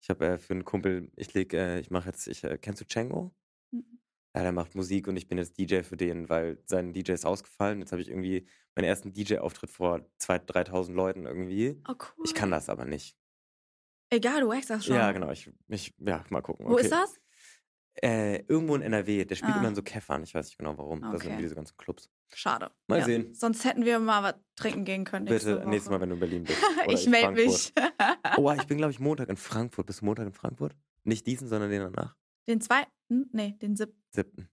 Ich 0.00 0.10
habe 0.10 0.26
äh, 0.26 0.38
für 0.38 0.52
einen 0.54 0.64
Kumpel, 0.64 1.10
ich 1.16 1.32
leg, 1.34 1.52
äh, 1.54 1.80
ich 1.80 1.90
mache 1.90 2.06
jetzt, 2.08 2.26
ich, 2.26 2.44
äh, 2.44 2.58
kennst 2.58 2.80
du 2.80 2.84
Django? 2.84 3.34
Mhm. 3.70 4.00
Ja, 4.36 4.42
der 4.42 4.52
macht 4.52 4.74
Musik 4.74 5.06
und 5.08 5.16
ich 5.16 5.28
bin 5.28 5.38
jetzt 5.38 5.56
DJ 5.58 5.82
für 5.82 5.96
den, 5.96 6.28
weil 6.28 6.60
sein 6.66 6.92
DJ 6.92 7.12
ist 7.12 7.24
ausgefallen. 7.24 7.78
Jetzt 7.78 7.92
habe 7.92 8.02
ich 8.02 8.08
irgendwie 8.08 8.48
meinen 8.74 8.86
ersten 8.86 9.12
DJ-Auftritt 9.12 9.70
vor 9.70 10.00
2.000, 10.20 10.46
3.000 10.46 10.92
Leuten 10.92 11.24
irgendwie. 11.24 11.80
Oh, 11.88 11.94
cool. 11.94 12.24
Ich 12.24 12.34
kann 12.34 12.50
das 12.50 12.68
aber 12.68 12.84
nicht. 12.84 13.16
Egal, 14.10 14.40
du 14.40 14.52
das 14.68 14.84
schon. 14.84 14.96
Ja, 14.96 15.12
genau. 15.12 15.30
Ich, 15.30 15.50
ich, 15.68 15.94
ja, 15.98 16.24
mal 16.30 16.42
gucken. 16.42 16.66
Wo 16.66 16.72
okay. 16.72 16.82
ist 16.82 16.92
das? 16.92 17.20
Äh, 18.02 18.42
irgendwo 18.48 18.74
in 18.74 18.82
NRW. 18.82 19.24
Der 19.24 19.34
spielt 19.36 19.54
Ah. 19.54 19.58
immer 19.58 19.68
in 19.68 19.74
so 19.74 19.82
Käffern. 19.82 20.22
Ich 20.24 20.34
weiß 20.34 20.46
nicht 20.46 20.58
genau 20.58 20.76
warum. 20.76 21.00
Das 21.00 21.22
sind 21.22 21.32
Okay. 21.32 21.42
diese 21.42 21.54
ganzen 21.54 21.76
Clubs. 21.76 22.10
Schade. 22.34 22.70
Mal 22.88 22.98
Ja. 22.98 23.04
sehen. 23.04 23.32
Sonst 23.34 23.64
hätten 23.64 23.84
wir 23.84 23.98
mal 24.00 24.22
was 24.22 24.34
trinken 24.56 24.84
gehen 24.84 25.04
können. 25.04 25.26
Bitte 25.26 25.62
nächstes 25.66 25.90
Mal, 25.90 26.00
wenn 26.00 26.08
du 26.08 26.14
in 26.16 26.20
Berlin 26.20 26.44
bist. 26.44 26.58
Ich 26.88 27.06
melde 27.08 27.32
mich. 27.32 27.72
Oh, 28.36 28.50
ich 28.52 28.66
bin, 28.66 28.78
glaube 28.78 28.90
ich, 28.90 28.98
Montag 29.00 29.28
in 29.28 29.36
Frankfurt. 29.36 29.86
Bist 29.86 30.00
du 30.00 30.06
Montag 30.06 30.26
in 30.26 30.32
Frankfurt? 30.32 30.74
Nicht 31.04 31.26
diesen, 31.26 31.46
sondern 31.48 31.70
den 31.70 31.82
danach. 31.82 32.16
Den 32.48 32.60
zweiten? 32.60 32.90
Nee, 33.32 33.56
den 33.62 33.76
siebten. 33.76 34.02
Siebten. 34.10 34.48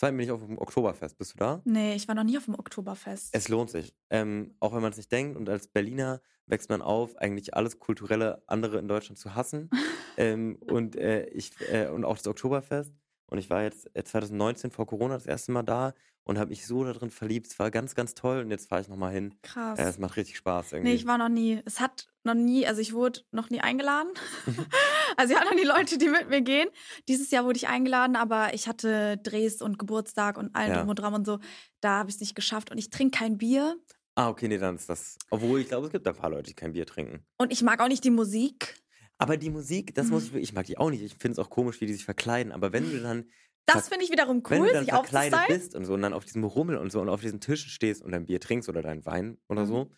Zweiten 0.00 0.16
bin 0.16 0.24
ich 0.24 0.32
auf 0.32 0.40
dem 0.42 0.56
Oktoberfest. 0.56 1.18
Bist 1.18 1.34
du 1.34 1.36
da? 1.36 1.60
Nee, 1.66 1.94
ich 1.94 2.08
war 2.08 2.14
noch 2.14 2.24
nie 2.24 2.38
auf 2.38 2.46
dem 2.46 2.54
Oktoberfest. 2.54 3.34
Es 3.36 3.48
lohnt 3.50 3.68
sich. 3.68 3.94
Ähm, 4.08 4.54
auch 4.58 4.72
wenn 4.72 4.80
man 4.80 4.92
es 4.92 4.96
nicht 4.96 5.12
denkt. 5.12 5.36
Und 5.36 5.46
als 5.50 5.68
Berliner 5.68 6.22
wächst 6.46 6.70
man 6.70 6.80
auf, 6.80 7.18
eigentlich 7.18 7.52
alles 7.52 7.78
kulturelle 7.78 8.42
andere 8.46 8.78
in 8.78 8.88
Deutschland 8.88 9.18
zu 9.18 9.34
hassen. 9.34 9.68
ähm, 10.16 10.56
und, 10.62 10.96
äh, 10.96 11.26
ich, 11.26 11.50
äh, 11.70 11.88
und 11.88 12.06
auch 12.06 12.16
das 12.16 12.26
Oktoberfest. 12.28 12.94
Und 13.30 13.38
ich 13.38 13.48
war 13.48 13.62
jetzt 13.62 13.88
äh, 13.96 14.04
2019 14.04 14.70
vor 14.70 14.86
Corona 14.86 15.14
das 15.14 15.26
erste 15.26 15.52
Mal 15.52 15.62
da 15.62 15.94
und 16.24 16.38
habe 16.38 16.50
mich 16.50 16.66
so 16.66 16.84
darin 16.84 17.10
verliebt. 17.10 17.46
Es 17.46 17.58
war 17.58 17.70
ganz, 17.70 17.94
ganz 17.94 18.14
toll. 18.14 18.40
Und 18.40 18.50
jetzt 18.50 18.68
fahre 18.68 18.82
ich 18.82 18.88
nochmal 18.88 19.12
hin. 19.12 19.34
Krass. 19.42 19.78
Äh, 19.78 19.84
es 19.84 19.98
macht 19.98 20.16
richtig 20.16 20.36
Spaß 20.36 20.72
irgendwie. 20.72 20.90
Nee, 20.90 20.96
ich 20.96 21.06
war 21.06 21.16
noch 21.16 21.28
nie. 21.28 21.62
Es 21.64 21.80
hat 21.80 22.08
noch 22.24 22.34
nie, 22.34 22.66
also 22.66 22.80
ich 22.80 22.92
wurde 22.92 23.20
noch 23.30 23.48
nie 23.50 23.60
eingeladen. 23.60 24.10
also 25.16 25.32
ich 25.32 25.38
hatte 25.40 25.48
noch 25.48 25.58
nie 25.58 25.66
Leute, 25.66 25.96
die 25.96 26.08
mit 26.08 26.28
mir 26.28 26.42
gehen. 26.42 26.68
Dieses 27.08 27.30
Jahr 27.30 27.44
wurde 27.44 27.56
ich 27.56 27.68
eingeladen, 27.68 28.16
aber 28.16 28.52
ich 28.52 28.68
hatte 28.68 29.16
Drehs 29.18 29.62
und 29.62 29.78
Geburtstag 29.78 30.36
und 30.36 30.54
allen 30.54 30.70
Ja. 30.70 30.78
drum 30.78 30.88
und 30.90 30.98
dran 30.98 31.14
und 31.14 31.24
so. 31.24 31.38
Da 31.80 31.98
habe 32.00 32.10
ich 32.10 32.16
es 32.16 32.20
nicht 32.20 32.34
geschafft. 32.34 32.70
Und 32.70 32.78
ich 32.78 32.90
trinke 32.90 33.18
kein 33.18 33.38
Bier. 33.38 33.76
ah, 34.16 34.28
okay, 34.28 34.48
nee, 34.48 34.58
dann 34.58 34.74
ist 34.74 34.90
das. 34.90 35.16
Obwohl, 35.30 35.60
ich 35.60 35.68
glaube, 35.68 35.86
es 35.86 35.92
gibt 35.92 36.06
ein 36.06 36.14
paar 36.14 36.30
Leute, 36.30 36.48
die 36.50 36.54
kein 36.54 36.72
Bier 36.72 36.84
trinken. 36.84 37.24
Und 37.38 37.52
ich 37.52 37.62
mag 37.62 37.80
auch 37.80 37.88
nicht 37.88 38.04
die 38.04 38.10
Musik. 38.10 38.74
Aber 39.20 39.36
die 39.36 39.50
Musik, 39.50 39.94
das 39.94 40.10
muss 40.10 40.24
Mhm. 40.24 40.30
ich 40.30 40.34
ich 40.34 40.52
mag 40.54 40.66
die 40.66 40.78
auch 40.78 40.90
nicht. 40.90 41.02
Ich 41.02 41.12
finde 41.14 41.32
es 41.32 41.38
auch 41.38 41.50
komisch, 41.50 41.80
wie 41.80 41.86
die 41.86 41.92
sich 41.92 42.04
verkleiden. 42.04 42.52
Aber 42.52 42.72
wenn 42.72 42.90
du 42.90 43.00
dann, 43.00 43.30
Das 43.66 43.88
finde 43.88 44.04
ich 44.04 44.10
wiederum 44.10 44.42
wenn 44.48 44.62
cool, 44.62 44.68
du 44.68 44.70
dann 44.70 44.86
sich 44.86 44.88
verkleidet 44.88 45.46
bist 45.46 45.74
und 45.76 45.84
so 45.84 45.94
und 45.94 46.02
dann 46.02 46.12
auf 46.12 46.24
diesem 46.24 46.44
Rummel 46.44 46.76
und 46.76 46.90
so 46.90 47.00
und 47.00 47.08
auf 47.08 47.20
diesen 47.20 47.40
Tischen 47.40 47.70
stehst 47.70 48.02
und 48.02 48.10
dein 48.12 48.26
Bier 48.26 48.40
trinkst 48.40 48.68
oder 48.68 48.82
dein 48.82 49.04
Wein 49.06 49.38
oder 49.48 49.64
Mhm. 49.64 49.66
so, 49.66 49.92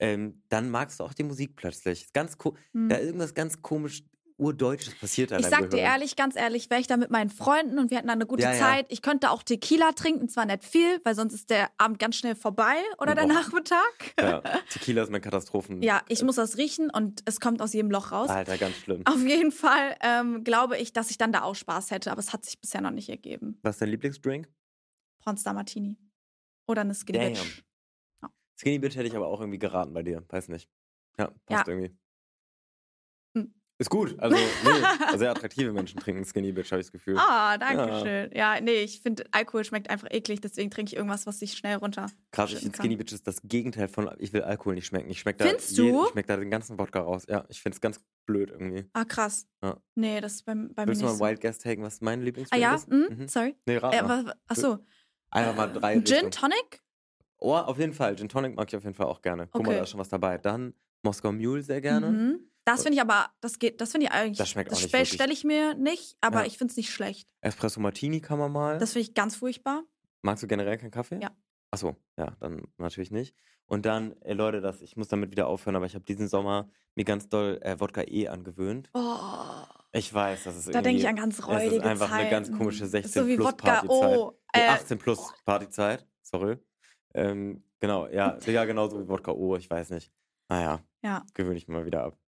ähm, 0.00 0.44
dann 0.48 0.70
magst 0.70 1.00
du 1.00 1.04
auch 1.04 1.14
die 1.14 1.24
Musik 1.24 1.56
plötzlich. 1.56 2.04
Ist 2.04 2.14
ganz 2.14 2.38
ko 2.38 2.56
Hm. 2.74 2.88
Da 2.88 2.96
ist 2.96 3.06
irgendwas 3.06 3.34
ganz 3.34 3.62
komisch 3.62 4.04
Urdeutsches 4.38 4.94
passiert 4.94 5.30
da. 5.32 5.38
Ich 5.38 5.46
sag 5.46 5.68
dir 5.70 5.78
ehrlich, 5.78 6.14
ganz 6.16 6.36
ehrlich, 6.36 6.70
wäre 6.70 6.80
ich 6.80 6.86
da 6.86 6.96
mit 6.96 7.10
meinen 7.10 7.28
Freunden 7.28 7.78
und 7.78 7.90
wir 7.90 7.98
hätten 7.98 8.06
da 8.06 8.12
eine 8.14 8.24
gute 8.26 8.42
Ja, 8.44 8.52
ja. 8.52 8.58
Zeit. 8.58 8.86
Ich 8.88 9.02
könnte 9.02 9.30
auch 9.30 9.42
Tequila 9.42 9.92
trinken, 9.92 10.28
zwar 10.28 10.46
nicht 10.46 10.64
viel, 10.64 11.00
weil 11.04 11.14
sonst 11.16 11.34
ist 11.34 11.50
der 11.50 11.70
Abend 11.76 11.98
ganz 11.98 12.16
schnell 12.16 12.36
vorbei 12.36 12.76
oder 12.98 13.14
der 13.16 13.22
Boah. 13.22 13.32
Nachmittag. 13.34 14.14
Ja, 14.20 14.40
Tequila 14.70 15.02
ist 15.02 15.10
mein 15.10 15.20
Katastrophen. 15.20 15.82
Ja, 15.82 16.02
ich 16.08 16.22
muss 16.22 16.36
das 16.36 16.56
riechen 16.56 16.88
und 16.90 17.22
es 17.24 17.40
kommt 17.40 17.60
aus 17.60 17.72
jedem 17.72 17.90
Loch 17.90 18.12
raus. 18.12 18.28
Alter, 18.30 18.56
ganz 18.58 18.76
schlimm. 18.76 19.02
Auf 19.06 19.20
jeden 19.26 19.50
Fall 19.52 19.96
ähm, 20.02 20.44
glaube 20.44 20.78
ich, 20.78 20.92
dass 20.92 21.10
ich 21.10 21.18
dann 21.18 21.32
da 21.32 21.42
auch 21.42 21.56
Spaß 21.56 21.90
hätte, 21.90 22.12
aber 22.12 22.20
es 22.20 22.32
hat 22.32 22.44
sich 22.44 22.60
bisher 22.60 22.80
noch 22.80 22.92
nicht 22.92 23.08
ergeben. 23.08 23.58
Was 23.62 23.74
ist 23.76 23.82
dein 23.82 23.88
Lieblingsdrink? 23.90 24.48
Pornstar 25.24 25.52
Martini. 25.52 25.98
Oder 26.68 26.82
eine 26.82 26.94
Skinny 26.94 27.18
Damn. 27.18 27.32
Bitch. 27.32 27.62
Skinny 28.56 28.78
Bitch 28.78 28.94
hätte 28.96 29.08
ich 29.08 29.16
aber 29.16 29.26
auch 29.26 29.40
irgendwie 29.40 29.58
geraten 29.58 29.92
bei 29.94 30.02
dir. 30.02 30.24
Weiß 30.28 30.48
nicht. 30.48 30.68
Ja, 31.18 31.26
passt 31.46 31.66
Ja. 31.66 31.72
irgendwie. 31.74 31.96
Ist 33.80 33.90
gut. 33.90 34.18
Also, 34.18 34.36
nee, 34.64 35.16
sehr 35.18 35.30
attraktive 35.30 35.72
Menschen 35.72 36.00
trinken 36.00 36.24
Skinny 36.24 36.50
Bitch, 36.50 36.72
habe 36.72 36.80
ich 36.80 36.86
das 36.88 36.92
Gefühl. 36.92 37.16
Ah, 37.16 37.56
danke 37.58 38.00
schön. 38.00 38.30
Ja, 38.34 38.60
nee, 38.60 38.80
ich 38.82 39.00
finde, 39.00 39.24
Alkohol 39.30 39.64
schmeckt 39.64 39.88
einfach 39.88 40.08
eklig, 40.10 40.40
deswegen 40.40 40.70
trinke 40.70 40.90
ich 40.90 40.96
irgendwas, 40.96 41.26
was 41.28 41.38
sich 41.38 41.52
schnell 41.52 41.76
runter. 41.76 42.06
Krass, 42.32 42.52
ich. 42.52 42.60
Skinny 42.74 42.96
Bitch 42.96 43.12
ist 43.12 43.26
das 43.28 43.40
Gegenteil 43.44 43.86
von, 43.86 44.10
ich 44.18 44.32
will 44.32 44.42
Alkohol 44.42 44.74
nicht 44.74 44.86
schmecken. 44.86 45.08
Ich 45.10 45.20
schmeck 45.20 45.38
da 45.38 45.46
je-? 45.46 45.54
Ich 45.56 46.10
schmeck 46.10 46.26
da 46.26 46.36
den 46.36 46.50
ganzen 46.50 46.76
Wodka 46.78 47.00
raus. 47.00 47.24
Ja, 47.28 47.44
ich 47.48 47.62
finde 47.62 47.76
es 47.76 47.80
ganz 47.80 48.00
blöd 48.26 48.50
irgendwie. 48.50 48.84
Ah, 48.94 49.04
krass. 49.04 49.46
Ja. 49.62 49.76
Nee, 49.94 50.20
das 50.20 50.34
ist 50.34 50.44
bei, 50.44 50.54
bei 50.54 50.82
mir 50.82 50.88
Willst 50.88 51.00
du 51.02 51.06
mal 51.06 51.12
nicht 51.12 51.22
ein. 51.22 51.28
Wild 51.28 51.40
Guess 51.40 51.58
taken, 51.58 51.82
was 51.84 52.00
mein 52.00 52.20
Ah 52.20 52.24
Lieblingsdrink 52.24 52.62
ja? 52.62 52.74
ist? 52.74 52.88
Hm? 52.90 53.06
Mhm. 53.16 53.28
Sorry. 53.28 53.54
Nee, 53.66 53.76
rat 53.76 53.94
Äh, 53.94 54.02
mal. 54.02 54.24
wa- 54.24 54.28
wa- 54.30 54.34
ach 54.48 54.56
so. 54.56 54.78
Einfach 55.30 55.54
mal 55.56 55.66
drei 55.72 55.94
Gin 56.00 56.02
Richtungen. 56.26 56.30
Tonic? 56.32 56.82
Oh, 57.38 57.54
auf 57.54 57.78
jeden 57.78 57.92
Fall. 57.92 58.16
Gin 58.16 58.28
Tonic 58.28 58.56
mag 58.56 58.66
ich 58.68 58.76
auf 58.76 58.82
jeden 58.82 58.96
Fall 58.96 59.06
auch 59.06 59.22
gerne. 59.22 59.46
Guck 59.52 59.62
mal, 59.62 59.68
Okay. 59.68 59.76
da 59.78 59.82
ist 59.84 59.90
schon 59.90 60.00
was 60.00 60.08
dabei. 60.08 60.36
Dann 60.38 60.74
Moskau 61.04 61.30
Mule 61.30 61.62
sehr 61.62 61.80
gerne. 61.80 62.10
Mhm. 62.10 62.40
Das 62.68 62.82
finde 62.82 62.96
ich 62.96 63.00
aber, 63.00 63.30
das 63.40 63.58
geht, 63.58 63.80
das 63.80 63.92
finde 63.92 64.06
ich 64.06 64.12
eigentlich. 64.12 64.38
Das 64.38 64.48
schmeckt 64.50 64.72
auch 64.72 64.76
nicht 64.80 64.92
wirklich. 64.92 65.12
stelle 65.12 65.32
ich 65.32 65.44
mir 65.44 65.74
nicht, 65.74 66.16
aber 66.20 66.40
Ja. 66.40 66.46
ich 66.46 66.58
finde 66.58 66.72
es 66.72 66.76
nicht 66.76 66.90
schlecht. 66.90 67.28
Espresso 67.40 67.80
Martini 67.80 68.20
kann 68.20 68.38
man 68.38 68.52
mal. 68.52 68.78
Das 68.78 68.92
finde 68.92 69.08
ich 69.08 69.14
ganz 69.14 69.36
furchtbar. 69.36 69.82
Magst 70.22 70.42
du 70.42 70.46
generell 70.46 70.76
keinen 70.78 70.90
Kaffee? 70.90 71.18
Ja. 71.22 71.30
Achso, 71.70 71.96
ja, 72.16 72.36
dann 72.40 72.62
natürlich 72.78 73.10
nicht. 73.10 73.34
Und 73.66 73.84
dann, 73.84 74.12
äh, 74.22 74.32
Leute, 74.32 74.60
das, 74.62 74.80
ich 74.80 74.96
muss 74.96 75.08
damit 75.08 75.30
wieder 75.30 75.46
aufhören, 75.46 75.76
aber 75.76 75.84
ich 75.86 75.94
habe 75.94 76.04
diesen 76.04 76.26
Sommer 76.28 76.70
mir 76.94 77.04
ganz 77.04 77.28
doll 77.28 77.58
äh, 77.62 77.78
Wodka 77.78 78.02
E 78.06 78.26
angewöhnt. 78.28 78.88
Oh, 78.94 79.62
Ich 79.92 80.12
weiß, 80.12 80.44
das 80.44 80.56
ist 80.56 80.68
da 80.68 80.70
irgendwie. 80.72 80.82
denke 80.84 81.00
ich 81.02 81.08
an 81.08 81.16
ganz 81.16 81.46
räudige 81.46 81.76
ist 81.76 81.82
einfach 81.82 82.10
eine 82.10 82.30
ganz 82.30 82.46
Zeiten. 82.48 82.58
komische 82.58 82.78
Das 82.80 82.86
ist 82.88 82.92
16 83.12 83.22
so 83.22 83.28
wie 83.28 83.36
plus 83.36 83.48
Wodka, 83.48 83.66
Partyzeit. 83.82 84.18
oh, 84.18 84.38
Nee, 84.56 84.62
äh, 84.62 84.68
18 84.68 84.98
plus 84.98 85.32
Partyzeit, 85.44 86.06
sorry. 86.22 86.56
Ähm, 87.14 87.62
genau, 87.80 88.06
ja, 88.08 88.38
ja, 88.46 88.64
genau 88.64 88.88
so 88.88 89.00
wie 89.02 89.08
Wodka 89.08 89.32
O, 89.32 89.56
ich 89.56 89.68
weiß 89.70 89.90
nicht. 89.90 90.10
Naja, 90.48 90.80
Ja. 91.02 91.24
gewöhne 91.34 91.58
ich 91.58 91.68
mir 91.68 91.74
mal 91.74 91.84
wieder 91.84 92.04
ab. 92.04 92.18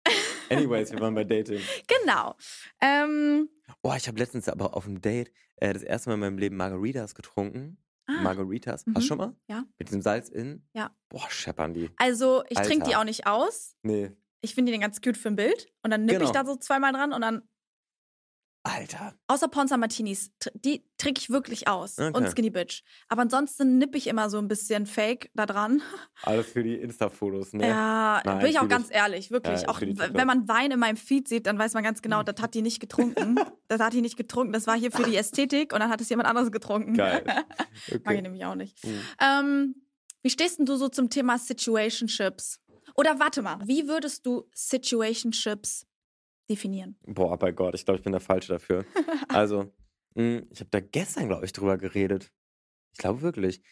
Anyways, 0.51 0.93
wir 0.93 1.01
waren 1.01 1.15
bei 1.15 1.25
Dating. 1.25 1.61
Genau. 2.03 2.35
Ähm, 2.81 3.49
Oh, 3.83 3.93
ich 3.97 4.09
habe 4.09 4.19
letztens 4.19 4.49
aber 4.49 4.75
auf 4.77 4.85
dem 4.85 5.01
Date 5.01 5.31
äh, 5.57 5.73
das 5.73 5.83
erste 5.83 6.11
Mal 6.11 6.15
in 6.15 6.21
meinem 6.21 6.39
Leben 6.39 6.57
Margaritas 6.57 7.15
getrunken. 7.15 7.79
ah, 8.07 8.21
Margaritas. 8.23 8.81
Hast 8.81 8.87
Mhm. 8.89 8.95
du 8.95 9.01
schon 9.03 9.19
mal? 9.19 9.37
Ja. 9.49 9.65
Mit 9.79 9.89
diesem 9.89 10.03
Salz 10.03 10.29
in? 10.29 10.67
Ja. 10.75 10.91
Boah, 11.09 11.31
scheppern 11.31 11.73
die. 11.75 11.89
also, 11.97 12.43
ich 12.49 12.59
trinke 12.59 12.89
die 12.89 12.97
auch 12.97 13.05
nicht 13.05 13.27
aus. 13.27 13.77
Nee. 13.83 14.11
Ich 14.43 14.55
finde 14.55 14.73
die 14.73 14.79
ganz 14.79 15.01
cute 15.01 15.17
für 15.17 15.29
ein 15.29 15.37
Bild. 15.37 15.69
Und 15.83 15.91
dann 15.91 16.05
nippe 16.05 16.25
ich 16.25 16.31
Genau. 16.33 16.45
da 16.45 16.45
so 16.47 16.57
zweimal 16.57 16.93
dran 16.93 17.13
und 17.13 17.21
dann, 17.21 17.43
Alter. 18.63 19.15
außer 19.27 19.49
Ponza 19.49 19.79
Martinis, 19.79 20.31
die 20.55 20.85
trinke 20.99 21.19
ich 21.21 21.31
wirklich 21.31 21.67
aus. 21.67 21.97
Und 21.99 22.15
Okay. 22.15 22.31
Skinny 22.31 22.51
Bitch. 22.51 22.83
Aber 23.09 23.23
ansonsten 23.23 23.79
nippe 23.79 23.97
ich 23.97 24.07
immer 24.07 24.29
so 24.29 24.37
ein 24.37 24.49
bisschen 24.49 24.85
Fake 24.85 25.31
da 25.35 25.47
dran. 25.47 25.81
Alles 26.25 26.47
für 26.53 26.63
die 26.63 26.75
Insta-Fotos, 26.75 27.55
ne? 27.55 27.69
Ja, 27.69 28.21
Nein, 28.25 28.39
bin 28.41 28.49
ich 28.51 28.59
auch 28.59 28.69
ganz 28.69 28.91
ich. 28.91 28.95
ehrlich, 28.97 29.31
wirklich. 29.31 29.63
Ja, 29.63 29.69
auch 29.69 29.81
wenn 29.81 30.27
man 30.27 30.47
Wein 30.47 30.71
in 30.73 30.79
meinem 30.79 30.99
Feed 30.99 31.27
sieht, 31.27 31.47
dann 31.47 31.59
weiß 31.59 31.73
man 31.73 31.83
ganz 31.83 32.03
genau, 32.03 32.23
das 32.23 32.41
hat 32.43 32.53
die 32.55 32.61
nicht 32.63 32.81
getrunken. 32.81 33.37
das 33.69 33.81
hat 33.81 33.95
die 33.95 34.03
nicht 34.03 34.19
getrunken. 34.19 34.53
Das 34.53 34.67
war 34.67 34.77
hier 34.79 34.93
für 34.93 35.05
die 35.05 35.17
Ästhetik 35.17 35.73
und 35.73 35.81
dann 35.81 35.89
hat 35.89 36.01
es 36.03 36.11
jemand 36.11 36.29
anderes 36.29 36.53
getrunken. 36.53 36.95
Geil. 36.95 37.25
Mag 37.27 37.47
ich 37.89 37.95
Okay. 37.95 38.21
nämlich 38.23 38.45
auch 38.45 38.57
nicht. 38.57 38.85
Mhm. 38.85 39.01
Ähm, 39.23 39.75
wie 40.23 40.29
stehst 40.31 40.59
denn 40.59 40.67
du 40.67 40.77
so 40.77 40.89
zum 40.91 41.09
Thema 41.09 41.39
Situationships? 41.39 42.61
Oder 42.95 43.19
warte 43.21 43.41
mal, 43.41 43.57
wie 43.65 43.89
würdest 43.89 44.27
du 44.27 44.47
Situationships 44.53 45.87
definieren? 46.51 46.97
Boah, 47.07 47.39
bei 47.39 47.53
Gott, 47.53 47.75
ich 47.75 47.85
glaube, 47.85 47.99
ich 47.99 48.05
bin 48.05 48.13
der 48.13 48.21
Falsche 48.21 48.53
dafür. 48.53 48.85
Also, 49.29 49.73
mh, 50.17 50.43
ich 50.51 50.59
habe 50.59 50.71
da 50.71 50.81
gestern, 50.81 51.29
glaube 51.29 51.45
ich, 51.45 51.53
drüber 51.53 51.79
geredet. 51.79 52.33
Ich 52.93 52.99
glaube 52.99 53.23
wirklich. 53.23 53.63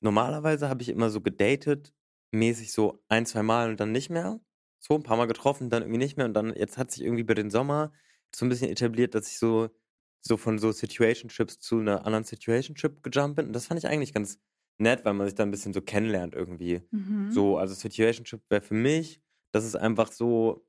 Normalerweise 0.00 0.68
habe 0.68 0.82
ich 0.82 0.88
immer 0.88 1.08
so 1.08 1.20
gedatet, 1.20 1.94
mäßig 2.32 2.72
so 2.72 3.04
ein, 3.08 3.26
zwei 3.26 3.44
Mal 3.44 3.70
und 3.70 3.78
dann 3.78 3.92
nicht 3.92 4.10
mehr. 4.10 4.40
So 4.80 4.96
ein 4.96 5.04
paar 5.04 5.16
Mal 5.16 5.26
getroffen, 5.26 5.70
dann 5.70 5.82
irgendwie 5.82 5.98
nicht 5.98 6.16
mehr. 6.16 6.26
Und 6.26 6.34
dann, 6.34 6.54
jetzt 6.54 6.76
hat 6.78 6.90
sich 6.90 7.04
irgendwie 7.04 7.22
bei 7.22 7.34
den 7.34 7.48
Sommer 7.48 7.92
so 8.34 8.44
ein 8.44 8.48
bisschen 8.48 8.70
etabliert, 8.70 9.14
dass 9.14 9.28
ich 9.28 9.38
so, 9.38 9.70
so 10.20 10.36
von 10.36 10.58
so 10.58 10.72
Situationships 10.72 11.60
zu 11.60 11.78
einer 11.78 12.04
anderen 12.04 12.24
Situationship 12.24 13.02
gejumpt 13.04 13.36
bin. 13.36 13.46
Und 13.46 13.52
das 13.52 13.66
fand 13.66 13.78
ich 13.78 13.86
eigentlich 13.86 14.12
ganz 14.12 14.40
nett, 14.78 15.04
weil 15.04 15.14
man 15.14 15.28
sich 15.28 15.36
da 15.36 15.44
ein 15.44 15.52
bisschen 15.52 15.72
so 15.72 15.80
kennenlernt 15.80 16.34
irgendwie. 16.34 16.82
Mhm. 16.90 17.30
So, 17.30 17.56
also 17.56 17.72
Situationship 17.72 18.42
wäre 18.50 18.62
für 18.62 18.74
mich, 18.74 19.22
das 19.52 19.64
ist 19.64 19.76
einfach 19.76 20.10
so 20.10 20.66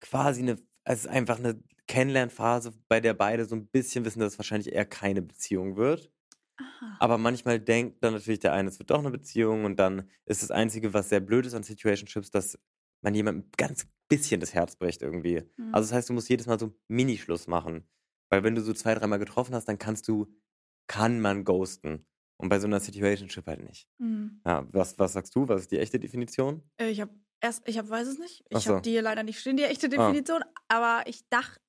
quasi 0.00 0.42
eine, 0.42 0.56
es 0.84 1.00
ist 1.00 1.06
einfach 1.08 1.38
eine 1.38 1.62
Kennenlernphase, 1.86 2.72
bei 2.88 3.00
der 3.00 3.14
beide 3.14 3.44
so 3.44 3.56
ein 3.56 3.66
bisschen 3.66 4.04
wissen, 4.04 4.20
dass 4.20 4.34
es 4.34 4.38
wahrscheinlich 4.38 4.72
eher 4.72 4.84
keine 4.86 5.22
Beziehung 5.22 5.76
wird. 5.76 6.10
Aha. 6.56 6.96
Aber 7.00 7.18
manchmal 7.18 7.58
denkt 7.58 8.02
dann 8.04 8.12
natürlich 8.14 8.40
der 8.40 8.52
eine, 8.52 8.68
es 8.68 8.78
wird 8.78 8.90
doch 8.90 8.98
eine 8.98 9.10
Beziehung 9.10 9.64
und 9.64 9.76
dann 9.76 10.08
ist 10.26 10.42
das 10.42 10.50
Einzige, 10.50 10.94
was 10.94 11.08
sehr 11.08 11.20
blöd 11.20 11.46
ist 11.46 11.54
an 11.54 11.62
Situationships, 11.62 12.30
dass 12.30 12.58
man 13.02 13.14
jemandem 13.14 13.50
ganz 13.56 13.86
bisschen 14.08 14.40
das 14.40 14.52
Herz 14.54 14.76
bricht 14.76 15.02
irgendwie. 15.02 15.42
Mhm. 15.56 15.74
Also 15.74 15.88
das 15.88 15.96
heißt, 15.96 16.08
du 16.10 16.12
musst 16.12 16.28
jedes 16.28 16.46
Mal 16.46 16.58
so 16.58 16.74
Minischluss 16.88 17.46
machen. 17.46 17.88
Weil 18.28 18.44
wenn 18.44 18.54
du 18.54 18.60
so 18.62 18.72
zwei, 18.72 18.94
dreimal 18.94 19.18
getroffen 19.18 19.54
hast, 19.54 19.66
dann 19.66 19.78
kannst 19.78 20.06
du, 20.06 20.26
kann 20.86 21.20
man 21.20 21.44
ghosten. 21.44 22.06
Und 22.36 22.48
bei 22.48 22.58
so 22.58 22.66
einer 22.66 22.80
Situationship 22.80 23.46
halt 23.46 23.62
nicht. 23.62 23.88
Mhm. 23.98 24.40
Ja, 24.46 24.66
was, 24.72 24.98
was 24.98 25.12
sagst 25.12 25.34
du? 25.34 25.48
Was 25.48 25.62
ist 25.62 25.72
die 25.72 25.78
echte 25.78 25.98
Definition? 25.98 26.62
Äh, 26.76 26.90
Ich 26.90 27.00
habe 27.00 27.12
erst, 27.40 27.62
ich 27.66 27.78
hab, 27.78 27.88
weiß 27.88 28.08
es 28.08 28.18
nicht. 28.18 28.44
Ich 28.50 28.60
so. 28.64 28.70
habe 28.72 28.82
die 28.82 28.90
hier 28.90 29.02
leider 29.02 29.22
nicht 29.22 29.40
stehen, 29.40 29.56
die 29.56 29.64
echte 29.64 29.86
Ah. 29.86 29.90
Definition. 29.90 30.42
Aber 30.68 31.06
ich 31.06 31.28
dachte, 31.28 31.60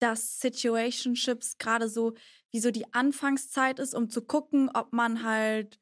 dass 0.00 0.40
Situationships 0.40 1.58
gerade 1.58 1.88
so 1.88 2.14
wie 2.52 2.60
so 2.60 2.70
die 2.70 2.92
Anfangszeit 2.94 3.78
ist, 3.78 3.94
um 3.94 4.08
zu 4.10 4.22
gucken, 4.22 4.70
ob 4.74 4.92
man 4.92 5.22
halt 5.24 5.78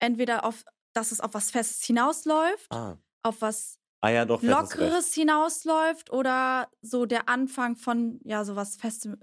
entweder 0.00 0.44
auf, 0.44 0.64
dass 0.94 1.12
es 1.12 1.20
auf 1.20 1.34
was 1.34 1.50
Festes 1.50 1.84
hinausläuft, 1.84 2.70
Ah, 2.70 2.96
auf 3.22 3.40
was 3.42 3.78
ah 4.02 4.08
ja, 4.10 4.24
doch. 4.24 4.42
Lockeres 4.42 5.12
hinausläuft 5.14 6.10
oder 6.10 6.70
so 6.80 7.06
der 7.06 7.28
Anfang 7.28 7.76
von, 7.76 8.20
ja, 8.24 8.44
sowas 8.44 8.76
Festem. 8.76 9.18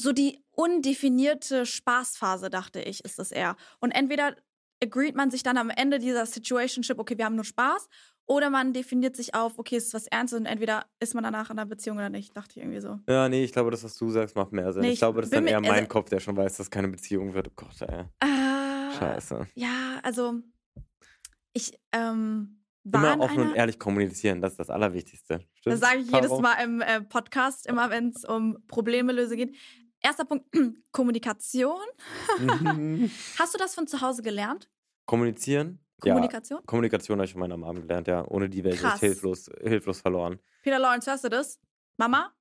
So 0.00 0.12
die 0.12 0.42
undefinierte 0.50 1.64
Spaßphase, 1.66 2.50
dachte 2.50 2.80
ich, 2.80 3.04
ist 3.04 3.18
es 3.18 3.30
eher. 3.30 3.56
Und 3.80 3.92
entweder 3.92 4.36
agreed 4.82 5.14
man 5.14 5.30
sich 5.30 5.42
dann 5.42 5.56
am 5.56 5.70
Ende 5.70 5.98
dieser 5.98 6.26
Situationship, 6.26 6.98
okay, 6.98 7.16
wir 7.16 7.24
haben 7.24 7.36
nur 7.36 7.44
Spaß, 7.44 7.88
oder 8.26 8.50
man 8.50 8.72
definiert 8.72 9.16
sich 9.16 9.34
auf, 9.34 9.58
okay, 9.58 9.76
es 9.76 9.86
ist 9.86 9.94
was 9.94 10.06
Ernstes 10.06 10.38
und 10.38 10.46
entweder 10.46 10.86
ist 11.00 11.14
man 11.14 11.24
danach 11.24 11.50
in 11.50 11.58
einer 11.58 11.66
Beziehung 11.66 11.98
oder 11.98 12.08
nicht, 12.08 12.36
dachte 12.36 12.52
ich 12.52 12.56
irgendwie 12.58 12.80
so. 12.80 12.98
Ja, 13.08 13.28
nee, 13.28 13.44
ich 13.44 13.52
glaube, 13.52 13.70
das, 13.70 13.82
was 13.84 13.96
du 13.96 14.10
sagst, 14.10 14.36
macht 14.36 14.52
mehr 14.52 14.72
Sinn. 14.72 14.82
Nee, 14.82 14.88
ich 14.88 14.94
ich 14.94 14.98
glaube, 15.00 15.20
das 15.20 15.30
ist 15.30 15.36
dann 15.36 15.46
eher 15.46 15.60
mein 15.60 15.70
also- 15.70 15.88
Kopf, 15.88 16.08
der 16.08 16.20
schon 16.20 16.36
weiß, 16.36 16.56
dass 16.56 16.70
keine 16.70 16.88
Beziehung 16.88 17.34
wird. 17.34 17.48
Oh 17.48 17.52
Gott, 17.56 17.82
ey. 17.82 18.04
Ah, 18.20 18.90
Scheiße. 18.98 19.48
Ja, 19.54 20.00
also 20.02 20.40
ich, 21.52 21.78
ähm, 21.92 22.58
Immer 22.84 23.20
offen 23.20 23.38
und 23.38 23.46
einer, 23.48 23.56
ehrlich 23.56 23.78
kommunizieren, 23.78 24.40
das 24.40 24.54
ist 24.54 24.58
das 24.58 24.70
Allerwichtigste. 24.70 25.38
das 25.38 25.46
Stimmt? 25.60 25.78
sage 25.78 25.98
ich 26.00 26.10
jedes 26.10 26.30
Caro? 26.30 26.40
Mal 26.40 26.54
im 26.64 26.80
äh, 26.80 27.00
Podcast, 27.00 27.66
immer 27.66 27.90
wenn 27.90 28.08
es 28.08 28.24
um 28.24 28.58
Probleme 28.66 29.12
lösen 29.12 29.36
geht. 29.36 29.54
Erster 30.02 30.24
Punkt, 30.24 30.46
Kommunikation. 30.92 31.80
Mhm. 32.38 33.10
Hast 33.38 33.54
du 33.54 33.58
das 33.58 33.74
von 33.74 33.86
zu 33.86 34.00
Hause 34.00 34.22
gelernt? 34.22 34.68
Kommunizieren? 35.06 35.78
Kommunikation? 36.00 36.58
Ja, 36.60 36.64
Kommunikation 36.66 37.18
habe 37.18 37.26
ich 37.26 37.32
von 37.32 37.40
meiner 37.40 37.56
Mom 37.56 37.80
gelernt, 37.80 38.08
ja. 38.08 38.26
Ohne 38.26 38.48
die 38.48 38.64
wäre 38.64 38.74
ich 38.74 38.82
echt 38.82 38.98
hilflos, 38.98 39.48
hilflos 39.62 40.00
verloren. 40.00 40.40
Peter 40.62 40.78
Lawrence, 40.80 41.08
hörst 41.10 41.24
du 41.24 41.28
das? 41.28 41.60
Mama? 41.96 42.32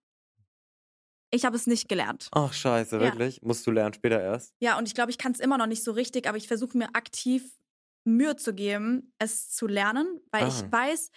Ich 1.29 1.45
habe 1.45 1.55
es 1.55 1.67
nicht 1.67 1.87
gelernt. 1.87 2.27
Ach, 2.31 2.51
scheiße, 2.51 2.95
Ja. 2.95 3.01
wirklich? 3.03 3.41
Musst 3.43 3.65
du 3.67 3.71
lernen 3.71 3.93
später 3.93 4.19
erst? 4.21 4.53
Ja, 4.59 4.77
und 4.77 4.87
ich 4.87 4.95
glaube, 4.95 5.11
ich 5.11 5.17
kann 5.17 5.31
es 5.31 5.39
immer 5.39 5.57
noch 5.57 5.67
nicht 5.67 5.83
so 5.83 5.91
richtig, 5.91 6.27
aber 6.27 6.37
ich 6.37 6.47
versuche 6.47 6.77
mir 6.77 6.89
aktiv 6.93 7.57
Mühe 8.03 8.35
zu 8.35 8.53
geben, 8.53 9.13
es 9.19 9.51
zu 9.51 9.67
lernen, 9.67 10.19
weil 10.31 10.45
Ah. 10.45 10.47
ich 10.47 10.71
weiß, 10.71 11.11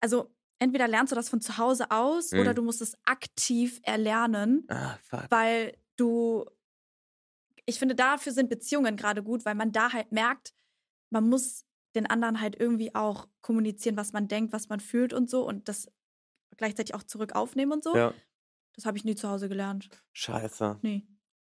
also 0.00 0.32
entweder 0.60 0.86
lernst 0.88 1.10
du 1.10 1.16
das 1.16 1.28
von 1.28 1.40
zu 1.40 1.58
Hause 1.58 1.90
aus 1.90 2.32
oder 2.32 2.52
Mhm. 2.52 2.56
du 2.56 2.62
musst 2.62 2.80
es 2.80 2.96
aktiv 3.04 3.80
erlernen, 3.82 4.64
Ah, 4.68 4.96
fuck. 5.02 5.26
weil 5.30 5.76
du, 5.98 6.44
ich 7.66 7.78
finde, 7.78 7.94
dafür 7.94 8.32
sind 8.32 8.48
Beziehungen 8.48 8.96
gerade 8.96 9.22
gut, 9.22 9.44
weil 9.44 9.54
man 9.54 9.72
da 9.72 9.92
halt 9.92 10.10
merkt, 10.12 10.54
man 11.10 11.28
muss 11.28 11.64
den 11.94 12.06
anderen 12.06 12.40
halt 12.40 12.58
irgendwie 12.60 12.94
auch 12.94 13.28
kommunizieren, 13.40 13.96
was 13.96 14.12
man 14.12 14.28
denkt, 14.28 14.52
was 14.52 14.68
man 14.68 14.80
fühlt 14.80 15.12
und 15.12 15.28
so 15.30 15.46
und 15.46 15.68
das 15.68 15.90
gleichzeitig 16.56 16.94
auch 16.94 17.02
zurück 17.02 17.34
aufnehmen 17.34 17.72
und 17.72 17.84
so. 17.84 17.94
Ja, 17.96 18.12
Das 18.74 18.84
habe 18.86 18.96
ich 18.98 19.04
nie 19.04 19.14
zu 19.14 19.28
Hause 19.28 19.48
gelernt. 19.48 19.88
scheiße. 20.12 20.78
Nee. 20.82 21.06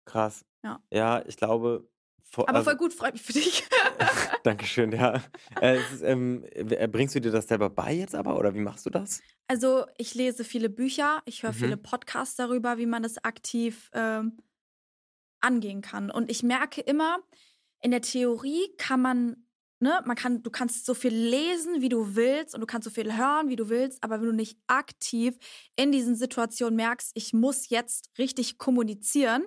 Krass. 0.04 0.44
Ja. 0.64 0.82
Ja, 0.90 1.24
ich 1.26 1.36
glaube. 1.36 1.88
vor- 2.22 2.48
Aber 2.48 2.58
also, 2.58 2.70
voll 2.70 2.78
gut, 2.78 2.92
freut 2.94 3.12
mich 3.14 3.22
für 3.22 3.32
dich. 3.32 3.64
Dankeschön, 4.42 4.92
ja. 4.92 5.22
Äh, 5.60 5.80
ist, 5.80 6.02
ähm, 6.02 6.44
w- 6.54 6.86
bringst 6.88 7.14
du 7.14 7.20
dir 7.20 7.30
das 7.32 7.48
selber 7.48 7.70
bei 7.70 7.92
jetzt 7.94 8.14
aber 8.14 8.38
oder 8.38 8.54
wie 8.54 8.60
machst 8.60 8.86
du 8.86 8.90
das? 8.90 9.24
Also 9.48 9.86
ich 9.98 10.14
lese 10.14 10.44
viele 10.44 10.70
Bücher, 10.70 11.22
ich 11.26 11.42
höre 11.42 11.52
Mhm. 11.52 11.52
viele 11.52 11.76
Podcasts 11.76 12.36
darüber, 12.36 12.78
wie 12.78 12.86
man 12.86 13.04
es 13.04 13.22
aktiv 13.24 13.90
ähm, 13.92 14.38
angehen 15.40 15.80
kann. 15.82 16.10
Und 16.10 16.30
ich 16.30 16.42
merke 16.42 16.80
immer, 16.80 17.18
in 17.82 17.90
der 17.90 18.02
Theorie 18.02 18.74
kann 18.76 19.00
man, 19.00 19.46
ne, 19.80 20.02
man 20.04 20.16
kann, 20.16 20.42
du 20.42 20.50
kannst 20.50 20.84
so 20.84 20.94
viel 20.94 21.14
lesen, 21.14 21.80
wie 21.80 21.88
du 21.88 22.14
willst, 22.14 22.54
und 22.54 22.60
du 22.60 22.66
kannst 22.66 22.84
so 22.84 22.90
viel 22.90 23.16
hören, 23.16 23.48
wie 23.48 23.56
du 23.56 23.68
willst, 23.68 24.02
aber 24.04 24.20
wenn 24.20 24.26
du 24.28 24.34
nicht 24.34 24.58
aktiv 24.66 25.38
in 25.76 25.92
diesen 25.92 26.14
Situationen 26.14 26.76
merkst, 26.76 27.12
ich 27.14 27.32
muss 27.32 27.68
jetzt 27.70 28.10
richtig 28.18 28.58
kommunizieren, 28.58 29.44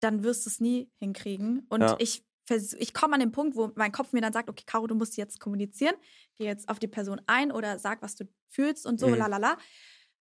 dann 0.00 0.22
wirst 0.24 0.46
du 0.46 0.50
es 0.50 0.60
nie 0.60 0.90
hinkriegen. 0.98 1.66
Und 1.68 1.94
Ja. 1.94 1.98
ich 1.98 2.24
ich 2.50 2.92
komme 2.94 3.14
an 3.14 3.20
den 3.20 3.32
Punkt, 3.32 3.56
wo 3.56 3.70
mein 3.76 3.92
Kopf 3.92 4.12
mir 4.12 4.20
dann 4.20 4.32
sagt, 4.32 4.48
okay, 4.48 4.64
Caro, 4.66 4.86
du 4.86 4.94
musst 4.94 5.16
jetzt 5.16 5.40
kommunizieren, 5.40 5.94
geh 6.36 6.44
jetzt 6.44 6.68
auf 6.68 6.78
die 6.78 6.88
Person 6.88 7.20
ein 7.26 7.52
oder 7.52 7.78
sag, 7.78 8.02
was 8.02 8.16
du 8.16 8.24
fühlst 8.48 8.86
und 8.86 8.98
so, 9.00 9.08
Mhm. 9.08 9.14
lalala. 9.14 9.58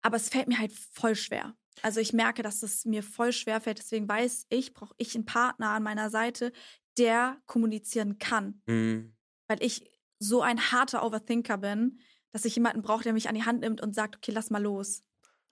Aber 0.02 0.16
es 0.16 0.28
fällt 0.28 0.48
mir 0.48 0.58
halt 0.58 0.72
voll 0.72 1.14
schwer. 1.16 1.54
Also 1.82 2.00
ich 2.00 2.12
merke, 2.12 2.42
dass 2.42 2.62
es 2.62 2.84
mir 2.84 3.02
voll 3.02 3.32
schwer 3.32 3.60
fällt. 3.60 3.78
Deswegen 3.78 4.08
weiß 4.08 4.46
ich, 4.48 4.74
brauche 4.74 4.94
ich 4.98 5.14
einen 5.14 5.24
Partner 5.26 5.70
an 5.70 5.82
meiner 5.82 6.08
Seite, 6.10 6.52
der 6.98 7.40
kommunizieren 7.46 8.18
kann. 8.18 8.62
Hm. 8.68 9.16
Weil 9.48 9.62
ich 9.62 9.90
so 10.18 10.40
ein 10.42 10.70
harter 10.72 11.04
Overthinker 11.04 11.58
bin, 11.58 11.98
dass 12.32 12.44
ich 12.44 12.54
jemanden 12.54 12.82
brauche, 12.82 13.02
der 13.02 13.12
mich 13.12 13.28
an 13.28 13.34
die 13.34 13.44
Hand 13.44 13.60
nimmt 13.60 13.80
und 13.80 13.94
sagt, 13.94 14.16
okay, 14.16 14.30
lass 14.32 14.50
mal 14.50 14.62
los. 14.62 15.02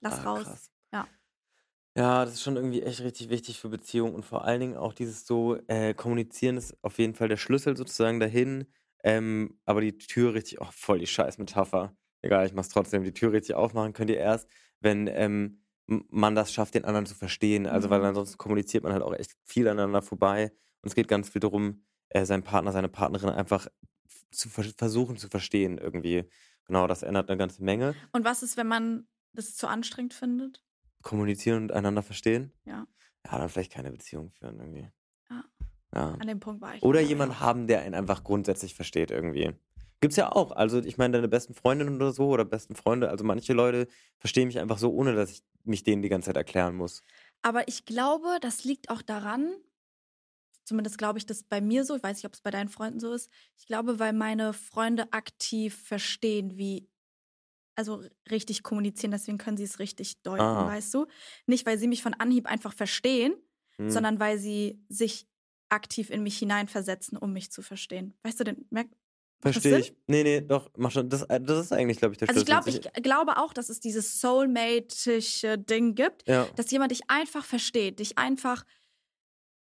Lass 0.00 0.20
Ah, 0.20 0.22
raus. 0.24 0.44
krass. 0.44 0.70
Ja. 1.96 2.24
Das 2.24 2.34
ist 2.34 2.42
schon 2.42 2.56
irgendwie 2.56 2.82
echt 2.82 3.00
richtig 3.00 3.28
wichtig 3.28 3.58
für 3.60 3.68
Beziehungen 3.68 4.14
und 4.14 4.24
vor 4.24 4.44
allen 4.44 4.60
Dingen 4.60 4.76
auch 4.76 4.92
dieses 4.94 5.26
so, 5.26 5.56
äh, 5.68 5.94
kommunizieren 5.94 6.56
ist 6.56 6.74
auf 6.82 6.98
jeden 6.98 7.14
Fall 7.14 7.28
der 7.28 7.36
Schlüssel 7.36 7.76
sozusagen 7.76 8.20
dahin. 8.20 8.66
Ähm, 9.04 9.58
aber 9.64 9.80
die 9.80 9.98
Tür 9.98 10.34
richtig, 10.34 10.60
oh, 10.60 10.68
voll 10.70 10.98
die 11.00 11.06
scheiß 11.06 11.38
Metapher. 11.38 11.96
Egal, 12.22 12.46
ich 12.46 12.52
mach's 12.54 12.68
trotzdem. 12.68 13.02
Die 13.04 13.12
Tür 13.12 13.32
richtig 13.32 13.54
aufmachen 13.56 13.92
könnt 13.92 14.10
ihr 14.10 14.16
erst, 14.18 14.48
wenn 14.80 15.06
ähm, 15.08 15.64
man 15.86 16.34
das 16.34 16.52
schafft, 16.52 16.74
den 16.74 16.84
anderen 16.84 17.06
zu 17.06 17.14
verstehen. 17.14 17.66
Also, 17.66 17.90
weil 17.90 18.00
Mhm. 18.00 18.04
ansonsten 18.04 18.38
kommuniziert 18.38 18.84
man 18.84 18.92
halt 18.92 19.02
auch 19.02 19.12
echt 19.14 19.32
viel 19.44 19.66
aneinander 19.68 20.02
vorbei. 20.02 20.52
Und 20.82 20.88
es 20.88 20.94
geht 20.94 21.08
ganz 21.08 21.28
viel 21.28 21.40
darum, 21.40 21.84
äh, 22.10 22.24
seinen 22.24 22.44
Partner, 22.44 22.72
seine 22.72 22.88
Partnerin 22.88 23.30
einfach 23.30 23.66
zu 24.30 24.48
vers 24.48 24.74
versuchen 24.78 25.16
zu 25.18 25.28
verstehen 25.28 25.78
irgendwie. 25.78 26.24
Genau, 26.66 26.86
das 26.86 27.02
ändert 27.02 27.28
eine 27.28 27.38
ganze 27.38 27.62
Menge. 27.64 27.96
Und 28.12 28.24
was 28.24 28.42
ist, 28.42 28.56
wenn 28.56 28.68
man 28.68 29.06
das 29.32 29.54
zu 29.56 29.66
anstrengend 29.68 30.14
findet? 30.14 30.62
Kommunizieren 31.02 31.64
und 31.64 31.72
einander 31.72 32.02
verstehen. 32.02 32.52
Ja. 32.64 32.86
Ja, 33.24 33.38
dann 33.38 33.48
vielleicht 33.48 33.72
keine 33.72 33.90
Beziehung 33.90 34.30
führen 34.30 34.58
irgendwie. 34.58 34.90
Ja. 35.30 35.44
Ja. 35.94 36.16
An 36.18 36.26
dem 36.26 36.40
Punkt 36.40 36.60
war 36.60 36.74
ich. 36.74 36.82
Oder 36.82 37.00
aber 37.00 37.08
jemand 37.08 37.32
ja. 37.34 37.40
haben, 37.40 37.66
der 37.66 37.82
einen 37.82 37.94
einfach 37.94 38.24
grundsätzlich 38.24 38.74
versteht 38.74 39.10
irgendwie. 39.10 39.52
Gibt's 40.00 40.16
ja 40.16 40.32
auch. 40.32 40.50
Also 40.50 40.80
ich 40.80 40.98
meine, 40.98 41.12
deine 41.12 41.28
besten 41.28 41.54
Freundinnen 41.54 41.94
oder 41.96 42.12
so 42.12 42.28
oder 42.28 42.44
besten 42.44 42.74
Freunde, 42.74 43.08
also 43.08 43.24
manche 43.24 43.52
Leute 43.52 43.86
verstehen 44.18 44.48
mich 44.48 44.58
einfach 44.58 44.78
so, 44.78 44.92
ohne 44.92 45.14
dass 45.14 45.30
ich 45.30 45.44
mich 45.64 45.84
denen 45.84 46.02
die 46.02 46.08
ganze 46.08 46.26
Zeit 46.26 46.36
erklären 46.36 46.74
muss. 46.74 47.04
Aber 47.42 47.68
ich 47.68 47.84
glaube, 47.84 48.38
das 48.40 48.64
liegt 48.64 48.90
auch 48.90 49.02
daran, 49.02 49.54
zumindest 50.64 50.98
glaube 50.98 51.18
ich 51.18 51.26
das 51.26 51.44
bei 51.44 51.60
mir 51.60 51.84
so, 51.84 51.94
ich 51.94 52.02
weiß 52.02 52.16
nicht, 52.16 52.26
ob 52.26 52.34
es 52.34 52.40
bei 52.40 52.50
deinen 52.50 52.68
Freunden 52.68 52.98
so 52.98 53.12
ist. 53.12 53.30
Ich 53.56 53.66
glaube, 53.66 54.00
weil 54.00 54.12
meine 54.12 54.52
Freunde 54.52 55.12
aktiv 55.12 55.80
verstehen, 55.84 56.56
wie, 56.56 56.88
also 57.76 58.02
richtig 58.30 58.62
kommunizieren, 58.62 59.10
deswegen 59.12 59.38
können 59.38 59.56
sie 59.56 59.64
es 59.64 59.78
richtig 59.78 60.22
deuten, 60.22 60.42
Ah. 60.42 60.66
weißt 60.66 60.92
du? 60.94 61.06
Nicht, 61.46 61.66
weil 61.66 61.78
sie 61.78 61.88
mich 61.88 62.02
von 62.02 62.14
Anhieb 62.14 62.46
einfach 62.46 62.72
verstehen, 62.74 63.34
Hm. 63.78 63.90
sondern 63.90 64.20
weil 64.20 64.38
sie 64.38 64.84
sich 64.88 65.26
aktiv 65.70 66.10
in 66.10 66.22
mich 66.22 66.38
hineinversetzen, 66.38 67.16
um 67.18 67.32
mich 67.32 67.50
zu 67.50 67.62
verstehen. 67.62 68.14
Weißt 68.22 68.38
du 68.40 68.44
denn, 68.44 68.66
merk, 68.70 68.88
Verstehe 69.40 69.78
ich. 69.80 69.96
Nee, 70.06 70.22
nee, 70.22 70.40
doch, 70.40 70.70
mach 70.76 70.92
schon. 70.92 71.08
Das, 71.08 71.22
äh, 71.22 71.40
das 71.40 71.58
ist 71.66 71.72
eigentlich, 71.72 71.98
glaube 71.98 72.12
ich, 72.14 72.18
der 72.18 72.28
Also 72.28 72.42
ich 72.42 72.46
Schlüssel. 72.46 72.80
glaube, 72.80 72.92
ich 72.96 73.02
glaube 73.02 73.38
auch, 73.38 73.52
dass 73.52 73.70
es 73.70 73.80
dieses 73.80 74.20
soulmate-ische 74.20 75.58
Ding 75.58 75.96
gibt, 75.96 76.28
Ja, 76.28 76.46
dass 76.54 76.70
jemand 76.70 76.92
dich 76.92 77.00
einfach 77.10 77.44
versteht, 77.44 77.98
dich 77.98 78.18
einfach 78.18 78.64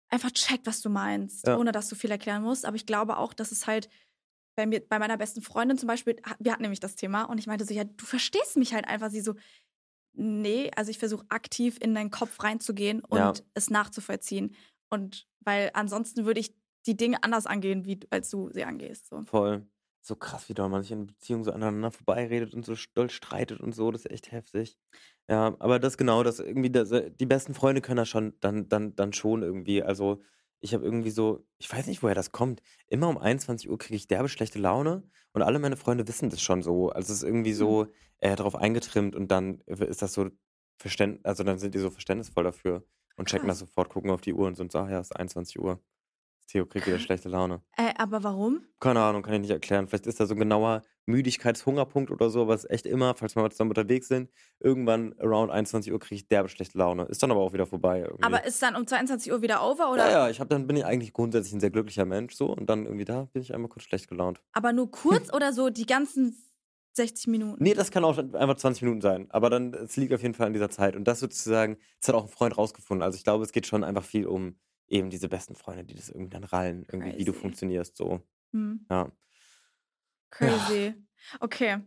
einfach 0.09 0.31
checkt, 0.31 0.67
was 0.67 0.81
du 0.81 0.89
meinst, 0.89 1.47
Ja. 1.47 1.57
ohne 1.59 1.73
dass 1.73 1.89
du 1.89 1.95
viel 1.97 2.11
erklären 2.11 2.43
musst. 2.43 2.65
Aber 2.65 2.77
ich 2.77 2.87
glaube 2.87 3.17
auch, 3.19 3.35
dass 3.35 3.53
es 3.53 3.67
halt 3.67 3.89
bei 4.57 4.67
mir, 4.67 4.81
bei 4.89 4.99
meiner 4.99 5.17
besten 5.19 5.43
Freundin 5.43 5.79
zum 5.79 5.87
Beispiel, 5.89 6.17
wir 6.41 6.53
hatten 6.53 6.63
nämlich 6.63 6.81
das 6.81 6.97
Thema 6.97 7.25
und 7.25 7.39
ich 7.39 7.47
meinte 7.47 7.65
so, 7.65 7.75
ja, 7.75 7.85
du 7.85 8.05
verstehst 8.07 8.57
mich 8.57 8.75
halt 8.75 8.87
einfach. 8.89 9.11
Sie 9.11 9.21
so, 9.21 9.35
nee, 10.15 10.71
also 10.77 10.91
ich 10.91 10.99
versuche 10.99 11.27
aktiv 11.31 11.79
in 11.81 11.95
deinen 11.95 12.11
Kopf 12.11 12.43
reinzugehen 12.43 13.01
und 13.05 13.43
Ja. 13.43 13.43
es 13.55 13.71
nachzuvollziehen. 13.71 14.55
Und 14.91 15.29
weil 15.41 15.71
ansonsten 15.75 16.27
würde 16.27 16.41
ich 16.41 16.55
die 16.87 16.97
Dinge 16.97 17.23
anders 17.25 17.47
angehen, 17.47 17.85
wie 17.87 18.01
als 18.11 18.31
du 18.31 18.51
sie 18.53 18.65
angehst. 18.65 19.09
So. 19.09 19.27
voll. 19.27 19.67
So 20.03 20.15
krass, 20.15 20.49
wie 20.49 20.55
doll 20.55 20.69
man 20.69 20.83
sich 20.83 20.93
in 20.93 21.07
Beziehungen 21.07 21.43
so 21.45 21.51
aneinander 21.51 21.91
vorbeiredet 21.91 22.55
und 22.55 22.65
so 22.65 22.75
doll 22.95 23.11
streitet 23.11 23.61
und 23.61 23.75
so. 23.75 23.91
Das 23.91 24.05
ist 24.05 24.11
echt 24.13 24.31
heftig. 24.31 24.79
Ja, 25.29 25.57
aber 25.59 25.81
das 25.81 25.99
genau, 25.99 26.23
das 26.23 26.39
irgendwie, 26.39 26.71
das, 26.71 26.93
äh, 26.93 27.11
die 27.11 27.27
besten 27.27 27.55
Freunde 27.55 27.81
können 27.81 27.97
das 27.97 28.09
schon, 28.09 28.35
dann, 28.41 28.69
dann, 28.69 28.95
dann 28.95 29.13
schon 29.13 29.43
irgendwie. 29.43 29.83
Also 29.83 30.23
ich 30.61 30.75
habe 30.75 30.85
irgendwie 30.85 31.11
so, 31.11 31.47
ich 31.59 31.71
weiß 31.73 31.87
nicht, 31.87 32.03
woher 32.03 32.15
das 32.15 32.33
kommt. 32.33 32.63
Immer 32.89 33.09
um 33.09 33.19
21 33.19 33.71
Uhr 33.71 33.79
kriege 33.79 33.97
ich 33.97 34.09
derbe 34.09 34.29
schlechte 34.29 34.59
Laune 34.59 35.03
und 35.33 35.43
alle 35.43 35.59
meine 35.59 35.77
Freunde 35.77 36.09
wissen 36.09 36.31
das 36.31 36.43
schon 36.43 36.63
so. 36.63 36.91
Also 36.91 37.13
es 37.13 37.19
ist 37.19 37.29
irgendwie 37.29 37.53
so 37.53 37.87
äh, 38.19 38.37
darauf 38.37 38.57
eingetrimmt 38.57 39.15
und 39.15 39.31
dann 39.31 39.61
ist 39.67 40.03
das 40.03 40.13
so 40.13 40.31
Verständ, 40.79 41.25
also 41.25 41.45
dann 41.45 41.59
sind 41.59 41.75
die 41.75 41.79
so 41.79 41.91
verständnisvoll 41.91 42.45
dafür 42.45 42.85
und 43.17 43.29
checken 43.29 43.49
das 43.49 43.59
Krass. 43.59 43.69
sofort, 43.69 43.89
gucken 43.89 44.11
auf 44.11 44.21
die 44.21 44.35
Uhr 44.35 44.47
und 44.47 44.57
sind 44.57 44.73
so, 44.73 44.79
ach 44.79 44.91
ja, 44.91 45.01
es 45.01 45.11
ist 45.11 45.17
21 45.17 45.59
Uhr. 45.59 45.81
Theo 46.47 46.67
kriegt 46.67 46.87
wieder 46.87 46.99
schlechte 46.99 47.29
Laune. 47.29 47.63
Äh, 47.77 47.93
aber 47.97 48.23
warum? 48.23 48.65
Keine 48.81 49.01
Ahnung, 49.01 49.23
kann 49.23 49.35
ich 49.35 49.41
nicht 49.41 49.51
erklären. 49.51 49.89
Vielleicht 49.89 50.07
ist 50.07 50.21
da 50.21 50.27
so 50.27 50.35
ein 50.35 50.39
genauer 50.41 50.83
Müdigkeitshungerpunkt 51.07 52.11
oder 52.11 52.31
so, 52.31 52.43
aber 52.43 52.55
es 52.55 52.65
ist 52.65 52.71
echt 52.71 52.87
immer, 52.87 53.15
falls 53.15 53.37
wir 53.37 53.43
mal 53.43 53.51
zusammen 53.51 53.71
unterwegs 53.71 54.09
sind, 54.09 54.31
irgendwann 54.61 55.15
around 55.21 55.51
21 55.51 55.93
Uhr 55.93 55.99
kriege 56.01 56.17
ich 56.17 56.29
derbe 56.29 56.49
schlechte 56.49 56.79
Laune. 56.79 57.05
Ist 57.05 57.23
dann 57.23 57.31
aber 57.31 57.41
auch 57.41 57.53
wieder 57.53 57.67
vorbei 57.67 58.01
irgendwie. 58.01 58.25
Aber 58.25 58.45
ist 58.45 58.61
dann 58.63 58.75
um 58.75 58.87
22 58.87 59.33
Uhr 59.33 59.43
wieder 59.43 59.63
over 59.63 59.93
oder? 59.93 60.11
ja, 60.11 60.25
ja, 60.25 60.31
ich 60.31 60.41
hab, 60.41 60.49
dann 60.49 60.67
bin 60.67 60.77
ich 60.77 60.85
eigentlich 60.85 61.13
grundsätzlich 61.13 61.53
ein 61.55 61.61
sehr 61.61 61.71
glücklicher 61.71 62.05
Mensch 62.05 62.35
so 62.35 62.47
und 62.47 62.69
dann 62.69 62.87
irgendwie 62.87 63.05
da 63.05 63.29
bin 63.33 63.43
ich 63.43 63.55
einmal 63.55 63.69
kurz 63.69 63.85
schlecht 63.85 64.09
gelaunt. 64.09 64.41
Aber 64.53 64.73
nur 64.73 64.91
kurz 64.91 65.33
oder 65.33 65.53
so 65.53 65.71
die 65.71 65.87
ganzen 65.87 66.43
60 66.95 67.29
Minuten? 67.29 67.63
Nee, 67.63 67.75
das 67.75 67.91
kann 67.91 68.05
auch 68.05 68.19
einfach 68.19 68.57
20 68.57 68.83
Minuten 68.83 69.01
sein, 69.01 69.27
aber 69.31 69.51
dann, 69.51 69.75
es 69.75 69.97
liegt 69.97 70.13
auf 70.13 70.23
jeden 70.23 70.35
Fall 70.35 70.47
an 70.47 70.55
dieser 70.55 70.71
Zeit 70.71 70.97
und 70.97 71.05
das 71.05 71.21
sozusagen, 71.21 71.77
das 72.01 72.09
hat 72.09 72.15
auch 72.15 72.25
ein 72.25 72.31
Freund 72.31 72.57
rausgefunden. 72.57 73.03
Also 73.03 73.17
ich 73.17 73.25
glaube, 73.25 73.45
es 73.45 73.53
geht 73.53 73.67
schon 73.67 73.85
einfach 73.85 74.05
viel 74.05 74.27
um 74.27 74.57
eben 74.89 75.11
diese 75.11 75.29
besten 75.29 75.55
Freunde, 75.55 75.85
die 75.85 75.95
das 75.95 76.09
irgendwie 76.09 76.31
dann 76.31 76.45
rallen, 76.45 76.87
irgendwie, 76.91 77.19
wie 77.19 77.25
du 77.25 77.33
Crazy. 77.33 77.41
funktionierst 77.43 77.97
so. 77.97 78.21
Hm, 78.53 78.87
Ja. 78.91 79.11
crazy. 80.31 80.95
Okay. 81.41 81.79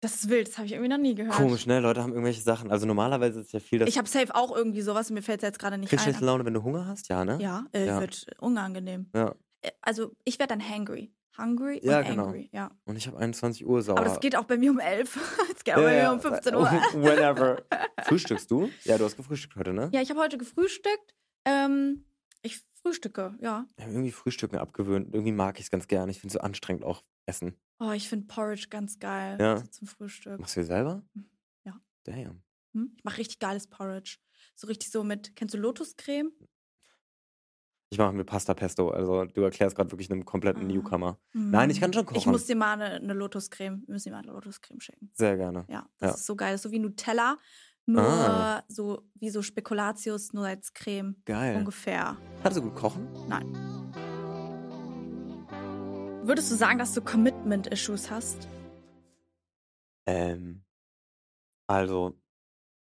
Das 0.00 0.14
ist 0.14 0.28
wild, 0.28 0.46
das 0.48 0.58
habe 0.58 0.66
ich 0.66 0.72
irgendwie 0.72 0.90
noch 0.90 0.98
nie 0.98 1.14
gehört. 1.14 1.34
Komisch, 1.34 1.66
ne? 1.66 1.80
Leute 1.80 2.02
haben 2.02 2.10
irgendwelche 2.12 2.42
Sachen. 2.42 2.70
Also 2.70 2.86
normalerweise 2.86 3.40
ist 3.40 3.52
ja 3.52 3.60
viel, 3.60 3.78
dass 3.78 3.88
Ich 3.88 3.96
habe 3.98 4.08
safe 4.08 4.34
auch 4.34 4.54
irgendwie 4.54 4.82
sowas, 4.82 5.10
mir 5.10 5.22
fällt 5.22 5.42
es 5.42 5.46
jetzt 5.48 5.58
gerade 5.58 5.78
nicht 5.78 5.88
Kriegst 5.88 6.06
ein. 6.06 6.20
Laune, 6.20 6.44
wenn 6.44 6.54
du 6.54 6.62
Hunger 6.62 6.86
hast? 6.86 7.08
Ja, 7.08 7.24
ne? 7.24 7.38
Ja, 7.40 7.66
äh, 7.72 7.86
Ja. 7.86 8.00
wird 8.00 8.26
unangenehm. 8.38 9.10
Ja. 9.14 9.34
Äh, 9.62 9.70
Also 9.80 10.12
ich 10.24 10.38
werde 10.38 10.56
dann 10.56 10.68
hangry. 10.68 11.12
Hungry 11.38 11.80
Ja, 11.82 12.00
und 12.00 12.06
genau. 12.06 12.24
angry, 12.26 12.48
ja. 12.52 12.70
Und 12.84 12.96
ich 12.96 13.06
habe 13.06 13.18
21 13.18 13.66
Uhr 13.66 13.82
sauer. 13.82 13.96
Aber 13.98 14.06
das 14.06 14.20
geht 14.20 14.36
auch 14.36 14.44
bei 14.44 14.56
mir 14.56 14.70
um 14.70 14.78
11. 14.78 15.18
Es 15.54 15.64
geht 15.64 15.74
auch 15.74 15.78
ja, 15.80 15.84
bei 15.84 15.92
mir 15.92 16.02
ja, 16.02 16.12
um 16.12 16.20
15 16.20 16.54
Uhr. 16.54 16.62
Whenever. 16.94 17.62
Frühstückst 18.04 18.50
du? 18.50 18.70
Ja, 18.84 18.96
du 18.98 19.04
hast 19.04 19.16
gefrühstückt 19.16 19.56
heute, 19.56 19.72
ne? 19.72 19.90
Ja, 19.92 20.00
ich 20.02 20.10
habe 20.10 20.20
heute 20.20 20.38
gefrühstückt. 20.38 21.14
Ähm, 21.46 22.04
frühstücke, 22.86 23.34
ja. 23.40 23.66
Ich 23.76 23.82
habe 23.84 23.92
irgendwie 23.92 24.12
Frühstücken 24.12 24.56
abgewöhnt. 24.58 25.12
Irgendwie 25.12 25.32
mag 25.32 25.58
ich 25.58 25.66
es 25.66 25.70
ganz 25.70 25.88
gerne. 25.88 26.10
Ich 26.12 26.20
finde 26.20 26.28
es 26.28 26.32
so 26.34 26.40
anstrengend 26.40 26.84
auch 26.84 27.02
essen. 27.26 27.54
Oh, 27.78 27.90
ich 27.90 28.08
finde 28.08 28.26
Porridge 28.26 28.68
ganz 28.70 28.98
geil. 28.98 29.36
Ja. 29.40 29.58
So 29.58 29.66
zum 29.66 29.86
Frühstück. 29.88 30.38
Machst 30.38 30.56
du 30.56 30.60
dir 30.60 30.66
selber? 30.66 31.02
Ja. 31.64 31.80
Damn. 32.04 32.42
Hm? 32.74 32.92
Ich 32.96 33.04
mache 33.04 33.18
richtig 33.18 33.38
geiles 33.38 33.66
Porridge. 33.66 34.18
So 34.54 34.66
richtig 34.68 34.90
so 34.90 35.02
mit, 35.04 35.34
kennst 35.36 35.54
du 35.54 35.58
Lotuscreme? 35.58 36.30
Ich 37.90 37.98
mache 37.98 38.12
mir 38.12 38.24
Pasta 38.24 38.52
Pesto. 38.54 38.90
Also 38.90 39.24
du 39.26 39.42
erklärst 39.42 39.76
gerade 39.76 39.90
wirklich 39.92 40.10
einem 40.10 40.24
kompletten 40.24 40.62
Ah. 40.62 40.66
Newcomer. 40.66 41.18
Nein, 41.32 41.70
ich 41.70 41.80
kann 41.80 41.92
schon 41.92 42.04
kochen. 42.04 42.18
Ich 42.18 42.26
muss 42.26 42.46
dir 42.46 42.56
mal 42.56 42.72
eine, 42.80 42.96
eine 42.96 43.12
Lotuscreme, 43.12 43.82
wir 43.86 43.92
müssen 43.92 44.08
dir 44.08 44.12
mal 44.12 44.22
eine 44.22 44.32
Lotuscreme 44.32 44.80
schicken. 44.80 45.10
Sehr 45.14 45.36
gerne. 45.36 45.66
Ja, 45.68 45.88
das 45.98 46.10
Ja. 46.10 46.14
ist 46.16 46.26
so 46.26 46.34
geil. 46.36 46.52
Das 46.52 46.60
ist 46.60 46.62
so 46.64 46.72
wie 46.72 46.80
Nutella, 46.80 47.38
nur 47.86 48.02
Ah. 48.02 48.64
so 48.68 49.08
wie 49.14 49.30
so 49.30 49.42
Spekulatius, 49.42 50.32
nur 50.32 50.46
als 50.46 50.72
Creme. 50.74 51.16
Geil. 51.24 51.56
Ungefähr. 51.56 52.16
Kannst 52.42 52.58
du 52.58 52.62
gut 52.62 52.74
kochen? 52.74 53.08
Nein. 53.28 53.52
Würdest 56.26 56.50
du 56.50 56.56
sagen, 56.56 56.78
dass 56.78 56.92
du 56.92 57.00
Commitment-Issues 57.02 58.10
hast? 58.10 58.48
Ähm, 60.06 60.64
also, 61.68 62.20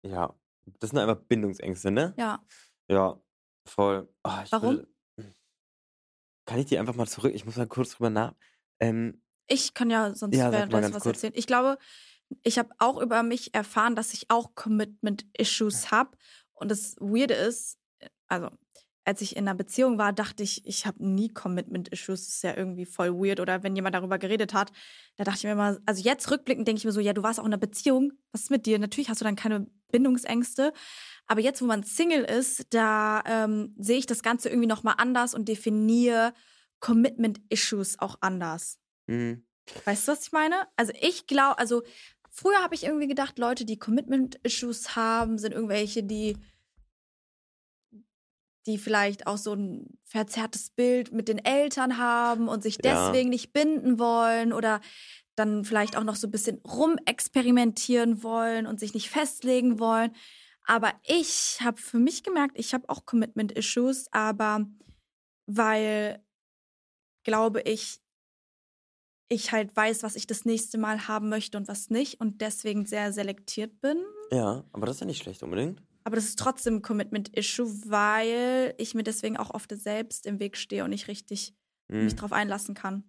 ja, 0.04 0.34
das 0.80 0.90
sind 0.90 0.98
einfach 0.98 1.16
Bindungsängste, 1.26 1.90
ne? 1.90 2.14
Ja. 2.16 2.44
Ja, 2.90 3.20
voll. 3.66 4.08
Ah, 4.24 4.42
ich 4.44 4.52
Warum? 4.52 4.78
will- 4.78 4.88
Kann 6.46 6.58
ich 6.60 6.66
die 6.66 6.78
einfach 6.78 6.94
mal 6.94 7.06
zurück? 7.06 7.32
Ich 7.34 7.44
muss 7.44 7.56
mal 7.56 7.66
kurz 7.66 7.90
drüber 7.90 8.08
nach. 8.10 8.34
Ähm, 8.80 9.22
Ich 9.48 9.74
kann 9.74 9.90
ja 9.90 10.14
sonst 10.14 10.34
Ja, 10.36 10.50
währenddessen 10.50 10.94
was 10.94 11.02
kurz. 11.02 11.16
erzählen. 11.18 11.32
Ich 11.36 11.46
glaube, 11.46 11.78
ich 12.42 12.58
habe 12.58 12.70
auch 12.78 13.00
über 13.00 13.22
mich 13.22 13.54
erfahren, 13.54 13.96
dass 13.96 14.12
ich 14.12 14.30
auch 14.30 14.54
Commitment-Issues 14.54 15.90
habe. 15.90 16.16
Und 16.52 16.70
das 16.70 16.96
Weirde 17.00 17.34
ist, 17.34 17.78
also 18.28 18.48
als 19.04 19.22
ich 19.22 19.36
in 19.36 19.48
einer 19.48 19.54
Beziehung 19.54 19.96
war, 19.96 20.12
dachte 20.12 20.42
ich, 20.42 20.66
ich 20.66 20.84
habe 20.84 21.02
nie 21.02 21.30
Commitment-Issues. 21.30 22.26
Das 22.26 22.34
ist 22.34 22.42
ja 22.42 22.54
irgendwie 22.54 22.84
voll 22.84 23.14
weird. 23.14 23.40
Oder 23.40 23.62
wenn 23.62 23.74
jemand 23.74 23.94
darüber 23.94 24.18
geredet 24.18 24.52
hat, 24.52 24.70
da 25.16 25.24
dachte 25.24 25.38
ich 25.38 25.44
mir 25.44 25.52
immer, 25.52 25.78
also 25.86 26.02
jetzt 26.02 26.30
rückblickend 26.30 26.68
denke 26.68 26.78
ich 26.78 26.84
mir 26.84 26.92
so, 26.92 27.00
ja, 27.00 27.14
du 27.14 27.22
warst 27.22 27.40
auch 27.40 27.44
in 27.44 27.52
einer 27.52 27.56
Beziehung. 27.60 28.12
Was 28.32 28.42
ist 28.42 28.50
mit 28.50 28.66
dir? 28.66 28.78
Natürlich 28.78 29.08
hast 29.08 29.22
du 29.22 29.24
dann 29.24 29.36
keine 29.36 29.66
Bindungsängste. 29.90 30.74
Aber 31.26 31.40
jetzt, 31.40 31.62
wo 31.62 31.64
man 31.64 31.84
Single 31.84 32.22
ist, 32.24 32.66
da 32.74 33.22
ähm, 33.24 33.74
sehe 33.78 33.98
ich 33.98 34.06
das 34.06 34.22
Ganze 34.22 34.50
irgendwie 34.50 34.68
nochmal 34.68 34.96
anders 34.98 35.32
und 35.32 35.48
definiere 35.48 36.34
Commitment-Issues 36.80 37.98
auch 38.00 38.18
anders. 38.20 38.78
mh, 39.06 39.38
Weißt 39.84 40.08
du, 40.08 40.12
was 40.12 40.22
ich 40.26 40.32
meine? 40.32 40.66
Also 40.76 40.92
ich 41.00 41.26
glaube, 41.26 41.58
also 41.58 41.82
früher 42.38 42.62
habe 42.62 42.74
ich 42.74 42.84
irgendwie 42.84 43.08
gedacht, 43.08 43.38
Leute, 43.38 43.64
die 43.64 43.78
Commitment-Issues 43.78 44.94
haben, 44.94 45.38
sind 45.38 45.52
irgendwelche, 45.52 46.04
die, 46.04 46.36
die 48.66 48.78
vielleicht 48.78 49.26
auch 49.26 49.38
so 49.38 49.54
ein 49.54 49.98
verzerrtes 50.04 50.70
Bild 50.70 51.12
mit 51.12 51.28
den 51.28 51.38
Eltern 51.38 51.98
haben 51.98 52.48
und 52.48 52.62
sich 52.62 52.78
Ja. 52.84 53.10
deswegen 53.10 53.30
nicht 53.30 53.52
binden 53.52 53.98
wollen 53.98 54.52
oder 54.52 54.80
dann 55.34 55.64
vielleicht 55.64 55.96
auch 55.96 56.04
noch 56.04 56.16
so 56.16 56.26
ein 56.26 56.30
bisschen 56.30 56.58
rumexperimentieren 56.58 58.22
wollen 58.22 58.66
und 58.66 58.78
sich 58.78 58.94
nicht 58.94 59.10
festlegen 59.10 59.78
wollen. 59.78 60.14
Aber 60.66 60.92
ich 61.04 61.58
habe 61.62 61.80
für 61.80 61.98
mich 61.98 62.22
gemerkt, 62.22 62.58
ich 62.58 62.74
habe 62.74 62.88
auch 62.88 63.06
Commitment-Issues, 63.06 64.08
aber 64.12 64.66
weil, 65.46 66.22
glaube 67.24 67.62
ich, 67.62 68.00
ich 69.28 69.52
halt 69.52 69.74
weiß, 69.76 70.02
was 70.02 70.16
ich 70.16 70.26
das 70.26 70.44
nächste 70.44 70.78
Mal 70.78 71.06
haben 71.08 71.28
möchte 71.28 71.58
und 71.58 71.68
was 71.68 71.90
nicht 71.90 72.20
und 72.20 72.40
deswegen 72.40 72.86
sehr 72.86 73.12
selektiert 73.12 73.80
bin. 73.80 73.98
ja, 74.30 74.64
aber 74.72 74.86
das 74.86 74.96
ist 74.96 75.00
ja 75.00 75.06
nicht 75.06 75.22
schlecht 75.22 75.42
unbedingt. 75.42 75.82
Aber 76.04 76.16
das 76.16 76.24
ist 76.24 76.38
trotzdem 76.38 76.76
ein 76.76 76.82
Commitment-Issue, 76.82 77.66
weil 77.90 78.74
ich 78.78 78.94
mir 78.94 79.02
deswegen 79.02 79.36
auch 79.36 79.50
oft 79.50 79.70
selbst 79.78 80.24
im 80.24 80.38
Weg 80.40 80.56
stehe 80.56 80.84
und 80.84 80.90
nicht 80.90 81.08
richtig 81.08 81.54
Mhm. 81.90 82.04
mich 82.04 82.16
drauf 82.16 82.32
einlassen 82.32 82.74
kann. 82.74 83.04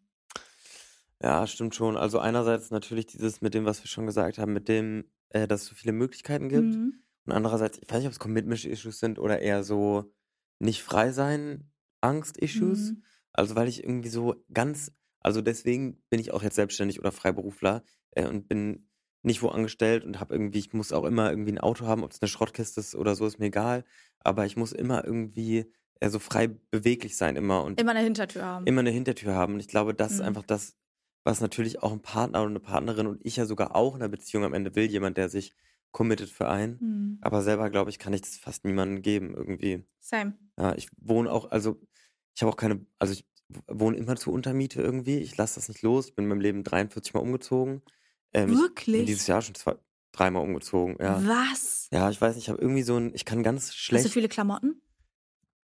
Ja, 1.22 1.46
stimmt 1.48 1.76
schon. 1.76 1.98
Also 1.98 2.20
einerseits 2.20 2.72
natürlich 2.72 3.08
dieses 3.08 3.42
mit 3.42 3.54
dem, 3.54 3.66
was 3.66 3.84
wir 3.84 3.88
schon 3.88 4.06
gesagt 4.06 4.38
haben, 4.38 4.54
mit 4.54 4.70
dem, 4.70 5.04
äh, 5.30 5.48
dass 5.48 5.64
es 5.64 5.68
so 5.68 5.76
viele 5.76 5.92
Möglichkeiten 5.92 6.48
gibt. 6.50 6.76
Mhm. 6.76 7.04
Und 7.26 7.34
andererseits, 7.34 7.78
ich 7.82 7.90
weiß 7.90 7.98
nicht, 8.00 8.08
ob 8.08 8.14
es 8.14 8.20
Commitment-Issues 8.20 9.00
sind 9.00 9.20
oder 9.20 9.40
eher 9.40 9.64
so 9.64 10.14
nicht 10.60 10.82
frei 10.82 11.12
sein, 11.12 11.70
Angst-Issues. 12.02 12.92
Mhm. 12.92 13.04
Also 13.34 13.56
weil 13.56 13.68
ich 13.68 13.84
irgendwie 13.84 14.10
so 14.10 14.36
ganz, 14.54 14.92
also 15.22 15.42
deswegen 15.42 16.02
bin 16.10 16.20
ich 16.20 16.32
auch 16.32 16.44
jetzt 16.44 16.56
selbstständig 16.56 17.00
oder 17.00 17.12
Freiberufler 17.12 17.84
äh, 18.12 18.26
und 18.26 18.48
bin 18.48 18.88
nicht 19.22 19.42
wo 19.42 19.50
angestellt 19.50 20.06
und 20.06 20.20
habe 20.20 20.34
irgendwie, 20.34 20.60
ich 20.60 20.72
muss 20.74 20.94
auch 20.94 21.04
immer 21.04 21.30
irgendwie 21.30 21.52
ein 21.52 21.58
Auto 21.60 21.86
haben, 21.86 22.04
ob 22.04 22.12
es 22.12 22.22
eine 22.22 22.30
Schrottkiste 22.30 22.80
ist 22.80 22.96
oder 22.96 23.16
so, 23.16 23.26
ist 23.26 23.38
mir 23.40 23.48
egal. 23.48 23.84
Aber 24.20 24.46
ich 24.46 24.56
muss 24.56 24.72
immer 24.72 25.04
irgendwie 25.04 25.72
äh, 26.00 26.10
so 26.10 26.20
frei 26.20 26.48
beweglich 26.48 27.18
sein 27.18 27.36
immer 27.36 27.64
und 27.64 27.82
Immer 27.82 27.92
eine 27.92 28.00
Hintertür 28.00 28.46
haben. 28.46 28.66
immer 28.66 28.80
eine 28.80 28.92
Hintertür 28.92 29.34
haben. 29.36 29.56
Und 29.56 29.60
ich 29.60 29.68
glaube, 29.68 29.94
das 29.94 30.14
ist 30.14 30.20
Mhm. 30.20 30.26
einfach 30.28 30.44
das, 30.44 30.76
was 31.26 31.42
natürlich 31.42 31.84
auch 31.84 31.92
ein 31.92 32.02
Partner 32.02 32.40
oder 32.40 32.50
eine 32.50 32.60
Partnerin 32.62 33.08
und 33.08 33.20
ich 33.26 33.36
ja 33.36 33.46
sogar 33.46 33.76
auch 33.76 33.96
in 33.96 34.02
einer 34.02 34.10
Beziehung 34.10 34.46
am 34.46 34.54
Ende 34.54 34.74
will, 34.76 34.86
jemand, 34.86 35.18
der 35.18 35.28
sich 35.28 35.54
committet 35.92 36.30
für 36.30 36.48
einen. 36.48 36.78
Mhm. 36.80 37.18
Aber 37.20 37.42
selber, 37.42 37.70
glaube 37.70 37.90
ich, 37.90 38.00
kann 38.00 38.14
ich 38.14 38.22
das 38.22 38.38
fast 38.38 38.64
niemandem 38.64 39.02
geben 39.02 39.34
irgendwie. 39.36 39.86
Same. 40.00 40.38
Ja, 40.58 40.76
ich 40.76 40.88
wohne 40.98 41.30
auch, 41.30 41.52
also 41.52 41.82
ich 42.36 42.42
habe 42.42 42.54
auch 42.54 42.58
keine, 42.58 42.86
also 43.00 43.12
ich 43.12 43.26
wohne 43.68 43.98
immer 43.98 44.16
zur 44.16 44.34
Untermiete 44.34 44.82
irgendwie. 44.82 45.18
Ich 45.18 45.38
lasse 45.38 45.56
das 45.56 45.70
nicht 45.70 45.82
los. 45.82 46.08
Ich 46.08 46.16
bin 46.16 46.26
in 46.26 46.30
meinem 46.30 46.42
Leben 46.42 46.64
43 46.64 47.14
Mal 47.14 47.22
umgezogen. 47.22 47.82
Ähm, 48.34 48.50
ich 48.50 48.56
bin 48.56 48.62
Wirklich? 48.62 49.06
dieses 49.06 49.28
Jahr 49.28 49.42
schon 49.42 49.56
zwei, 49.56 49.76
dreimal 50.12 50.44
umgezogen. 50.44 50.98
Ja. 51.00 51.22
Was? 51.26 51.88
ja, 51.92 52.10
ich 52.10 52.22
weiß 52.22 52.36
nicht, 52.36 52.46
ich 52.46 52.50
habe 52.50 52.62
irgendwie 52.62 52.84
so 52.84 52.98
ein, 52.98 53.14
ich 53.14 53.26
kann 53.26 53.44
ganz 53.44 53.70
Hast 53.70 53.78
schlecht. 53.78 54.06
du 54.06 54.10
viele 54.10 54.30
Klamotten? 54.30 54.82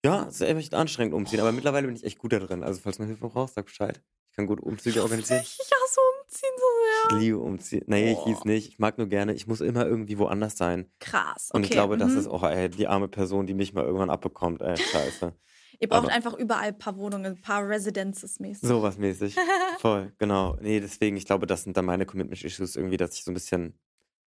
Ja, 0.04 0.28
es 0.28 0.36
ist 0.36 0.42
echt 0.42 0.74
anstrengend 0.74 1.14
umziehen, 1.14 1.40
aber 1.40 1.52
mittlerweile 1.52 1.86
bin 1.88 1.96
ich 1.96 2.04
echt 2.04 2.18
gut 2.18 2.34
da 2.34 2.40
drin. 2.40 2.64
Also 2.64 2.82
falls 2.82 2.98
du 2.98 3.06
Hilfe 3.06 3.28
brauchst, 3.28 3.54
sag 3.56 3.66
Bescheid. 3.66 4.02
Ich 4.32 4.36
kann 4.36 4.48
gut 4.48 4.60
Umzüge 4.60 5.02
organisieren. 5.02 5.42
Ich 5.44 5.60
hasse 5.60 6.00
umziehen 6.32 6.52
so 6.58 6.64
Ich 6.64 7.10
sehr. 7.12 7.20
liebe 7.20 7.40
umziehen. 7.40 7.84
Nee, 7.88 8.12
ich 8.12 8.18
Boah. 8.18 8.28
lieb's 8.28 8.46
nicht. 8.46 8.68
Ich 8.70 8.80
mag 8.80 8.98
nur 8.98 9.08
gerne. 9.08 9.34
Ich 9.34 9.48
muss 9.48 9.62
immer 9.62 9.86
irgendwie 9.86 10.18
woanders 10.18 10.58
sein. 10.58 10.90
Krass. 11.00 11.50
Okay. 11.50 11.58
Und 11.58 11.64
ich 11.64 11.72
glaube, 11.72 11.98
das 11.98 12.12
mhm. 12.12 12.18
ist 12.20 12.28
auch 12.28 12.44
ey, 12.44 12.70
die 12.70 12.88
arme 12.88 13.08
Person, 13.08 13.48
die 13.48 13.54
mich 13.54 13.74
mal 13.74 13.86
irgendwann 13.86 14.10
abbekommt. 14.10 14.62
Ey, 14.62 14.78
scheiße. 14.78 15.34
Ihr 15.80 15.90
braucht 15.90 16.06
aber- 16.06 16.14
einfach 16.14 16.34
überall 16.36 16.70
ein 16.70 16.78
paar 16.78 16.98
Wohnungen, 16.98 17.26
ein 17.26 17.42
paar 17.42 17.68
Residences 17.68 18.40
mäßig. 18.40 18.68
Sowas 18.68 18.98
mäßig. 18.98 19.36
Voll, 19.80 20.14
genau. 20.20 20.56
Nee, 20.62 20.80
deswegen, 20.80 21.18
ich 21.18 21.26
glaube, 21.26 21.48
das 21.48 21.64
sind 21.64 21.76
dann 21.76 21.86
meine 21.86 22.06
Commitment-Issues 22.06 22.76
irgendwie, 22.76 22.98
dass 22.98 23.16
ich 23.16 23.24
so 23.24 23.32
ein 23.32 23.34
bisschen, 23.34 23.80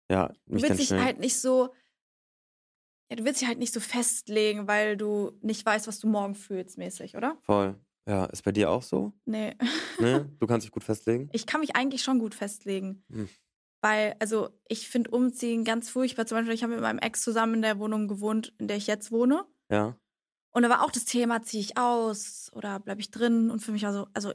ja, 0.09 0.27
Du 0.45 0.53
mich 0.53 0.61
dann 0.63 0.77
willst 0.77 0.91
dich 0.91 0.97
halt 0.99 1.19
nicht 1.19 1.39
so. 1.39 1.69
Ja, 3.09 3.17
du 3.17 3.25
willst 3.25 3.41
dich 3.41 3.47
halt 3.49 3.59
nicht 3.59 3.73
so 3.73 3.81
festlegen, 3.81 4.67
weil 4.69 4.95
du 4.95 5.37
nicht 5.41 5.65
weißt, 5.65 5.87
was 5.87 5.99
du 5.99 6.07
morgen 6.07 6.35
fühlst, 6.35 6.77
mäßig, 6.77 7.17
oder? 7.17 7.37
Voll. 7.41 7.75
Ja, 8.11 8.25
ist 8.25 8.43
bei 8.43 8.51
dir 8.51 8.69
auch 8.69 8.83
so? 8.83 9.13
Nee. 9.23 9.55
Ne? 9.97 10.29
Du 10.39 10.45
kannst 10.45 10.65
dich 10.65 10.71
gut 10.71 10.83
festlegen? 10.83 11.29
Ich 11.31 11.45
kann 11.45 11.61
mich 11.61 11.77
eigentlich 11.77 12.03
schon 12.03 12.19
gut 12.19 12.35
festlegen. 12.35 13.05
Hm. 13.09 13.29
Weil, 13.79 14.17
also, 14.19 14.49
ich 14.67 14.89
finde 14.89 15.11
Umziehen 15.11 15.63
ganz 15.63 15.89
furchtbar. 15.89 16.25
Zum 16.25 16.37
Beispiel, 16.37 16.53
ich 16.53 16.61
habe 16.61 16.73
mit 16.73 16.81
meinem 16.81 16.99
Ex 16.99 17.21
zusammen 17.21 17.55
in 17.55 17.61
der 17.61 17.79
Wohnung 17.79 18.09
gewohnt, 18.09 18.53
in 18.57 18.67
der 18.67 18.75
ich 18.75 18.87
jetzt 18.87 19.13
wohne. 19.13 19.45
Ja. 19.71 19.97
Und 20.53 20.63
da 20.63 20.69
war 20.69 20.83
auch 20.83 20.91
das 20.91 21.05
Thema, 21.05 21.41
ziehe 21.41 21.63
ich 21.63 21.77
aus 21.77 22.51
oder 22.53 22.81
bleibe 22.81 22.99
ich 22.99 23.11
drin? 23.11 23.49
Und 23.49 23.61
für 23.61 23.71
mich 23.71 23.83
war 23.83 23.93
so, 23.93 24.07
also 24.13 24.33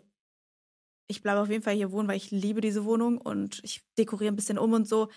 ich 1.07 1.23
bleibe 1.23 1.43
auf 1.43 1.51
jeden 1.51 1.63
Fall 1.63 1.75
hier 1.75 1.93
wohnen, 1.93 2.09
weil 2.09 2.17
ich 2.17 2.31
liebe 2.31 2.63
diese 2.63 2.87
Wohnung 2.87 3.19
und 3.19 3.61
ich 3.63 3.83
dekoriere 3.99 4.33
ein 4.33 4.37
bisschen 4.37 4.59
um 4.59 4.73
und 4.73 4.89
so. 4.89 5.11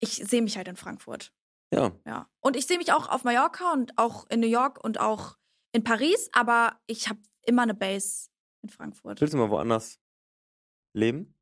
Ich 0.00 0.16
sehe 0.16 0.42
mich 0.42 0.58
halt 0.58 0.68
in 0.68 0.76
Frankfurt. 0.76 1.32
Ja. 1.72 1.92
Ja. 2.04 2.28
Und 2.40 2.54
ich 2.54 2.66
sehe 2.66 2.76
mich 2.76 2.92
auch 2.92 3.08
auf 3.08 3.24
Mallorca 3.24 3.72
und 3.72 3.96
auch 3.96 4.28
in 4.28 4.40
New 4.40 4.46
York 4.46 4.84
und 4.84 5.00
auch 5.00 5.38
in 5.78 5.84
Paris, 5.84 6.28
aber 6.32 6.76
ich 6.86 7.08
habe 7.08 7.20
immer 7.46 7.62
eine 7.62 7.74
Base 7.74 8.30
in 8.62 8.68
Frankfurt. 8.68 9.20
Willst 9.20 9.32
du 9.32 9.38
mal 9.38 9.48
woanders 9.48 10.00
leben? 10.92 11.34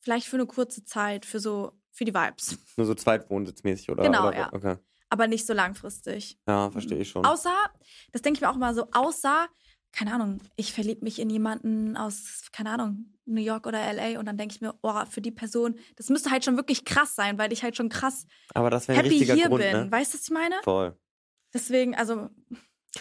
Vielleicht 0.00 0.26
für 0.26 0.36
eine 0.36 0.46
kurze 0.46 0.82
Zeit, 0.84 1.26
für 1.26 1.40
so, 1.40 1.72
für 1.90 2.06
die 2.06 2.14
Vibes. 2.14 2.58
Nur 2.78 2.86
so 2.86 2.94
zweitwohnsitzmäßig 2.94 3.90
oder? 3.90 4.02
Genau, 4.02 4.28
oder, 4.28 4.36
ja. 4.36 4.52
Okay. 4.52 4.76
Aber 5.10 5.26
nicht 5.26 5.46
so 5.46 5.52
langfristig. 5.52 6.38
Ja, 6.48 6.70
verstehe 6.70 6.98
ich 6.98 7.10
schon. 7.10 7.24
Außer, 7.24 7.54
das 8.12 8.22
denke 8.22 8.38
ich 8.38 8.40
mir 8.40 8.50
auch 8.50 8.56
immer 8.56 8.72
so, 8.74 8.88
außer, 8.92 9.46
keine 9.92 10.14
Ahnung, 10.14 10.40
ich 10.56 10.72
verliebe 10.72 11.04
mich 11.04 11.18
in 11.18 11.28
jemanden 11.28 11.98
aus, 11.98 12.48
keine 12.52 12.70
Ahnung, 12.70 13.14
New 13.26 13.42
York 13.42 13.66
oder 13.66 13.92
LA 13.92 14.18
und 14.18 14.24
dann 14.24 14.38
denke 14.38 14.54
ich 14.54 14.62
mir, 14.62 14.74
oh, 14.82 15.04
für 15.04 15.20
die 15.20 15.30
Person, 15.30 15.78
das 15.96 16.08
müsste 16.08 16.30
halt 16.30 16.46
schon 16.46 16.56
wirklich 16.56 16.86
krass 16.86 17.14
sein, 17.14 17.36
weil 17.36 17.52
ich 17.52 17.62
halt 17.62 17.76
schon 17.76 17.90
krass 17.90 18.26
Aber 18.54 18.70
das 18.70 18.88
wäre 18.88 18.98
ein 18.98 19.04
happy 19.04 19.18
richtiger 19.18 19.34
hier 19.34 19.48
Grund, 19.48 19.62
bin. 19.62 19.72
ne? 19.72 19.92
Weißt 19.92 20.14
du, 20.14 20.18
was 20.18 20.24
ich 20.24 20.30
meine? 20.30 20.54
Voll. 20.64 20.98
Deswegen, 21.52 21.94
also, 21.94 22.30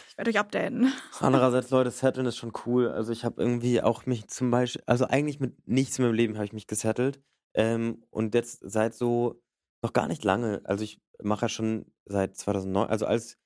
ich 0.10 0.18
werde 0.18 0.30
euch 0.32 0.40
updaten. 0.40 0.92
Andererseits, 1.20 1.70
Leute, 1.70 1.92
Setteln 1.92 2.26
ist 2.26 2.38
schon 2.38 2.54
cool. 2.66 2.90
Also 2.90 3.12
ich 3.12 3.24
habe 3.26 3.42
irgendwie 3.42 3.82
auch 3.82 4.06
mich 4.06 4.28
zum 4.28 4.52
Beispiel, 4.52 4.84
also 4.86 5.06
eigentlich 5.06 5.40
mit 5.40 5.68
nichts 5.68 5.98
in 6.00 6.06
meinem 6.06 6.14
Leben 6.16 6.36
habe 6.36 6.46
ich 6.46 6.54
mich 6.54 6.68
gesettelt. 6.68 7.22
Ähm, 7.54 8.04
und 8.10 8.34
jetzt 8.36 8.60
seit 8.62 8.94
so 8.94 9.42
noch 9.84 9.94
gar 9.94 10.08
nicht 10.08 10.24
lange. 10.24 10.62
Also 10.66 10.84
ich 10.84 11.00
mache 11.22 11.44
ja 11.44 11.50
schon 11.50 11.86
seit 12.06 12.36
2009, 12.36 12.90
also 12.90 13.06
als 13.06 13.38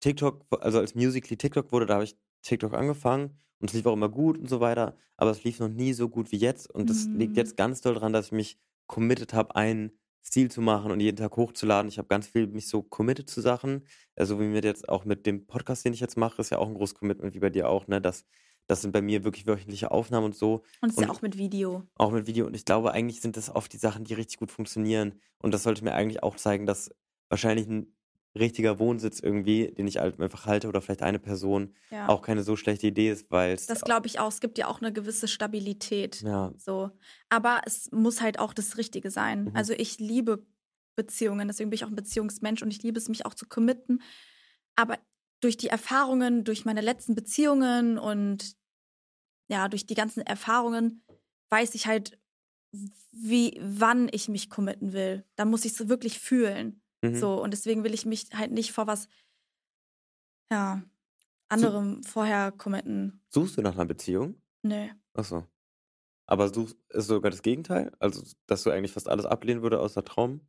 TikTok, 0.00 0.46
also 0.62 0.78
als 0.78 0.94
Musically 0.94 1.36
TikTok 1.36 1.72
wurde, 1.72 1.86
da 1.86 1.94
habe 1.94 2.04
ich 2.04 2.16
TikTok 2.42 2.74
angefangen 2.74 3.38
und 3.60 3.68
es 3.70 3.74
lief 3.74 3.86
auch 3.86 3.92
immer 3.92 4.08
gut 4.08 4.38
und 4.38 4.48
so 4.48 4.60
weiter. 4.60 4.96
Aber 5.16 5.30
es 5.30 5.44
lief 5.44 5.60
noch 5.60 5.68
nie 5.68 5.92
so 5.92 6.08
gut 6.08 6.32
wie 6.32 6.38
jetzt. 6.38 6.70
Und 6.70 6.88
das 6.88 7.06
liegt 7.06 7.32
Mhm. 7.32 7.36
jetzt 7.36 7.56
ganz 7.56 7.80
doll 7.82 7.94
daran, 7.94 8.12
dass 8.12 8.26
ich 8.26 8.32
mich 8.32 8.58
committed 8.86 9.34
habe, 9.34 9.54
einen 9.56 9.92
Stil 10.22 10.50
zu 10.50 10.60
machen 10.60 10.90
und 10.92 11.00
jeden 11.00 11.16
Tag 11.16 11.36
hochzuladen. 11.36 11.88
Ich 11.88 11.98
habe 11.98 12.08
ganz 12.08 12.26
viel 12.28 12.46
mich 12.46 12.68
so 12.68 12.82
committed 12.82 13.28
zu 13.28 13.40
Sachen. 13.40 13.86
Also 14.16 14.38
wie 14.40 14.44
mit 14.46 14.64
jetzt 14.64 14.88
auch 14.88 15.04
mit 15.04 15.26
dem 15.26 15.46
Podcast, 15.46 15.84
den 15.84 15.92
ich 15.94 16.00
jetzt 16.00 16.16
mache, 16.16 16.40
ist 16.40 16.50
ja 16.50 16.58
auch 16.58 16.68
ein 16.68 16.74
großes 16.74 16.94
Commitment, 16.94 17.34
wie 17.34 17.40
bei 17.40 17.50
dir 17.50 17.68
auch, 17.68 17.86
ne? 17.88 18.00
Dass, 18.00 18.24
Das 18.66 18.82
sind 18.82 18.92
bei 18.92 19.02
mir 19.02 19.24
wirklich 19.24 19.46
wöchentliche 19.46 19.90
Aufnahmen 19.90 20.26
und 20.26 20.36
so. 20.36 20.62
Und 20.80 20.90
es 20.90 20.96
ist 20.96 21.00
ja 21.00 21.08
auch 21.10 21.22
mit 21.22 21.36
Video. 21.38 21.88
auch 21.96 22.12
mit 22.12 22.26
Video. 22.26 22.46
Und 22.46 22.54
ich 22.54 22.64
glaube, 22.64 22.92
eigentlich 22.92 23.20
sind 23.20 23.36
das 23.36 23.50
oft 23.50 23.72
die 23.72 23.78
Sachen, 23.78 24.04
die 24.04 24.14
richtig 24.14 24.38
gut 24.38 24.50
funktionieren. 24.52 25.20
Und 25.38 25.52
das 25.54 25.62
sollte 25.64 25.84
mir 25.84 25.94
eigentlich 25.94 26.22
auch 26.22 26.36
zeigen, 26.36 26.66
dass 26.66 26.90
wahrscheinlich 27.28 27.66
ein 27.68 27.96
richtiger 28.38 28.78
Wohnsitz 28.78 29.20
irgendwie, 29.20 29.72
den 29.72 29.86
ich 29.88 29.98
halt 29.98 30.20
einfach 30.20 30.46
halte, 30.46 30.68
oder 30.68 30.80
vielleicht 30.80 31.02
eine 31.02 31.18
Person, 31.18 31.74
Ja. 31.90 32.08
auch 32.08 32.22
keine 32.22 32.42
so 32.42 32.56
schlechte 32.56 32.86
Idee 32.86 33.10
ist, 33.10 33.30
weil 33.30 33.54
es. 33.54 33.66
Das 33.66 33.82
glaube 33.82 34.06
ich 34.06 34.18
auch. 34.20 34.28
Es 34.28 34.40
gibt 34.40 34.56
ja 34.58 34.68
auch 34.68 34.80
eine 34.80 34.92
gewisse 34.92 35.26
Stabilität. 35.28 36.22
Ja, 36.22 36.52
So. 36.56 36.90
Aber 37.28 37.62
es 37.66 37.90
muss 37.92 38.20
halt 38.20 38.38
auch 38.38 38.52
das 38.54 38.78
Richtige 38.78 39.10
sein. 39.10 39.44
Mhm. 39.44 39.56
Also 39.56 39.72
ich 39.72 39.98
liebe 39.98 40.46
Beziehungen, 40.96 41.48
deswegen 41.48 41.70
bin 41.70 41.74
ich 41.76 41.84
auch 41.84 41.88
ein 41.88 41.96
Beziehungsmensch 41.96 42.62
und 42.62 42.70
ich 42.70 42.82
liebe 42.82 42.98
es, 42.98 43.08
mich 43.08 43.26
auch 43.26 43.34
zu 43.34 43.46
committen. 43.48 44.00
Aber 44.76 44.98
durch 45.40 45.56
die 45.56 45.68
Erfahrungen, 45.68 46.44
durch 46.44 46.64
meine 46.64 46.82
letzten 46.82 47.14
Beziehungen 47.14 47.98
und 47.98 48.54
ja, 49.48 49.68
durch 49.68 49.86
die 49.86 49.94
ganzen 49.94 50.20
Erfahrungen 50.24 51.02
weiß 51.50 51.74
ich 51.74 51.86
halt, 51.86 52.18
wie, 53.12 53.58
wann 53.60 54.08
ich 54.12 54.28
mich 54.28 54.48
committen 54.50 54.92
will. 54.92 55.24
Da 55.34 55.44
muss 55.44 55.64
ich 55.64 55.72
es 55.72 55.88
wirklich 55.88 56.20
fühlen. 56.20 56.82
Mhm. 57.02 57.14
So, 57.16 57.42
und 57.42 57.52
deswegen 57.52 57.84
will 57.84 57.94
ich 57.94 58.06
mich 58.06 58.28
halt 58.34 58.52
nicht 58.52 58.72
vor 58.72 58.86
was, 58.86 59.08
ja, 60.52 60.82
anderem 61.48 62.02
vorher 62.04 62.52
committen. 62.52 63.22
Suchst 63.28 63.56
du 63.56 63.62
nach 63.62 63.74
einer 63.74 63.86
Beziehung? 63.86 64.40
Nee. 64.62 64.92
Achso. 65.14 65.46
Aber 66.26 66.52
suchst, 66.52 66.76
ist 66.90 67.06
sogar 67.08 67.30
das 67.30 67.42
Gegenteil? 67.42 67.92
Also, 67.98 68.22
dass 68.46 68.62
du 68.62 68.70
eigentlich 68.70 68.92
fast 68.92 69.08
alles 69.08 69.26
ablehnen 69.26 69.62
würde 69.62 69.80
außer 69.80 70.04
Traum? 70.04 70.40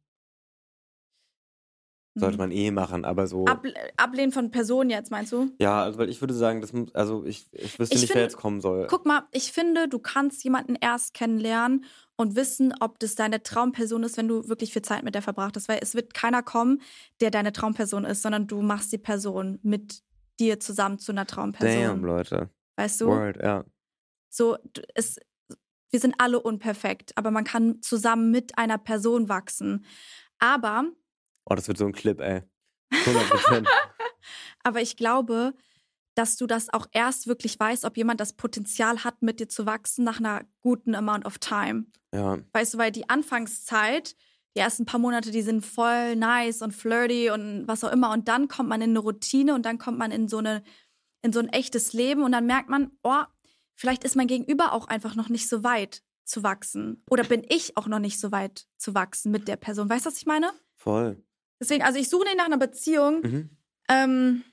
Sollte 2.14 2.34
Hm. 2.34 2.39
man 2.39 2.52
eh 2.52 2.72
machen, 2.72 3.06
aber 3.06 3.26
so. 3.26 3.45
Able 3.47 3.74
ablehnen 3.95 4.34
von 4.34 4.52
Personen 4.52 4.89
jetzt, 4.89 5.12
meinst 5.12 5.32
du? 5.32 5.49
Ja, 5.60 5.82
also, 5.84 5.97
weil 5.97 6.10
ich 6.10 6.20
würde 6.22 6.34
sagen, 6.34 6.60
das 6.60 6.74
muss, 6.74 6.93
also 6.93 7.24
ich, 7.26 7.47
ich 7.54 7.80
wüsste 7.80 7.95
Ich 7.95 8.02
nicht, 8.02 8.10
wer 8.10 8.16
finde- 8.16 8.22
jetzt 8.24 8.36
kommen 8.38 8.60
soll. 8.60 8.86
Guck 8.88 9.06
mal, 9.06 9.28
ich 9.32 9.54
finde, 9.54 9.88
du 9.88 9.97
kannst 9.97 10.43
jemanden 10.43 10.76
erst 10.76 11.14
kennenlernen 11.14 11.86
und 12.22 12.36
wissen, 12.36 12.74
ob 12.80 12.99
das 12.99 13.15
deine 13.15 13.43
Traumperson 13.43 14.03
ist, 14.03 14.17
wenn 14.17 14.28
du 14.28 14.47
wirklich 14.47 14.72
viel 14.72 14.82
Zeit 14.82 15.03
mit 15.03 15.15
der 15.15 15.22
verbracht 15.22 15.55
hast. 15.55 15.67
Weil 15.67 15.80
es 15.82 15.95
wird 15.95 16.13
keiner 16.13 16.43
kommen, 16.43 16.82
der 17.19 17.32
deine 17.32 17.51
Traumperson 17.51 18.05
ist, 18.05 18.22
sondern 18.22 18.47
du 18.47 18.61
machst 18.61 18.91
die 18.93 18.97
Person 18.97 19.59
mit 19.63 20.03
dir 20.39 20.59
zusammen 20.59 20.99
zu 20.99 21.11
einer 21.11 21.28
Traumperson. 21.28 21.82
Damn, 21.82 22.05
Leute. 22.05 22.49
Weißt 22.78 23.01
du? 23.01 23.07
Word, 23.07 23.38
ja. 23.41 23.65
So, 24.30 24.57
es, 24.95 25.19
wir 25.89 25.99
sind 25.99 26.15
alle 26.19 26.39
unperfekt, 26.39 27.11
aber 27.17 27.32
man 27.32 27.43
kann 27.43 27.82
zusammen 27.82 28.32
mit 28.32 28.57
einer 28.57 28.78
Person 28.78 29.28
wachsen. 29.28 29.86
Aber, 30.39 30.86
Oh, 31.45 31.55
das 31.55 31.67
wird 31.67 31.78
so 31.78 31.86
ein 31.86 31.91
Clip, 31.91 32.19
ey. 32.22 32.43
100 32.91 33.30
Prozent. 33.30 33.67
aber 34.63 34.82
ich 34.82 34.95
glaube, 34.95 35.53
dass 36.16 36.38
du 36.38 36.47
das 36.47 36.72
auch 36.74 36.88
erst 36.91 37.28
wirklich 37.28 37.59
weißt, 37.59 37.86
ob 37.86 37.97
jemand 37.97 38.20
das 38.20 38.34
Potenzial 38.34 39.03
hat, 39.03 39.22
mit 39.22 39.39
dir 39.39 39.47
zu 39.47 39.66
wachsen 39.66 40.03
nach 40.03 40.20
einer 40.20 40.43
guten 40.62 40.95
Amount 40.95 41.26
of 41.26 41.38
time. 41.38 41.86
ja. 42.14 42.39
Weißt 42.53 42.74
du, 42.74 42.78
weil 42.78 42.91
die 42.91 43.09
Anfangszeit, 43.09 44.16
die 44.55 44.59
ersten 44.59 44.86
paar 44.86 44.99
Monate, 44.99 45.32
die 45.32 45.41
sind 45.41 45.66
voll 45.66 46.16
nice 46.16 46.62
und 46.62 46.74
flirty 46.74 47.30
und 47.30 47.68
was 47.68 47.84
auch 47.84 47.91
immer. 47.91 48.12
Und 48.12 48.28
dann 48.28 48.47
kommt 48.47 48.68
man 48.68 48.82
in 48.82 48.89
eine 48.91 48.99
Routine 48.99 49.55
und 49.55 49.66
dann 49.66 49.78
kommt 49.78 49.97
man 49.97 50.12
in 50.12 50.28
so 50.28 50.39
eine, 50.39 50.64
in 51.22 51.32
so 51.32 51.39
ein 51.39 51.47
echtes 51.47 51.93
Leben 51.93 52.24
und 52.24 52.34
dann 52.34 52.45
merkt 52.45 52.70
man, 52.70 52.91
oh, 53.03 53.24
vielleicht 53.76 54.03
ist 54.03 54.16
mein 54.16 54.28
Gegenüber 54.28 54.74
auch 54.74 54.88
einfach 54.88 55.16
noch 55.16 55.30
nicht 55.30 55.47
so 55.47 55.64
weit 55.64 56.03
zu 56.26 56.43
wachsen. 56.43 57.03
Oder 57.09 57.24
bin 57.24 57.45
ich 57.47 57.78
auch 57.78 57.88
noch 57.88 57.99
nicht 57.99 58.20
so 58.20 58.32
weit 58.32 58.68
zu 58.78 58.93
wachsen 58.93 59.32
mit 59.32 59.47
der 59.47 59.55
Person. 59.55 59.89
Weißt 59.89 60.05
du, 60.05 60.09
was 60.09 60.18
ich 60.18 60.26
meine? 60.26 60.51
Voll. 60.76 61.24
Deswegen, 61.59 61.84
also 61.84 61.99
ich 61.99 62.09
suche 62.09 62.26
nicht 62.26 62.38
nach 62.38 62.45
einer 62.45 62.57
Beziehung. 62.57 63.22
Mhm. 63.22 63.49
Ähm, 63.89 64.43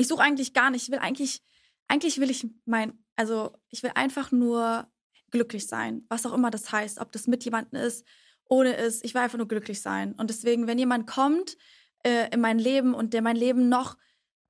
ich 0.00 0.08
suche 0.08 0.22
eigentlich 0.22 0.54
gar 0.54 0.70
nicht. 0.70 0.84
Ich 0.84 0.90
will 0.90 0.98
eigentlich, 0.98 1.42
eigentlich 1.88 2.18
will 2.20 2.30
ich 2.30 2.46
mein, 2.64 2.92
also 3.16 3.52
ich 3.68 3.82
will 3.82 3.92
einfach 3.94 4.32
nur 4.32 4.90
glücklich 5.30 5.66
sein, 5.66 6.04
was 6.08 6.26
auch 6.26 6.32
immer 6.32 6.50
das 6.50 6.72
heißt, 6.72 7.00
ob 7.00 7.12
das 7.12 7.26
mit 7.26 7.44
jemandem 7.44 7.80
ist, 7.82 8.04
ohne 8.48 8.72
ist. 8.74 9.04
Ich 9.04 9.14
will 9.14 9.20
einfach 9.20 9.38
nur 9.38 9.46
glücklich 9.46 9.80
sein. 9.80 10.14
Und 10.14 10.30
deswegen, 10.30 10.66
wenn 10.66 10.78
jemand 10.78 11.06
kommt 11.06 11.56
äh, 12.02 12.32
in 12.32 12.40
mein 12.40 12.58
Leben 12.58 12.94
und 12.94 13.12
der 13.12 13.22
mein 13.22 13.36
Leben 13.36 13.68
noch 13.68 13.96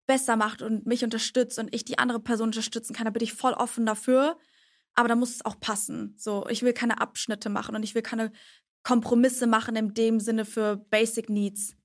besser 0.06 0.36
macht 0.36 0.62
und 0.62 0.86
mich 0.86 1.04
unterstützt 1.04 1.58
und 1.58 1.74
ich 1.74 1.84
die 1.84 1.98
andere 1.98 2.20
Person 2.20 2.48
unterstützen 2.48 2.94
kann, 2.94 3.04
dann 3.04 3.12
bin 3.12 3.22
ich 3.22 3.32
voll 3.32 3.52
offen 3.52 3.86
dafür. 3.86 4.38
Aber 4.94 5.08
da 5.08 5.16
muss 5.16 5.34
es 5.34 5.44
auch 5.44 5.60
passen. 5.60 6.14
So, 6.16 6.46
ich 6.48 6.62
will 6.62 6.72
keine 6.72 7.00
Abschnitte 7.00 7.48
machen 7.48 7.76
und 7.76 7.82
ich 7.82 7.94
will 7.94 8.02
keine 8.02 8.32
Kompromisse 8.82 9.46
machen 9.46 9.76
in 9.76 9.94
dem 9.94 10.20
Sinne 10.20 10.44
für 10.44 10.76
Basic 10.76 11.28
Needs, 11.28 11.76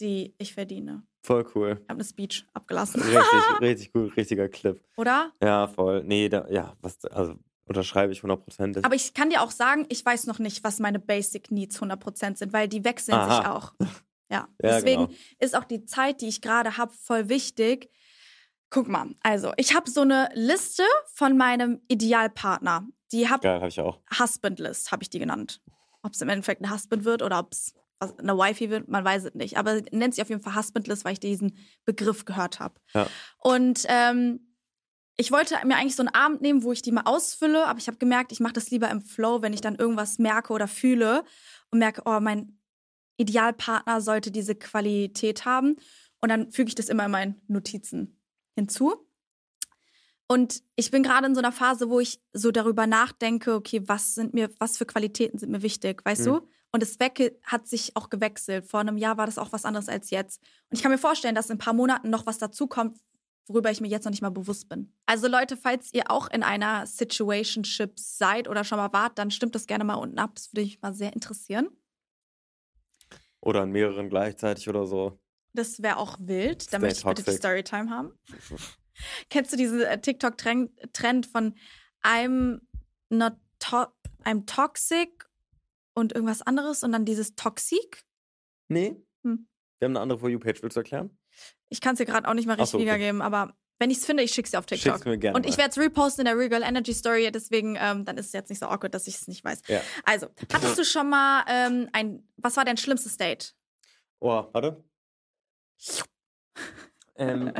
die 0.00 0.34
ich 0.38 0.54
verdiene. 0.54 1.06
Voll 1.24 1.46
cool. 1.54 1.78
Ich 1.82 1.88
habe 1.88 1.94
eine 1.94 2.04
Speech 2.04 2.46
abgelassen. 2.52 3.00
Richtig, 3.00 3.20
richtig 3.60 3.92
gut, 3.94 4.14
richtiger 4.14 4.48
Clip. 4.48 4.78
Oder? 4.98 5.32
Ja, 5.42 5.66
voll. 5.66 6.04
Nee, 6.04 6.28
da, 6.28 6.46
ja, 6.50 6.76
was, 6.82 7.02
also 7.06 7.34
unterschreibe 7.64 8.12
ich 8.12 8.22
hundertprozentig. 8.22 8.84
Aber 8.84 8.94
ich 8.94 9.14
kann 9.14 9.30
dir 9.30 9.40
auch 9.40 9.50
sagen, 9.50 9.86
ich 9.88 10.04
weiß 10.04 10.26
noch 10.26 10.38
nicht, 10.38 10.62
was 10.64 10.80
meine 10.80 10.98
Basic 10.98 11.50
Needs 11.50 11.80
100% 11.80 12.36
sind, 12.36 12.52
weil 12.52 12.68
die 12.68 12.84
wechseln 12.84 13.14
Aha. 13.14 13.36
sich 13.36 13.46
auch. 13.46 13.72
Ja, 13.80 13.88
Ja, 14.30 14.48
deswegen 14.60 15.06
genau. 15.06 15.18
ist 15.38 15.56
auch 15.56 15.64
die 15.64 15.86
Zeit, 15.86 16.20
die 16.20 16.28
ich 16.28 16.42
gerade 16.42 16.76
habe, 16.76 16.92
voll 16.92 17.30
wichtig. 17.30 17.90
Guck 18.68 18.88
mal, 18.88 19.14
also 19.22 19.52
ich 19.56 19.74
habe 19.74 19.88
so 19.88 20.00
eine 20.02 20.28
Liste 20.34 20.82
von 21.06 21.38
meinem 21.38 21.80
Idealpartner. 21.88 22.86
Die 23.12 23.30
hab 23.30 23.44
habe 23.44 23.68
ich 23.68 23.80
auch. 23.80 24.00
Husband 24.18 24.58
List, 24.58 24.92
habe 24.92 25.02
ich 25.02 25.10
die 25.10 25.20
genannt. 25.20 25.62
Ob 26.02 26.12
es 26.12 26.20
im 26.20 26.28
Endeffekt 26.28 26.60
ein 26.60 26.70
Husband 26.70 27.04
wird 27.04 27.22
oder 27.22 27.38
ob 27.38 27.52
es 27.52 27.74
eine 28.00 28.36
Wifi 28.36 28.70
wird, 28.70 28.88
man 28.88 29.04
weiß 29.04 29.24
es 29.24 29.34
nicht. 29.34 29.56
Aber 29.56 29.80
nennt 29.92 30.14
sich 30.14 30.22
auf 30.22 30.28
jeden 30.28 30.42
Fall 30.42 30.56
Husband 30.56 30.86
List, 30.86 31.04
weil 31.04 31.14
ich 31.14 31.20
diesen 31.20 31.56
Begriff 31.84 32.24
gehört 32.24 32.60
habe. 32.60 32.74
Ja. 32.94 33.06
Und 33.38 33.84
ähm, 33.88 34.54
ich 35.16 35.30
wollte 35.30 35.54
mir 35.64 35.76
eigentlich 35.76 35.96
so 35.96 36.02
einen 36.02 36.14
Abend 36.14 36.42
nehmen, 36.42 36.62
wo 36.64 36.72
ich 36.72 36.82
die 36.82 36.92
mal 36.92 37.02
ausfülle, 37.04 37.66
aber 37.66 37.78
ich 37.78 37.86
habe 37.86 37.98
gemerkt, 37.98 38.32
ich 38.32 38.40
mache 38.40 38.52
das 38.54 38.70
lieber 38.70 38.90
im 38.90 39.00
Flow, 39.00 39.42
wenn 39.42 39.52
ich 39.52 39.60
dann 39.60 39.76
irgendwas 39.76 40.18
merke 40.18 40.52
oder 40.52 40.66
fühle 40.66 41.24
und 41.70 41.78
merke, 41.78 42.02
oh, 42.04 42.18
mein 42.20 42.58
Idealpartner 43.16 44.00
sollte 44.00 44.30
diese 44.32 44.56
Qualität 44.56 45.44
haben. 45.44 45.76
Und 46.20 46.30
dann 46.30 46.50
füge 46.50 46.68
ich 46.68 46.74
das 46.74 46.88
immer 46.88 47.04
in 47.04 47.10
meinen 47.12 47.40
Notizen 47.46 48.20
hinzu. 48.56 49.06
Und 50.26 50.62
ich 50.74 50.90
bin 50.90 51.02
gerade 51.02 51.26
in 51.26 51.34
so 51.34 51.40
einer 51.40 51.52
Phase, 51.52 51.90
wo 51.90 52.00
ich 52.00 52.20
so 52.32 52.50
darüber 52.50 52.86
nachdenke, 52.86 53.54
okay, 53.54 53.82
was 53.86 54.14
sind 54.14 54.32
mir, 54.34 54.50
was 54.58 54.78
für 54.78 54.86
Qualitäten 54.86 55.38
sind 55.38 55.52
mir 55.52 55.62
wichtig, 55.62 56.04
weißt 56.04 56.22
Mhm. 56.22 56.24
du? 56.26 56.48
Und 56.74 56.82
das 56.82 56.98
Wecke 56.98 57.38
hat 57.44 57.68
sich 57.68 57.94
auch 57.94 58.10
gewechselt. 58.10 58.66
Vor 58.66 58.80
einem 58.80 58.96
Jahr 58.96 59.16
war 59.16 59.26
das 59.26 59.38
auch 59.38 59.52
was 59.52 59.64
anderes 59.64 59.88
als 59.88 60.10
jetzt. 60.10 60.42
Und 60.70 60.76
ich 60.76 60.82
kann 60.82 60.90
mir 60.90 60.98
vorstellen, 60.98 61.36
dass 61.36 61.48
in 61.48 61.54
ein 61.54 61.58
paar 61.58 61.72
Monaten 61.72 62.10
noch 62.10 62.26
was 62.26 62.38
dazukommt, 62.38 62.98
worüber 63.46 63.70
ich 63.70 63.80
mir 63.80 63.86
jetzt 63.86 64.02
noch 64.06 64.10
nicht 64.10 64.22
mal 64.22 64.30
bewusst 64.30 64.68
bin. 64.68 64.92
Also 65.06 65.28
Leute, 65.28 65.56
falls 65.56 65.94
ihr 65.94 66.10
auch 66.10 66.28
in 66.28 66.42
einer 66.42 66.84
Situationship 66.84 67.92
seid 68.00 68.48
oder 68.48 68.64
schon 68.64 68.78
mal 68.78 68.92
wart, 68.92 69.20
dann 69.20 69.30
stimmt 69.30 69.54
das 69.54 69.68
gerne 69.68 69.84
mal 69.84 69.94
unten 69.94 70.18
ab. 70.18 70.32
Das 70.34 70.52
würde 70.52 70.62
mich 70.62 70.82
mal 70.82 70.92
sehr 70.92 71.12
interessieren. 71.12 71.68
Oder 73.40 73.62
an 73.62 73.70
mehreren 73.70 74.10
gleichzeitig 74.10 74.68
oder 74.68 74.84
so. 74.84 75.20
Das 75.52 75.80
wäre 75.80 75.96
auch 75.96 76.16
wild. 76.18 76.72
Da 76.72 76.78
Stay 76.78 76.78
möchte 76.80 77.08
ich 77.08 77.14
bitte 77.14 77.30
die. 77.30 77.36
Storytime 77.36 77.88
haben. 77.88 78.18
Kennst 79.30 79.52
du 79.52 79.56
diesen 79.56 79.80
äh, 79.80 80.00
TikTok-Trend 80.00 80.92
Trend 80.92 81.26
von 81.26 81.54
I'm 82.02 82.62
not 83.10 83.34
to 83.60 83.86
I'm 84.24 84.44
toxic 84.46 85.24
und 85.94 86.12
irgendwas 86.12 86.42
anderes 86.42 86.82
und 86.82 86.92
dann 86.92 87.04
dieses 87.04 87.34
Toxik? 87.34 88.04
Nee. 88.68 88.96
Hm. 89.22 89.48
Wir 89.78 89.86
haben 89.86 89.92
eine 89.92 90.00
andere 90.00 90.18
For 90.18 90.28
You-Page. 90.28 90.62
Willst 90.62 90.76
du 90.76 90.80
erklären? 90.80 91.16
Ich 91.68 91.80
kann 91.80 91.94
es 91.94 91.98
dir 91.98 92.06
gerade 92.06 92.28
auch 92.28 92.34
nicht 92.34 92.46
mal 92.46 92.54
richtig 92.54 92.70
so, 92.70 92.78
okay. 92.78 92.86
wiedergeben, 92.86 93.22
aber 93.22 93.56
wenn 93.78 93.90
ich 93.90 93.98
es 93.98 94.06
finde, 94.06 94.22
ich 94.22 94.32
schicke 94.32 94.46
es 94.46 94.54
auf 94.54 94.66
TikTok. 94.66 94.94
Schick's 94.94 95.04
mir 95.04 95.18
gerne 95.18 95.36
und 95.36 95.46
ich 95.46 95.56
werde 95.56 95.70
es 95.70 95.78
reposten 95.78 96.22
in 96.22 96.26
der 96.26 96.38
Real 96.38 96.48
Girl 96.48 96.62
Energy 96.62 96.94
Story, 96.94 97.30
deswegen 97.32 97.76
ähm, 97.78 98.04
dann 98.04 98.16
ist 98.16 98.26
es 98.26 98.32
jetzt 98.32 98.48
nicht 98.48 98.60
so 98.60 98.66
awkward, 98.66 98.94
dass 98.94 99.06
ich 99.08 99.16
es 99.16 99.28
nicht 99.28 99.44
weiß. 99.44 99.62
Ja. 99.66 99.80
Also, 100.04 100.28
hattest 100.52 100.78
du 100.78 100.84
schon 100.84 101.10
mal 101.10 101.44
ähm, 101.48 101.88
ein, 101.92 102.28
was 102.36 102.56
war 102.56 102.64
dein 102.64 102.76
schlimmstes 102.76 103.16
Date? 103.16 103.54
Oh, 104.20 104.44
warte. 104.52 104.84
Ähm, 107.16 107.52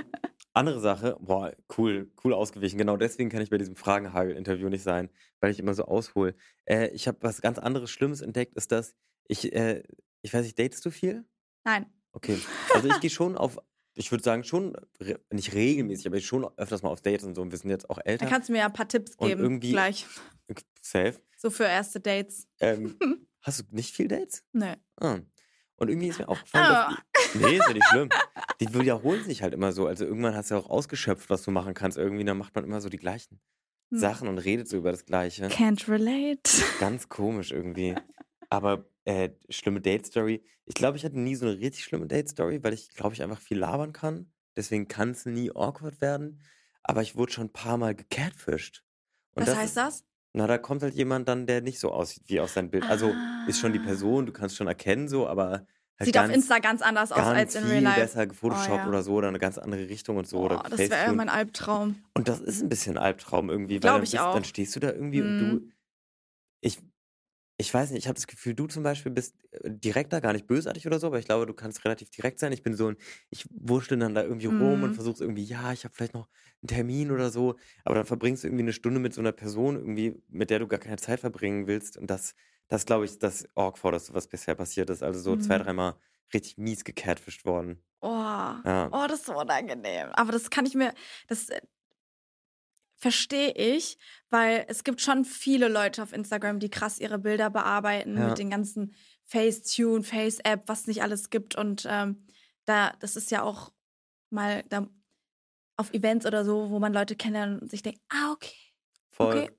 andere 0.54 0.80
Sache, 0.80 1.16
boah, 1.20 1.52
cool, 1.76 2.10
cool 2.24 2.32
ausgewichen. 2.32 2.78
Genau 2.78 2.96
deswegen 2.96 3.28
kann 3.28 3.42
ich 3.42 3.50
bei 3.50 3.58
diesem 3.58 3.76
Fragenhagel-Interview 3.76 4.68
nicht 4.68 4.82
sein, 4.82 5.10
weil 5.40 5.50
ich 5.50 5.58
immer 5.58 5.74
so 5.74 5.84
aushole. 5.84 6.34
Äh, 6.64 6.88
ich 6.90 7.06
habe 7.08 7.18
was 7.20 7.42
ganz 7.42 7.58
anderes 7.58 7.90
Schlimmes 7.90 8.20
entdeckt, 8.20 8.54
ist 8.54 8.72
das, 8.72 8.94
ich, 9.26 9.52
äh, 9.52 9.82
ich 10.22 10.32
weiß 10.32 10.44
nicht, 10.44 10.58
datest 10.58 10.84
du 10.86 10.90
viel? 10.90 11.24
Nein. 11.64 11.86
Okay. 12.12 12.38
Also 12.74 12.88
ich 12.88 13.00
gehe 13.00 13.10
schon 13.10 13.36
auf, 13.36 13.58
ich 13.94 14.10
würde 14.10 14.24
sagen, 14.24 14.44
schon, 14.44 14.76
re 15.00 15.20
nicht 15.30 15.54
regelmäßig, 15.54 16.06
aber 16.06 16.16
ich 16.16 16.26
schon 16.26 16.44
öfters 16.56 16.82
mal 16.82 16.88
auf 16.90 17.00
Dates 17.02 17.24
und 17.24 17.34
so. 17.34 17.42
Und 17.42 17.50
wir 17.52 17.58
sind 17.58 17.70
jetzt 17.70 17.88
auch 17.90 17.98
älter. 18.04 18.26
kannst 18.26 18.48
du 18.48 18.52
mir 18.52 18.58
ja 18.60 18.66
ein 18.66 18.72
paar 18.72 18.88
Tipps 18.88 19.14
Und 19.16 19.28
geben 19.28 19.42
irgendwie- 19.42 19.70
gleich. 19.72 20.06
Safe. 20.82 21.14
So 21.36 21.50
für 21.50 21.64
erste 21.64 22.00
Dates. 22.00 22.46
Ähm, 22.60 22.96
hast 23.40 23.60
du 23.60 23.64
nicht 23.70 23.94
viel 23.94 24.08
Dates? 24.08 24.44
Nö. 24.52 24.74
Ah. 25.00 25.18
Und 25.76 25.88
irgendwie 25.88 26.08
ist 26.08 26.18
mir 26.18 26.28
aufgefallen, 26.28 26.64
Ah. 26.66 26.96
dass 27.12 27.32
die, 27.32 27.38
nee, 27.38 27.56
ist 27.56 27.66
ja 27.66 27.72
nicht 27.74 27.86
schlimm. 27.88 28.08
Die 28.60 28.72
wiederholen 28.74 29.24
sich 29.24 29.42
halt 29.42 29.54
immer 29.54 29.72
so. 29.72 29.86
Also 29.86 30.04
irgendwann 30.04 30.34
hast 30.34 30.50
du 30.50 30.54
ja 30.54 30.60
auch 30.60 30.70
ausgeschöpft, 30.70 31.28
was 31.30 31.42
du 31.42 31.50
machen 31.50 31.74
kannst. 31.74 31.98
Irgendwie, 31.98 32.24
dann 32.24 32.38
macht 32.38 32.54
man 32.54 32.64
immer 32.64 32.80
so 32.80 32.88
die 32.88 32.98
gleichen 32.98 33.40
Hm. 33.90 33.98
Sachen 33.98 34.28
und 34.28 34.38
redet 34.38 34.68
so 34.68 34.76
über 34.78 34.90
das 34.92 35.04
Gleiche. 35.04 35.46
Can't 35.48 35.88
relate. 35.90 36.40
Ganz 36.80 37.08
komisch 37.08 37.52
irgendwie. 37.52 37.94
Aber 38.48 38.86
äh, 39.04 39.30
schlimme 39.50 39.80
Date-Story. 39.80 40.42
Ich 40.64 40.74
glaube, 40.74 40.96
ich 40.96 41.04
hatte 41.04 41.18
nie 41.18 41.34
so 41.34 41.46
eine 41.46 41.58
richtig 41.58 41.84
schlimme 41.84 42.06
Date-Story, 42.06 42.62
weil 42.64 42.72
ich, 42.72 42.88
glaube 42.94 43.14
ich, 43.14 43.22
einfach 43.22 43.40
viel 43.40 43.58
labern 43.58 43.92
kann. 43.92 44.32
Deswegen 44.56 44.88
kann 44.88 45.10
es 45.10 45.26
nie 45.26 45.50
awkward 45.54 46.00
werden. 46.00 46.40
aber 46.82 47.02
ich 47.02 47.16
wurde 47.16 47.32
schon 47.32 47.46
ein 47.48 47.52
paar 47.52 47.76
Mal 47.76 47.94
gecatfished. 47.94 48.84
Und 49.34 49.42
Was 49.42 49.50
das 49.50 49.58
heißt 49.58 49.76
das? 49.76 50.04
Na, 50.34 50.46
da 50.46 50.58
kommt 50.58 50.82
halt 50.82 50.94
jemand 50.94 51.28
dann, 51.28 51.46
der 51.46 51.60
nicht 51.62 51.78
so 51.78 51.90
aussieht 51.92 52.24
wie 52.26 52.40
aus 52.40 52.54
seinem 52.54 52.70
Bild. 52.70 52.84
Also 52.90 53.14
ist 53.46 53.58
schon 53.60 53.72
die 53.72 53.78
Ah. 53.78 53.84
Person, 53.84 54.26
du 54.26 54.32
kannst 54.32 54.56
schon 54.56 54.66
erkennen, 54.66 55.08
so, 55.08 55.26
aber 55.28 55.50
halt 55.98 56.06
Sieht 56.06 56.16
auf 56.18 56.24
ganz, 56.24 56.34
Insta 56.34 56.58
ganz 56.58 56.82
anders 56.82 57.12
aus 57.12 57.18
ganz 57.18 57.38
als 57.38 57.54
in 57.54 57.64
Real 57.64 57.82
Life. 57.84 58.00
besser 58.00 58.26
gefotoshoppt 58.26 58.82
ja. 58.84 58.88
oder 58.88 59.02
so 59.04 59.12
oder 59.14 59.28
eine 59.28 59.38
ganz 59.38 59.58
andere 59.58 59.88
Richtung 59.88 60.16
und 60.16 60.26
so. 60.26 60.38
Boah, 60.38 60.44
oder 60.46 60.62
das 60.68 60.78
wäre 60.78 61.04
ja 61.06 61.12
mein 61.12 61.28
Albtraum. 61.28 61.96
Und 62.14 62.26
das 62.28 62.40
ist 62.40 62.62
ein 62.62 62.68
bisschen 62.68 62.98
Albtraum 62.98 63.48
irgendwie, 63.48 63.74
weil 63.74 63.80
Glaub 63.80 63.94
dann, 63.96 64.02
ich 64.04 64.10
bist, 64.10 64.22
dann 64.22 64.44
stehst 64.44 64.74
du 64.76 64.80
da 64.80 64.90
irgendwie 64.92 65.22
und 65.22 65.36
Mhm. 65.36 65.50
du. 65.60 65.68
Ich, 66.62 66.78
ich 67.56 67.72
weiß 67.72 67.90
nicht, 67.90 68.00
ich 68.00 68.06
habe 68.08 68.14
das 68.16 68.26
Gefühl, 68.26 68.54
du 68.54 68.66
zum 68.66 68.82
Beispiel 68.82 69.12
bist 69.12 69.36
äh, 69.52 69.70
direkter, 69.70 70.20
gar 70.20 70.32
nicht 70.32 70.46
bösartig 70.46 70.86
oder 70.86 70.98
so, 70.98 71.06
aber 71.08 71.18
ich 71.18 71.26
glaube, 71.26 71.46
du 71.46 71.54
kannst 71.54 71.84
relativ 71.84 72.10
direkt 72.10 72.38
sein. 72.40 72.52
Ich 72.52 72.62
bin 72.62 72.74
so 72.74 72.88
ein, 72.88 72.96
ich 73.30 73.46
wurschtel 73.50 73.98
dann 73.98 74.14
da 74.14 74.22
irgendwie 74.22 74.46
rum 74.46 74.82
und 74.82 74.92
Mhm. 74.92 74.94
versuch's 74.94 75.20
irgendwie, 75.20 75.44
ja, 75.44 75.72
ich 75.72 75.84
habe 75.84 75.94
vielleicht 75.94 76.14
noch 76.14 76.28
einen 76.62 76.68
Termin 76.68 77.10
oder 77.12 77.30
so, 77.30 77.56
aber 77.84 77.94
dann 77.96 78.06
verbringst 78.06 78.42
du 78.44 78.48
irgendwie 78.48 78.64
eine 78.64 78.72
Stunde 78.72 79.00
mit 79.00 79.14
so 79.14 79.20
einer 79.20 79.32
Person 79.32 79.76
irgendwie, 79.76 80.22
mit 80.28 80.50
der 80.50 80.58
du 80.58 80.66
gar 80.68 80.80
keine 80.80 80.96
Zeit 80.96 81.20
verbringen 81.20 81.66
willst 81.66 81.96
und 81.96 82.08
das, 82.10 82.34
das 82.68 82.86
glaube 82.86 83.04
ich, 83.04 83.18
das 83.18 83.46
Awkwardeste, 83.54 84.14
was 84.14 84.28
bisher 84.28 84.54
passiert 84.56 84.90
ist. 84.90 85.02
Also 85.02 85.20
so 85.20 85.36
zwei, 85.36 85.58
Mhm. 85.58 85.58
dreimal 85.58 85.96
richtig 86.32 86.58
mies 86.58 86.84
gecatfischt 86.84 87.44
worden. 87.44 87.84
Oh. 88.02 88.56
Ja. 88.64 88.92
oh, 88.92 89.06
das 89.08 89.20
ist 89.20 89.26
so 89.26 89.38
unangenehm. 89.38 90.10
Aber 90.12 90.32
das 90.32 90.50
kann 90.50 90.66
ich 90.66 90.74
mir, 90.74 90.92
das 91.28 91.48
äh, 91.48 91.60
verstehe 93.04 93.52
ich, 93.52 93.98
weil 94.30 94.64
es 94.66 94.82
gibt 94.82 95.02
schon 95.02 95.26
viele 95.26 95.68
Leute 95.68 96.02
auf 96.02 96.14
Instagram, 96.14 96.58
die 96.58 96.70
krass 96.70 96.98
ihre 96.98 97.18
Bilder 97.18 97.50
bearbeiten 97.50 98.16
Ja. 98.16 98.28
mit 98.28 98.38
den 98.38 98.48
ganzen 98.48 98.94
Facetune, 99.26 100.02
Face-App, 100.02 100.62
was 100.68 100.86
nicht 100.86 101.02
alles 101.02 101.28
gibt. 101.28 101.54
Und 101.54 101.86
ähm, 101.86 102.26
da, 102.64 102.94
das 103.00 103.14
ist 103.16 103.30
ja 103.30 103.42
auch 103.42 103.74
mal 104.30 104.62
da 104.70 104.88
auf 105.76 105.92
Events 105.92 106.24
oder 106.24 106.46
so, 106.46 106.70
wo 106.70 106.78
man 106.78 106.94
Leute 106.94 107.14
kennenlernt 107.14 107.60
und 107.60 107.70
sich 107.70 107.82
denkt, 107.82 108.00
ah, 108.08 108.32
okay, 108.32 108.56
Voll. 109.10 109.36
okay. 109.36 109.50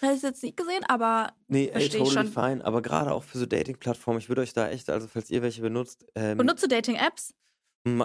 Das 0.00 0.02
hätte 0.10 0.16
ich 0.18 0.22
jetzt 0.22 0.42
nicht 0.44 0.56
gesehen, 0.56 0.84
aber 0.86 1.32
Nee, 1.48 1.68
ey, 1.74 1.88
totally 1.88 2.10
schon. 2.12 2.28
fine. 2.28 2.64
Aber 2.64 2.82
gerade 2.82 3.10
auch 3.12 3.24
für 3.24 3.38
so 3.38 3.46
Dating-Plattformen, 3.46 4.20
ich 4.20 4.28
würde 4.28 4.42
euch 4.42 4.52
da 4.52 4.68
echt, 4.68 4.88
also 4.90 5.08
falls 5.08 5.28
ihr 5.30 5.42
welche 5.42 5.60
benutzt, 5.60 6.06
ähm, 6.14 6.38
benutze 6.38 6.68
Dating-Apps. 6.68 7.34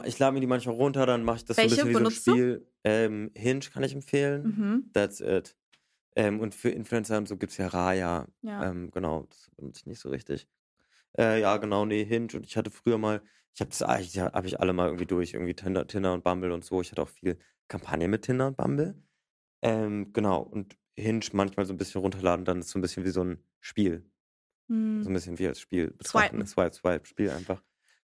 Ich 0.05 0.19
lade 0.19 0.33
mir 0.33 0.39
die 0.41 0.47
manchmal 0.47 0.75
runter, 0.75 1.05
dann 1.05 1.23
mache 1.23 1.37
ich 1.37 1.45
das 1.45 1.57
Welche 1.57 1.75
so 1.75 1.81
ein 1.81 1.87
bisschen 1.87 2.05
wie 2.05 2.15
so 2.15 2.31
ein 2.31 2.35
Spiel. 2.35 2.67
Ähm, 2.83 3.31
Hinge 3.35 3.65
kann 3.71 3.83
ich 3.83 3.93
empfehlen. 3.93 4.43
Mhm. 4.43 4.91
That's 4.93 5.19
it. 5.21 5.55
Ähm, 6.15 6.39
und 6.39 6.53
für 6.53 6.69
Influencer 6.69 7.17
und 7.17 7.27
so 7.27 7.37
gibt 7.37 7.51
es 7.51 7.57
ja 7.57 7.67
Raya. 7.67 8.27
Ja. 8.41 8.69
Ähm, 8.69 8.91
genau, 8.91 9.25
das 9.29 9.49
benutze 9.55 9.79
ich 9.81 9.85
nicht 9.87 9.99
so 9.99 10.09
richtig. 10.09 10.47
Äh, 11.17 11.41
ja, 11.41 11.57
genau, 11.57 11.85
nee, 11.85 12.03
Hinge. 12.03 12.33
Und 12.35 12.45
ich 12.45 12.57
hatte 12.57 12.69
früher 12.71 12.97
mal, 12.97 13.21
ich 13.53 13.61
habe 13.61 13.69
das 13.69 13.81
eigentlich, 13.81 14.19
habe 14.19 14.47
ich 14.47 14.59
alle 14.59 14.73
mal 14.73 14.87
irgendwie 14.87 15.05
durch, 15.05 15.33
irgendwie 15.33 15.53
Tinder, 15.55 15.87
Tinder 15.87 16.13
und 16.13 16.23
Bumble 16.23 16.51
und 16.51 16.63
so. 16.65 16.81
Ich 16.81 16.91
hatte 16.91 17.01
auch 17.01 17.09
viel 17.09 17.37
Kampagne 17.67 18.07
mit 18.07 18.23
Tinder 18.23 18.47
und 18.47 18.57
Bumble. 18.57 18.95
Ähm, 19.61 20.11
genau, 20.13 20.41
und 20.41 20.77
Hinge 20.97 21.25
manchmal 21.33 21.65
so 21.65 21.73
ein 21.73 21.77
bisschen 21.77 22.01
runterladen, 22.01 22.45
dann 22.45 22.59
ist 22.59 22.69
so 22.69 22.79
ein 22.79 22.81
bisschen 22.81 23.05
wie 23.05 23.09
so 23.09 23.23
ein 23.23 23.43
Spiel. 23.59 24.05
So 24.67 24.75
Hm. 24.75 25.03
ein 25.05 25.13
bisschen 25.13 25.37
wie 25.39 25.47
als 25.47 25.59
Spiel 25.59 25.91
betrachten. 25.91 26.45
Swipen. 26.45 26.47
Swipe, 26.47 26.73
Swipe, 26.73 27.05
Spiel 27.05 27.29
einfach. 27.31 27.61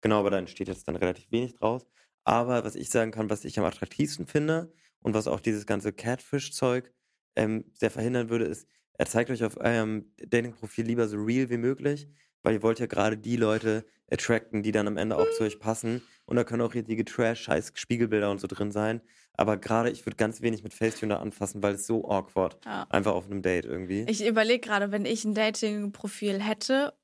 Genau, 0.06 0.20
aber 0.20 0.30
da 0.30 0.38
entsteht 0.38 0.68
jetzt 0.68 0.86
dann 0.86 0.94
relativ 0.94 1.32
wenig 1.32 1.56
draus. 1.56 1.84
Aber 2.22 2.62
was 2.62 2.76
ich 2.76 2.90
sagen 2.90 3.10
kann, 3.10 3.28
was 3.28 3.44
ich 3.44 3.58
am 3.58 3.64
attraktivsten 3.64 4.28
finde 4.28 4.72
und 5.00 5.14
was 5.14 5.26
auch 5.26 5.40
dieses 5.40 5.66
ganze 5.66 5.92
Catfish-Zeug 5.92 6.92
ähm, 7.34 7.64
sehr 7.74 7.90
verhindern 7.90 8.30
würde, 8.30 8.44
ist, 8.44 8.68
er 8.92 9.06
zeigt 9.06 9.30
euch 9.30 9.42
auf 9.42 9.56
eurem 9.56 10.12
Dating-Profil 10.24 10.86
lieber 10.86 11.08
so 11.08 11.16
real 11.16 11.50
wie 11.50 11.56
möglich, 11.56 12.06
weil 12.44 12.54
ihr 12.54 12.62
wollt 12.62 12.78
ja 12.78 12.86
gerade 12.86 13.18
die 13.18 13.34
Leute 13.34 13.84
attracten, 14.08 14.62
die 14.62 14.70
dann 14.70 14.86
am 14.86 14.96
Ende 14.96 15.16
auch 15.16 15.28
zu 15.32 15.42
euch 15.42 15.58
passen. 15.58 16.02
Und 16.24 16.36
da 16.36 16.44
können 16.44 16.62
auch 16.62 16.74
richtige 16.74 17.04
Trash, 17.04 17.42
scheiß 17.42 17.72
Spiegelbilder 17.74 18.30
und 18.30 18.40
so 18.40 18.46
drin 18.46 18.70
sein. 18.70 19.00
Aber 19.32 19.56
gerade, 19.56 19.90
ich 19.90 20.06
würde 20.06 20.14
ganz 20.14 20.40
wenig 20.40 20.62
mit 20.62 20.72
Facetune 20.72 21.14
da 21.14 21.20
anfassen, 21.20 21.64
weil 21.64 21.74
es 21.74 21.84
so 21.84 22.08
awkward. 22.08 22.64
Ja. 22.64 22.86
Einfach 22.90 23.14
auf 23.14 23.26
einem 23.26 23.42
Date 23.42 23.64
irgendwie. 23.64 24.06
Ich 24.08 24.24
überlege 24.24 24.60
gerade, 24.60 24.92
wenn 24.92 25.04
ich 25.04 25.24
ein 25.24 25.34
Dating-Profil 25.34 26.40
hätte, 26.40 26.94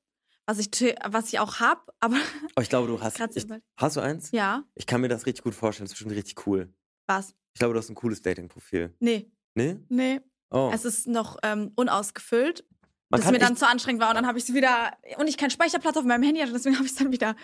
was 0.45 0.59
ich, 0.59 0.69
was 1.05 1.27
ich 1.31 1.39
auch 1.39 1.59
habe, 1.59 1.81
aber 1.99 2.15
Oh, 2.57 2.61
ich 2.61 2.69
glaube, 2.69 2.87
du 2.87 3.01
hast. 3.01 3.19
Ich, 3.35 3.45
hast 3.77 3.95
du 3.95 4.01
eins? 4.01 4.31
ja, 4.31 4.63
Ich 4.75 4.85
kann 4.85 5.01
mir 5.01 5.07
das 5.09 5.25
richtig 5.25 5.43
gut 5.43 5.55
vorstellen. 5.55 5.85
Das 5.85 5.91
ist 5.93 5.99
bestimmt 5.99 6.15
richtig 6.15 6.45
cool. 6.47 6.73
was? 7.07 7.35
Ich 7.55 7.59
glaube, 7.59 7.73
du 7.73 7.79
hast 7.79 7.89
ein 7.89 7.95
cooles 7.95 8.21
Dating-Profil. 8.21 8.95
Nee, 8.99 9.31
Nee? 9.55 9.77
nee. 9.89 10.19
Oh. 10.49 10.71
Es 10.73 10.85
ist 10.85 11.07
noch 11.07 11.37
ähm, 11.43 11.71
unausgefüllt, 11.75 12.65
Man 13.09 13.21
das 13.21 13.31
mir 13.31 13.37
dann 13.37 13.55
zu 13.55 13.67
anstrengend 13.67 14.01
war 14.01 14.09
und 14.09 14.15
dann 14.15 14.25
habe 14.25 14.39
ich 14.39 14.45
es 14.45 14.53
wieder 14.55 14.91
und 15.17 15.27
ich 15.27 15.37
keinen 15.37 15.51
Speicherplatz 15.51 15.97
auf 15.97 16.03
meinem 16.03 16.23
Handy 16.23 16.41
hatte, 16.41 16.53
deswegen 16.53 16.75
habe 16.77 16.85
ich 16.85 16.91
es 16.93 16.97
dann 16.97 17.11
wieder 17.11 17.35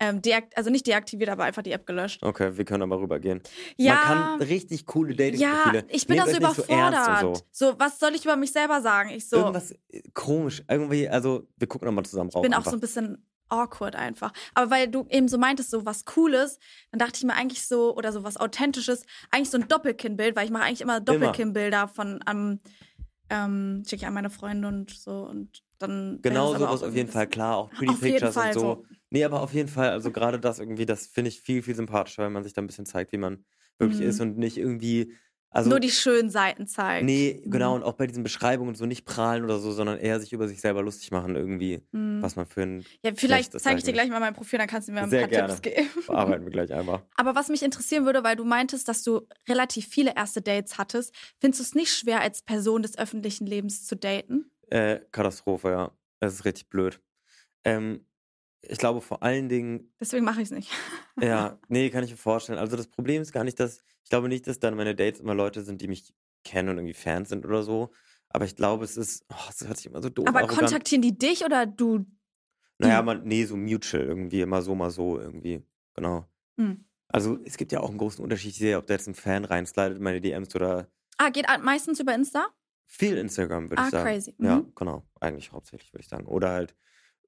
ähm, 0.00 0.20
deakt 0.20 0.56
also 0.56 0.70
nicht 0.70 0.86
deaktiviert, 0.86 1.30
aber 1.30 1.44
einfach 1.44 1.62
die 1.62 1.72
App 1.72 1.86
gelöscht. 1.86 2.22
Okay, 2.22 2.56
wir 2.56 2.64
können 2.64 2.82
aber 2.82 3.00
rübergehen. 3.00 3.40
Ja, 3.76 3.94
Man 3.94 4.02
kann 4.02 4.42
richtig 4.42 4.86
coole 4.86 5.14
ja, 5.14 5.16
Dating-Profile. 5.16 5.84
ich 5.88 6.06
bin 6.06 6.16
Nehmt 6.16 6.28
da 6.28 6.32
so 6.32 6.36
euch 6.36 6.42
nicht 6.42 6.56
so 6.56 6.72
ernst 6.72 7.08
überfordert. 7.08 7.44
so. 7.52 7.70
so. 7.70 7.80
was 7.80 7.98
soll 7.98 8.14
ich 8.14 8.24
über 8.24 8.36
mich 8.36 8.52
selber 8.52 8.82
sagen? 8.82 9.10
Ich 9.10 9.28
so, 9.28 9.36
Irgendwas 9.36 9.72
äh, 9.88 10.02
komisch. 10.12 10.62
Irgendwie, 10.68 11.08
also, 11.08 11.46
wir 11.56 11.68
gucken 11.68 11.86
nochmal 11.86 12.04
zusammen 12.04 12.30
rauf. 12.30 12.42
bin 12.42 12.52
auch 12.52 12.58
einfach. 12.58 12.72
so 12.72 12.76
ein 12.76 12.80
bisschen 12.80 13.24
awkward 13.48 13.96
einfach. 13.96 14.32
Aber 14.54 14.70
weil 14.70 14.88
du 14.88 15.06
eben 15.10 15.28
so 15.28 15.38
meintest, 15.38 15.70
so 15.70 15.86
was 15.86 16.04
Cooles, 16.04 16.58
dann 16.90 16.98
dachte 16.98 17.18
ich 17.18 17.24
mir 17.24 17.34
eigentlich 17.34 17.66
so, 17.66 17.94
oder 17.96 18.12
so 18.12 18.24
was 18.24 18.36
Authentisches, 18.36 19.04
eigentlich 19.30 19.50
so 19.50 19.58
ein 19.58 19.68
Doppelkinn-Bild, 19.68 20.36
weil 20.36 20.46
ich 20.46 20.50
mache 20.50 20.64
eigentlich 20.64 20.80
immer 20.80 21.00
Doppelkinn-Bilder 21.00 21.88
von 21.88 22.20
am 22.26 22.36
ähm, 22.36 22.60
schicke 23.30 23.96
ich 24.02 24.06
an 24.06 24.14
meine 24.14 24.30
Freunde 24.30 24.68
und 24.68 24.90
so 24.90 25.26
und 25.28 25.62
dann. 25.78 26.20
Genau 26.22 26.54
sowas 26.54 26.82
auf 26.82 26.94
jeden 26.94 27.10
Fall, 27.10 27.26
klar, 27.28 27.56
auch 27.56 27.74
Pretty 27.74 27.96
Pictures 27.96 28.36
und 28.38 28.52
so. 28.52 28.60
so. 28.60 28.84
Nee, 29.10 29.24
aber 29.24 29.42
auf 29.42 29.52
jeden 29.52 29.68
Fall, 29.68 29.90
also 29.90 30.10
gerade 30.10 30.40
das 30.40 30.58
irgendwie, 30.58 30.86
das 30.86 31.06
finde 31.06 31.28
ich 31.28 31.40
viel, 31.42 31.62
viel 31.62 31.74
sympathischer, 31.74 32.22
weil 32.22 32.30
man 32.30 32.42
sich 32.44 32.54
da 32.54 32.62
ein 32.62 32.66
bisschen 32.66 32.86
zeigt, 32.86 33.12
wie 33.12 33.18
man 33.18 33.44
wirklich 33.78 34.00
Mhm. 34.00 34.00
ist 34.00 34.20
und 34.20 34.38
nicht 34.38 34.56
irgendwie, 34.56 35.12
also. 35.54 35.70
nur 35.70 35.80
die 35.80 35.90
schönen 35.90 36.28
Seiten 36.30 36.66
zeigt. 36.66 37.04
Nee, 37.04 37.40
genau, 37.46 37.70
Mhm. 37.70 37.76
und 37.76 37.82
auch 37.84 37.94
bei 37.94 38.06
diesen 38.06 38.22
Beschreibungen 38.22 38.74
so 38.74 38.86
nicht 38.86 39.04
prahlen 39.04 39.44
oder 39.44 39.58
so, 39.58 39.72
sondern 39.72 39.98
eher 39.98 40.20
sich 40.20 40.32
über 40.32 40.48
sich 40.48 40.60
selber 40.60 40.82
lustig 40.82 41.10
machen 41.10 41.36
irgendwie, 41.36 41.80
Mhm. 41.92 42.20
was 42.22 42.36
man 42.36 42.46
für 42.46 42.62
ein 42.62 42.84
Ja, 43.04 43.12
vielleicht 43.14 43.58
zeige 43.60 43.78
ich 43.78 43.84
dir 43.84 43.92
gleich 43.92 44.10
mal 44.10 44.20
mein 44.20 44.34
Profil, 44.34 44.58
dann 44.58 44.68
kannst 44.68 44.88
du 44.88 44.92
mir 44.92 45.00
ein 45.02 45.10
Sehr 45.10 45.20
paar 45.20 45.28
gerne. 45.28 45.54
Tipps 45.60 45.62
geben. 45.62 45.88
bearbeiten 46.06 46.44
wir 46.44 46.50
gleich 46.52 46.72
einfach. 46.72 47.02
Aber 47.16 47.34
was 47.34 47.48
mich 47.48 47.62
interessieren 47.62 48.04
würde, 48.04 48.22
weil 48.24 48.36
du 48.36 48.44
meintest, 48.44 48.88
dass 48.88 49.02
du 49.02 49.26
relativ 49.48 49.86
viele 49.88 50.14
erste 50.16 50.42
Dates 50.42 50.76
hattest, 50.78 51.14
findest 51.40 51.60
du 51.60 51.64
es 51.64 51.74
nicht 51.74 51.92
schwer, 51.94 52.20
als 52.20 52.42
Person 52.42 52.82
des 52.82 52.98
öffentlichen 52.98 53.46
Lebens 53.46 53.84
zu 53.86 53.96
daten? 53.96 54.50
Äh, 54.70 55.00
Katastrophe, 55.12 55.70
ja. 55.70 55.90
Das 56.20 56.32
ist 56.34 56.44
richtig 56.44 56.68
blöd. 56.68 57.00
Ähm, 57.64 58.06
ich 58.62 58.78
glaube 58.78 59.00
vor 59.02 59.22
allen 59.22 59.48
Dingen, 59.48 59.92
Deswegen 60.00 60.24
mache 60.24 60.40
ich 60.40 60.48
es 60.48 60.50
nicht. 60.50 60.70
ja, 61.20 61.58
nee, 61.68 61.90
kann 61.90 62.02
ich 62.02 62.10
mir 62.10 62.16
vorstellen. 62.16 62.58
Also 62.58 62.76
das 62.76 62.86
Problem 62.88 63.20
ist 63.22 63.32
gar 63.32 63.44
nicht, 63.44 63.60
dass, 63.60 63.82
ich 64.04 64.10
glaube 64.10 64.28
nicht, 64.28 64.46
dass 64.46 64.60
dann 64.60 64.76
meine 64.76 64.94
Dates 64.94 65.20
immer 65.20 65.34
Leute 65.34 65.62
sind, 65.64 65.80
die 65.80 65.88
mich 65.88 66.14
kennen 66.44 66.68
und 66.68 66.76
irgendwie 66.76 66.94
Fans 66.94 67.28
sind 67.30 67.44
oder 67.44 67.62
so. 67.62 67.90
Aber 68.28 68.44
ich 68.44 68.54
glaube, 68.56 68.84
es 68.84 68.96
ist, 68.96 69.24
oh, 69.30 69.48
es 69.50 69.66
hört 69.66 69.76
sich 69.78 69.86
immer 69.86 70.02
so 70.02 70.10
doof 70.10 70.28
Aber 70.28 70.40
arrogant. 70.40 70.60
kontaktieren 70.60 71.02
die 71.02 71.16
dich 71.16 71.44
oder 71.44 71.66
du? 71.66 72.04
Naja, 72.78 73.00
man, 73.02 73.22
nee, 73.24 73.44
so 73.44 73.56
mutual 73.56 74.02
irgendwie, 74.02 74.40
immer 74.40 74.60
so, 74.60 74.74
mal 74.74 74.90
so 74.90 75.18
irgendwie. 75.18 75.62
Genau. 75.94 76.26
Hm. 76.58 76.84
Also 77.08 77.38
es 77.44 77.56
gibt 77.56 77.70
ja 77.72 77.80
auch 77.80 77.88
einen 77.90 77.98
großen 77.98 78.22
Unterschied, 78.22 78.50
ich 78.50 78.58
sehe, 78.58 78.76
ob 78.76 78.86
da 78.86 78.94
jetzt 78.94 79.06
ein 79.06 79.14
Fan 79.14 79.44
reinslidet 79.44 79.98
in 79.98 80.02
meine 80.02 80.20
DMs 80.20 80.54
oder 80.54 80.88
Ah, 81.16 81.30
geht 81.30 81.48
an- 81.48 81.62
meistens 81.62 82.00
über 82.00 82.12
Insta? 82.14 82.48
viel 82.86 83.16
Instagram, 83.16 83.70
würde 83.70 83.80
Ah, 83.82 83.84
ich 83.86 83.90
sagen. 83.92 84.08
crazy. 84.10 84.34
Ja, 84.38 84.56
Mhm. 84.58 84.72
genau. 84.74 85.04
Eigentlich 85.20 85.52
hauptsächlich, 85.52 85.92
würde 85.92 86.02
ich 86.02 86.08
sagen. 86.08 86.26
Oder 86.26 86.50
halt 86.50 86.74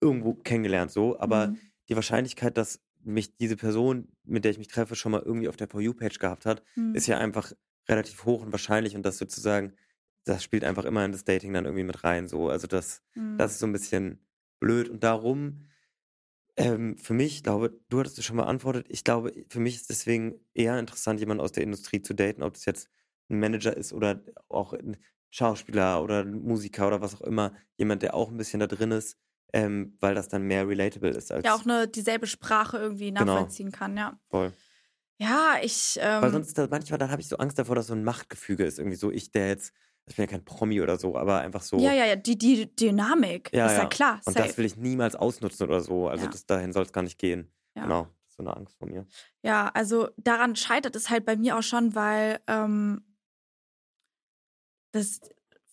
irgendwo 0.00 0.34
kennengelernt 0.34 0.90
so. 0.90 1.18
Aber 1.18 1.48
Mhm. 1.48 1.58
die 1.88 1.94
Wahrscheinlichkeit, 1.96 2.56
dass 2.58 2.80
mich 3.06 3.36
diese 3.36 3.56
Person, 3.56 4.08
mit 4.24 4.44
der 4.44 4.50
ich 4.52 4.58
mich 4.58 4.68
treffe, 4.68 4.96
schon 4.96 5.12
mal 5.12 5.22
irgendwie 5.22 5.48
auf 5.48 5.56
der 5.56 5.68
For 5.68 5.80
You-Page 5.80 6.18
gehabt 6.18 6.46
hat, 6.46 6.62
Mhm. 6.76 6.94
ist 6.94 7.06
ja 7.06 7.18
einfach 7.18 7.52
relativ 7.88 8.24
hoch 8.24 8.42
und 8.42 8.52
wahrscheinlich. 8.52 8.96
Und 8.96 9.04
das 9.04 9.18
sozusagen, 9.18 9.74
das 10.24 10.42
spielt 10.42 10.64
einfach 10.64 10.84
immer 10.84 11.04
in 11.04 11.12
das 11.12 11.24
Dating 11.24 11.52
dann 11.52 11.64
irgendwie 11.66 11.84
mit 11.84 12.04
rein. 12.04 12.28
So. 12.28 12.48
Also 12.50 12.66
das, 12.66 13.02
Mhm. 13.14 13.38
das 13.38 13.52
ist 13.52 13.58
so 13.60 13.66
ein 13.66 13.72
bisschen 13.72 14.26
blöd. 14.60 14.88
Und 14.88 15.04
darum, 15.04 15.62
ähm, 16.56 16.96
für 16.98 17.14
mich, 17.14 17.42
glaube, 17.42 17.78
du 17.88 18.00
hattest 18.00 18.18
es 18.18 18.24
schon 18.24 18.36
beantwortet, 18.36 18.86
ich 18.88 19.04
glaube, 19.04 19.32
für 19.48 19.60
mich 19.60 19.76
ist 19.76 19.90
deswegen 19.90 20.40
eher 20.54 20.78
interessant, 20.78 21.20
jemanden 21.20 21.42
aus 21.42 21.52
der 21.52 21.64
Industrie 21.64 22.00
zu 22.02 22.14
daten, 22.14 22.42
ob 22.42 22.54
das 22.54 22.64
jetzt 22.64 22.88
ein 23.28 23.38
Manager 23.40 23.76
ist 23.76 23.92
oder 23.92 24.22
auch 24.48 24.72
ein 24.72 24.96
Schauspieler 25.30 26.02
oder 26.02 26.20
ein 26.22 26.32
Musiker 26.42 26.86
oder 26.86 27.00
was 27.02 27.14
auch 27.16 27.20
immer, 27.22 27.54
jemand, 27.76 28.02
der 28.02 28.14
auch 28.14 28.30
ein 28.30 28.36
bisschen 28.38 28.60
da 28.60 28.66
drin 28.66 28.90
ist, 28.92 29.18
ähm, 29.56 29.96
weil 30.00 30.14
das 30.14 30.28
dann 30.28 30.42
mehr 30.42 30.66
relatable 30.68 31.10
ist 31.10 31.32
als 31.32 31.44
ja 31.44 31.54
auch 31.54 31.64
eine 31.64 31.88
dieselbe 31.88 32.26
Sprache 32.26 32.78
irgendwie 32.78 33.08
Genau. 33.12 33.24
nachvollziehen 33.24 33.72
kann, 33.72 33.96
ja. 33.96 34.18
voll. 34.30 34.52
Ja, 35.18 35.54
ich. 35.62 35.98
Ähm, 36.00 36.20
Weil 36.22 36.30
sonst 36.30 36.48
ist 36.48 36.58
das 36.58 36.68
manchmal, 36.68 36.98
dann 36.98 37.10
habe 37.10 37.22
ich 37.22 37.28
so 37.28 37.38
Angst 37.38 37.58
davor, 37.58 37.74
dass 37.74 37.86
so 37.86 37.94
ein 37.94 38.04
Machtgefüge 38.04 38.64
ist, 38.64 38.78
irgendwie 38.78 38.96
so, 38.98 39.10
ich, 39.10 39.30
der 39.32 39.48
jetzt, 39.48 39.72
ich 40.04 40.14
bin 40.16 40.24
ja 40.26 40.30
kein 40.30 40.44
Promi 40.44 40.82
oder 40.82 40.98
so, 40.98 41.16
aber 41.16 41.40
einfach 41.40 41.62
so. 41.62 41.78
ja, 41.78 41.92
ja, 41.94 42.04
ja, 42.04 42.16
die, 42.16 42.36
die 42.36 42.74
Dynamik 42.76 43.50
Ja, 43.52 43.66
ist 43.66 43.72
ja, 43.72 43.78
ja. 43.84 43.88
klar. 43.88 44.20
Und 44.26 44.34
safe. 44.34 44.46
das 44.46 44.58
will 44.58 44.66
ich 44.66 44.76
niemals 44.76 45.14
ausnutzen 45.16 45.66
oder 45.66 45.80
so. 45.80 46.08
Also 46.08 46.26
Ja. 46.26 46.30
das, 46.30 46.44
dahin 46.44 46.72
soll 46.74 46.82
es 46.84 46.92
gar 46.92 47.02
nicht 47.02 47.18
gehen. 47.18 47.50
Ja. 47.74 47.84
Genau. 47.84 48.02
Das 48.04 48.28
ist 48.32 48.36
so 48.36 48.42
eine 48.42 48.54
Angst 48.56 48.76
von 48.78 48.90
mir. 48.90 49.06
Ja, 49.42 49.68
also 49.72 50.08
daran 50.18 50.54
scheitert 50.54 50.94
es 50.96 51.08
halt 51.08 51.24
bei 51.24 51.34
mir 51.36 51.56
auch 51.56 51.62
schon, 51.62 51.94
weil 51.94 52.38
ähm, 52.46 53.02
das 54.92 55.20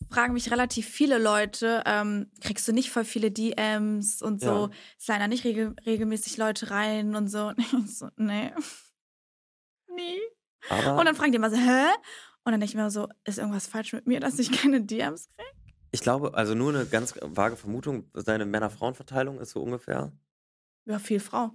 fragen 0.09 0.33
mich 0.33 0.51
relativ 0.51 0.87
viele 0.87 1.17
Leute, 1.17 1.83
ähm, 1.85 2.31
kriegst 2.41 2.67
du 2.67 2.73
nicht 2.73 2.91
voll 2.91 3.05
viele 3.05 3.31
DMs 3.31 4.21
und 4.21 4.41
so, 4.41 4.67
Ja. 4.67 4.69
sliden 4.99 5.21
da 5.21 5.27
nicht 5.27 5.43
regel 5.43 5.75
regelmäßig 5.85 6.37
Leute 6.37 6.69
rein 6.71 7.15
und 7.15 7.27
so. 7.29 7.51
So, 7.87 8.09
nee. 8.17 8.51
Nie. 9.87 10.19
Aber 10.69 10.97
Und 10.99 11.05
dann 11.05 11.15
fragen 11.15 11.31
die 11.31 11.37
immer 11.37 11.49
so, 11.49 11.57
hä? 11.57 11.85
Und 12.45 12.51
dann 12.51 12.59
denke 12.59 12.65
ich 12.65 12.75
mir 12.75 12.89
so, 12.89 13.07
ist 13.25 13.37
irgendwas 13.37 13.67
falsch 13.67 13.93
mit 13.93 14.07
mir, 14.07 14.19
dass 14.19 14.39
ich 14.39 14.51
keine 14.51 14.81
DMs 14.81 15.27
kriege? 15.29 15.49
Ich 15.91 16.01
glaube, 16.01 16.33
also 16.33 16.55
nur 16.55 16.73
eine 16.73 16.85
ganz 16.85 17.13
vage 17.21 17.55
Vermutung, 17.55 18.09
seine 18.13 18.45
Männer-Frauen-Verteilung 18.45 19.39
ist 19.39 19.51
so 19.51 19.61
ungefähr. 19.61 20.11
Ja, 20.85 20.99
viel 20.99 21.19
Frau. 21.19 21.51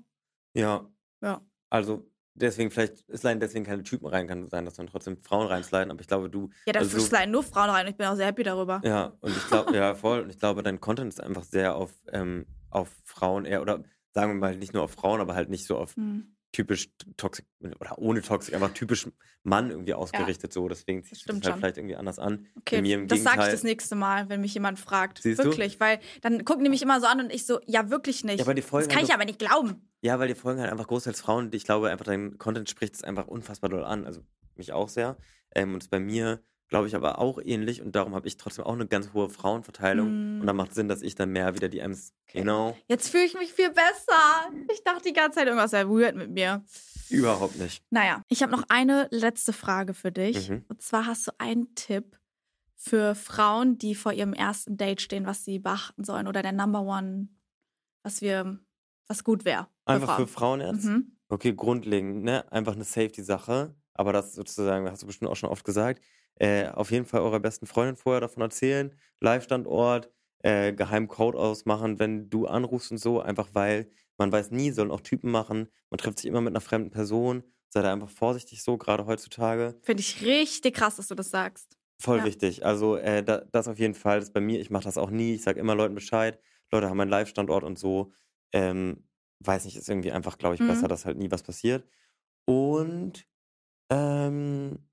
Ja. 0.54 0.88
Ja. 1.20 1.42
Also 1.70 2.08
deswegen, 2.38 2.70
vielleicht 2.70 3.04
sliden 3.14 3.40
deswegen 3.40 3.64
keine 3.64 3.82
Typen 3.82 4.06
rein, 4.06 4.26
kann 4.26 4.48
sein, 4.48 4.64
dass 4.64 4.74
dann 4.74 4.86
trotzdem 4.86 5.16
Frauen 5.18 5.46
reinsliden, 5.46 5.90
aber 5.90 6.00
ich 6.00 6.06
glaube, 6.06 6.30
du. 6.30 6.50
Ja, 6.66 6.72
da 6.72 6.80
also, 6.80 6.98
sliden 6.98 7.30
nur 7.30 7.42
Frauen 7.42 7.70
rein. 7.70 7.86
Ich 7.86 7.96
bin 7.96 8.06
auch 8.06 8.16
sehr 8.16 8.26
happy 8.26 8.42
darüber. 8.42 8.80
Ja, 8.84 9.12
und 9.20 9.36
ich 9.36 9.46
glaube, 9.48 9.76
ja, 9.76 9.94
voll. 9.96 10.20
Und 10.20 10.30
ich 10.30 10.38
glaube, 10.38 10.62
dein 10.62 10.80
Content 10.80 11.12
ist 11.12 11.20
einfach 11.20 11.44
sehr 11.44 11.76
auf, 11.76 11.92
ähm, 12.12 12.46
auf 12.70 12.88
Frauen 13.04 13.44
eher, 13.44 13.62
oder 13.62 13.82
sagen 14.12 14.32
wir 14.32 14.38
mal 14.38 14.56
nicht 14.56 14.74
nur 14.74 14.82
auf 14.82 14.92
Frauen, 14.92 15.20
aber 15.20 15.34
halt 15.34 15.50
nicht 15.50 15.66
so 15.66 15.76
auf 15.76 15.96
Hm. 15.96 16.34
Typisch 16.52 16.88
toxisch 17.16 17.44
oder 17.60 17.98
ohne 17.98 18.22
toxisch, 18.22 18.54
einfach 18.54 18.72
typisch 18.72 19.08
Mann 19.42 19.70
irgendwie 19.70 19.94
ausgerichtet 19.94 20.52
so. 20.52 20.68
Deswegen 20.68 21.04
zieht 21.04 21.18
sich 21.18 21.26
halt 21.28 21.44
schon. 21.44 21.58
vielleicht 21.58 21.76
irgendwie 21.76 21.96
anders 21.96 22.18
an. 22.18 22.46
Okay, 22.56 22.80
mir 22.82 22.96
im 22.96 23.08
das 23.08 23.22
sage 23.22 23.42
ich 23.42 23.48
das 23.50 23.62
nächste 23.62 23.94
Mal, 23.94 24.28
wenn 24.28 24.40
mich 24.40 24.54
jemand 24.54 24.78
fragt. 24.78 25.20
Siehst 25.22 25.40
du? 25.40 25.44
wirklich, 25.44 25.78
weil 25.80 26.00
dann 26.22 26.44
gucken 26.44 26.64
die 26.64 26.70
mich 26.70 26.82
immer 26.82 27.00
so 27.00 27.06
an 27.06 27.20
und 27.20 27.32
ich 27.32 27.46
so, 27.46 27.60
ja, 27.66 27.90
wirklich 27.90 28.24
nicht. 28.24 28.38
Ja, 28.38 28.44
aber 28.44 28.54
die 28.54 28.62
das 28.62 28.88
kann 28.88 29.02
ich 29.02 29.10
halt 29.10 29.12
aber 29.12 29.24
nicht 29.24 29.38
glauben. 29.38 29.88
Ja, 30.00 30.18
weil 30.18 30.28
die 30.28 30.34
folgen 30.34 30.60
halt 30.60 30.70
einfach 30.70 30.86
großteils 30.86 31.20
Frauen. 31.20 31.46
und 31.46 31.54
Ich 31.54 31.64
glaube 31.64 31.90
einfach, 31.90 32.04
dein 32.04 32.38
Content 32.38 32.70
spricht 32.70 32.94
es 32.94 33.04
einfach 33.04 33.26
unfassbar 33.26 33.68
doll 33.70 33.84
an. 33.84 34.06
Also 34.06 34.22
mich 34.54 34.72
auch 34.72 34.88
sehr. 34.88 35.16
Ähm, 35.54 35.74
und 35.74 35.90
bei 35.90 36.00
mir, 36.00 36.42
glaube 36.68 36.86
ich, 36.86 36.94
aber 36.94 37.18
auch 37.18 37.38
ähnlich. 37.42 37.82
Und 37.82 37.96
darum 37.96 38.14
habe 38.14 38.28
ich 38.28 38.36
trotzdem 38.36 38.64
auch 38.64 38.74
eine 38.74 38.86
ganz 38.86 39.12
hohe 39.12 39.30
Frauenverteilung. 39.30 40.08
Mm. 40.08 40.40
Und 40.40 40.46
dann 40.46 40.56
macht 40.56 40.74
Sinn, 40.74 40.88
dass 40.88 41.02
ich 41.02 41.14
dann 41.14 41.30
mehr 41.30 41.54
wieder 41.54 41.68
die 41.68 41.78
Ms, 41.80 42.12
genau, 42.26 42.76
Jetzt 42.88 43.08
fühle 43.08 43.24
ich 43.24 43.34
mich 43.34 43.52
viel 43.52 43.70
besser. 43.70 44.50
Ich 44.72 44.84
dachte 44.84 45.02
die 45.04 45.12
ganze 45.12 45.38
Zeit, 45.38 45.46
irgendwas 45.46 45.72
wäre 45.72 45.88
weird 45.88 46.14
mit 46.14 46.30
mir. 46.30 46.64
überhaupt 47.08 47.56
nicht. 47.56 47.82
Naja, 47.90 48.22
ich 48.28 48.42
habe 48.42 48.52
noch 48.52 48.64
eine 48.68 49.08
letzte 49.10 49.52
Frage 49.52 49.94
für 49.94 50.12
dich. 50.12 50.50
Mhm. 50.50 50.64
Und 50.68 50.82
zwar 50.82 51.06
hast 51.06 51.26
du 51.26 51.32
einen 51.38 51.74
Tipp 51.74 52.18
für 52.74 53.14
Frauen, 53.14 53.78
die 53.78 53.94
vor 53.94 54.12
ihrem 54.12 54.34
ersten 54.34 54.76
Date 54.76 55.00
stehen, 55.00 55.26
was 55.26 55.44
sie 55.44 55.58
beachten 55.58 56.04
sollen 56.04 56.28
oder 56.28 56.42
der 56.42 56.52
Number 56.52 56.82
One, 56.82 57.28
was 58.02 58.20
wir, 58.20 58.58
was 59.08 59.24
gut 59.24 59.44
wäre. 59.44 59.68
Einfach 59.84 60.16
für 60.16 60.26
Frauen 60.26 60.60
jetzt? 60.60 60.84
Mhm. 60.84 61.16
Okay, 61.28 61.52
grundlegend, 61.54 62.22
ne? 62.24 62.50
Einfach 62.52 62.74
eine 62.74 62.84
Safety-Sache. 62.84 63.74
Aber 63.94 64.12
das 64.12 64.32
sozusagen, 64.32 64.88
hast 64.88 65.02
du 65.02 65.06
bestimmt 65.06 65.30
auch 65.30 65.36
schon 65.36 65.50
oft 65.50 65.64
gesagt. 65.64 66.02
Äh, 66.40 66.68
auf 66.68 66.90
jeden 66.90 67.04
Fall 67.04 67.20
eurer 67.20 67.40
besten 67.40 67.66
Freundin 67.66 67.96
vorher 67.96 68.20
davon 68.20 68.42
erzählen. 68.42 68.94
Live-Standort, 69.20 70.10
äh, 70.42 70.72
geheimen 70.72 71.08
Code 71.08 71.38
ausmachen, 71.38 71.98
wenn 71.98 72.30
du 72.30 72.46
anrufst 72.46 72.90
und 72.92 72.98
so. 72.98 73.20
Einfach 73.20 73.48
weil 73.54 73.90
man 74.18 74.32
weiß 74.32 74.50
nie, 74.50 74.70
sollen 74.70 74.90
auch 74.90 75.00
Typen 75.00 75.30
machen. 75.30 75.68
Man 75.90 75.98
trifft 75.98 76.18
sich 76.18 76.26
immer 76.26 76.40
mit 76.40 76.52
einer 76.52 76.60
fremden 76.60 76.90
Person. 76.90 77.42
Sei 77.70 77.82
da 77.82 77.92
einfach 77.92 78.08
vorsichtig 78.10 78.62
so, 78.62 78.78
gerade 78.78 79.06
heutzutage. 79.06 79.78
Finde 79.82 80.00
ich 80.00 80.22
richtig 80.24 80.74
krass, 80.74 80.96
dass 80.96 81.08
du 81.08 81.14
das 81.14 81.30
sagst. 81.30 81.76
Voll 82.00 82.18
Ja. 82.18 82.24
wichtig. 82.24 82.64
Also 82.64 82.96
äh, 82.96 83.22
da, 83.24 83.38
das 83.52 83.68
auf 83.68 83.78
jeden 83.78 83.94
Fall. 83.94 84.18
Das 84.20 84.28
ist 84.28 84.34
bei 84.34 84.40
mir, 84.40 84.60
ich 84.60 84.70
mache 84.70 84.84
das 84.84 84.96
auch 84.98 85.10
nie. 85.10 85.34
Ich 85.34 85.42
sage 85.42 85.60
immer 85.60 85.74
Leuten 85.74 85.94
Bescheid. 85.94 86.40
Leute 86.70 86.88
haben 86.88 87.00
einen 87.00 87.10
Live-Standort 87.10 87.64
und 87.64 87.78
so. 87.78 88.12
Ähm, 88.52 89.08
weiß 89.40 89.64
nicht, 89.64 89.76
ist 89.76 89.88
irgendwie 89.88 90.12
einfach, 90.12 90.38
glaube 90.38 90.54
ich, 90.54 90.60
Mhm. 90.60 90.66
besser, 90.68 90.88
dass 90.88 91.04
halt 91.04 91.18
nie 91.18 91.30
was 91.30 91.42
passiert. 91.42 91.86
Und 92.46 93.26
ähm, 93.90 94.87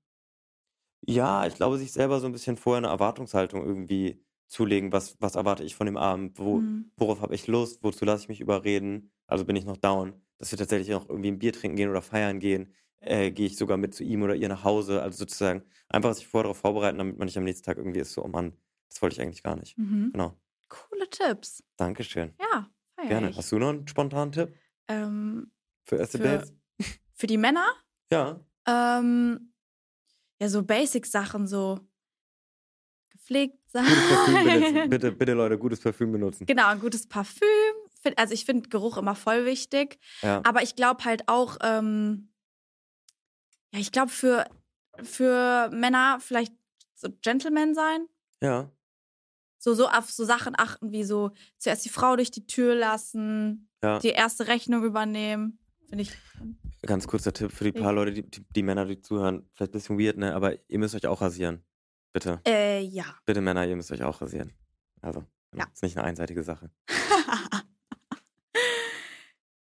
ja, 1.06 1.46
ich 1.46 1.54
glaube, 1.54 1.78
sich 1.78 1.92
selber 1.92 2.20
so 2.20 2.26
ein 2.26 2.32
bisschen 2.32 2.56
vorher 2.56 2.78
eine 2.78 2.88
Erwartungshaltung 2.88 3.64
irgendwie 3.64 4.22
zulegen. 4.48 4.92
Was, 4.92 5.16
was 5.20 5.34
erwarte 5.36 5.64
ich 5.64 5.74
von 5.74 5.86
dem 5.86 5.96
Abend? 5.96 6.38
Wo, 6.38 6.58
Mhm. 6.58 6.90
Worauf 6.96 7.20
habe 7.20 7.34
ich 7.34 7.46
Lust? 7.46 7.82
Wozu 7.82 8.04
lasse 8.04 8.22
ich 8.24 8.28
mich 8.28 8.40
überreden? 8.40 9.10
Also 9.26 9.44
bin 9.44 9.56
ich 9.56 9.64
noch 9.64 9.76
down, 9.76 10.14
dass 10.38 10.50
wir 10.52 10.58
tatsächlich 10.58 10.88
noch 10.90 11.08
irgendwie 11.08 11.30
ein 11.30 11.38
Bier 11.38 11.52
trinken 11.52 11.76
gehen 11.76 11.90
oder 11.90 12.00
feiern 12.02 12.38
gehen. 12.40 12.72
Äh, 13.00 13.30
Gehe 13.32 13.46
ich 13.46 13.56
sogar 13.56 13.76
mit 13.76 13.94
zu 13.94 14.02
ihm 14.04 14.22
oder 14.22 14.34
ihr 14.34 14.48
nach 14.48 14.64
Hause? 14.64 15.02
Also 15.02 15.18
sozusagen 15.18 15.62
einfach 15.88 16.14
sich 16.14 16.26
vorher 16.26 16.44
darauf 16.44 16.58
vorbereiten, 16.58 16.98
damit 16.98 17.18
man 17.18 17.26
nicht 17.26 17.36
am 17.36 17.44
nächsten 17.44 17.64
Tag 17.64 17.76
irgendwie 17.76 18.00
ist 18.00 18.12
so, 18.12 18.24
oh 18.24 18.28
Mann, 18.28 18.56
das 18.88 19.02
wollte 19.02 19.14
ich 19.16 19.20
eigentlich 19.20 19.42
gar 19.42 19.56
nicht. 19.56 19.76
Mhm. 19.76 20.10
Genau. 20.12 20.34
Coole 20.68 21.08
Tipps. 21.10 21.62
Dankeschön. 21.76 22.34
Ja, 22.40 22.70
feier 22.96 23.08
Gerne. 23.08 23.36
Hast 23.36 23.52
du 23.52 23.58
noch 23.58 23.68
einen 23.68 23.86
spontanen 23.86 24.32
Tipp 24.32 24.54
Ähm, 24.88 25.50
für 25.84 25.96
erste 25.96 26.18
Für- 26.18 26.24
Dates? 26.24 26.54
für 27.14 27.26
die 27.26 27.36
Männer? 27.38 27.66
Ja. 28.12 28.40
Ähm, 28.66 29.52
ja, 30.40 30.48
so 30.48 30.62
Basic-Sachen, 30.62 31.46
so 31.46 31.80
gepflegt 33.10 33.58
sein. 33.70 33.86
Bitte, 34.90 35.12
bitte 35.12 35.32
Leute, 35.32 35.58
gutes 35.58 35.80
Parfüm 35.80 36.12
benutzen. 36.12 36.46
Genau, 36.46 36.66
ein 36.68 36.80
gutes 36.80 37.06
Parfüm. 37.08 37.46
Also 38.16 38.34
ich 38.34 38.44
finde 38.44 38.68
Geruch 38.68 38.98
immer 38.98 39.16
voll 39.16 39.44
wichtig. 39.46 39.98
Ja. 40.22 40.40
Aber 40.44 40.62
ich 40.62 40.76
glaube 40.76 41.04
halt 41.04 41.28
auch, 41.28 41.56
ähm, 41.62 42.32
ja, 43.72 43.80
ich 43.80 43.90
glaube 43.90 44.10
für, 44.12 44.46
für 45.02 45.68
Männer 45.72 46.18
vielleicht 46.20 46.54
so 46.94 47.08
Gentleman 47.22 47.74
sein. 47.74 48.06
Ja. 48.40 48.70
So, 49.58 49.74
so 49.74 49.88
auf 49.88 50.10
so 50.10 50.24
Sachen 50.24 50.54
achten 50.56 50.92
wie 50.92 51.02
so 51.02 51.32
zuerst 51.58 51.84
die 51.84 51.88
Frau 51.88 52.14
durch 52.14 52.30
die 52.30 52.46
Tür 52.46 52.76
lassen, 52.76 53.68
Ja. 53.82 53.98
die 53.98 54.10
erste 54.10 54.46
Rechnung 54.46 54.84
übernehmen. 54.84 55.58
Finde 55.88 56.02
ich. 56.02 56.12
Ganz 56.86 57.06
kurzer 57.06 57.32
Tipp 57.32 57.52
für 57.52 57.64
die 57.64 57.72
paar. 57.72 57.92
Leute, 57.92 58.12
die, 58.12 58.22
die, 58.30 58.44
die 58.48 58.62
Männer, 58.62 58.84
die 58.86 59.00
zuhören. 59.00 59.48
Vielleicht 59.54 59.70
ein 59.72 59.78
bisschen 59.78 59.98
weird, 59.98 60.16
ne? 60.16 60.34
Aber 60.34 60.54
ihr 60.68 60.78
müsst 60.78 60.94
euch 60.94 61.06
auch 61.06 61.20
rasieren. 61.20 61.62
Bitte. 62.12 62.40
Äh, 62.46 62.80
ja. 62.82 63.04
Bitte 63.26 63.40
Männer, 63.40 63.66
ihr 63.66 63.76
müsst 63.76 63.90
euch 63.92 64.02
auch 64.02 64.20
rasieren. 64.22 64.52
Also, 65.02 65.24
Ja. 65.54 65.66
ist 65.72 65.82
nicht 65.82 65.96
eine 65.98 66.06
einseitige 66.06 66.42
Sache. 66.42 66.70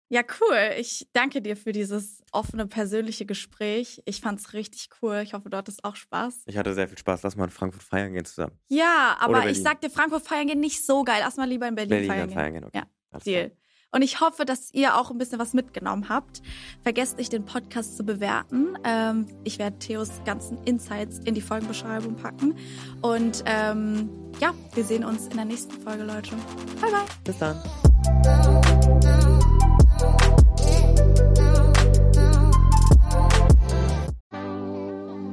ja, 0.08 0.22
cool. 0.40 0.72
Ich 0.78 1.08
danke 1.14 1.40
dir 1.40 1.56
für 1.56 1.72
dieses 1.72 2.22
offene, 2.32 2.66
persönliche 2.66 3.24
Gespräch. 3.24 4.02
Ich 4.04 4.20
fand's 4.20 4.52
richtig 4.52 4.90
cool. 5.00 5.20
Ich 5.24 5.32
hoffe, 5.32 5.48
du 5.48 5.56
hattest 5.56 5.82
auch 5.84 5.96
Spaß. 5.96 6.42
Ich 6.46 6.58
hatte 6.58 6.74
sehr 6.74 6.88
viel 6.88 6.98
Spaß. 6.98 7.22
Lass 7.22 7.36
mal 7.36 7.44
in 7.44 7.50
Frankfurt 7.50 7.82
feiern 7.82 8.12
gehen 8.12 8.26
zusammen. 8.26 8.58
Ja, 8.68 9.16
aber 9.20 9.48
ich 9.48 9.62
sag 9.62 9.80
dir, 9.80 9.88
Frankfurt 9.88 10.22
feiern 10.26 10.46
gehen 10.48 10.60
nicht 10.60 10.84
so 10.84 11.02
geil. 11.04 11.20
Erstmal 11.20 11.48
lieber 11.48 11.66
in 11.66 11.74
Berlin, 11.74 11.90
Berlin 11.90 12.08
feiern 12.10 12.28
gehen. 12.28 12.34
feiern 12.34 12.52
gehen. 12.52 12.64
Okay. 12.64 12.78
Ja, 12.78 12.86
Alles 13.10 13.24
Deal. 13.24 13.48
klar. 13.48 13.58
Und 13.94 14.00
ich 14.00 14.20
hoffe, 14.20 14.46
dass 14.46 14.72
ihr 14.72 14.96
auch 14.96 15.10
ein 15.10 15.18
bisschen 15.18 15.38
was 15.38 15.52
mitgenommen 15.52 16.08
habt. 16.08 16.40
Vergesst 16.82 17.18
nicht, 17.18 17.30
den 17.30 17.44
Podcast 17.44 17.94
zu 17.94 18.04
bewerten. 18.04 18.78
Ähm, 18.84 19.26
ich 19.44 19.58
werde 19.58 19.78
Theos 19.78 20.10
ganzen 20.24 20.56
Insights 20.64 21.18
in 21.18 21.34
die 21.34 21.42
Folgenbeschreibung 21.42 22.16
packen. 22.16 22.56
Und 23.02 23.44
ähm, 23.44 24.08
ja, 24.40 24.54
wir 24.74 24.84
sehen 24.84 25.04
uns 25.04 25.26
in 25.26 25.36
der 25.36 25.44
nächsten 25.44 25.78
Folge, 25.82 26.04
Leute. 26.04 26.34
Bye, 26.80 26.90
bye. 26.90 27.04
Bis 27.22 27.36
dann. 27.36 27.62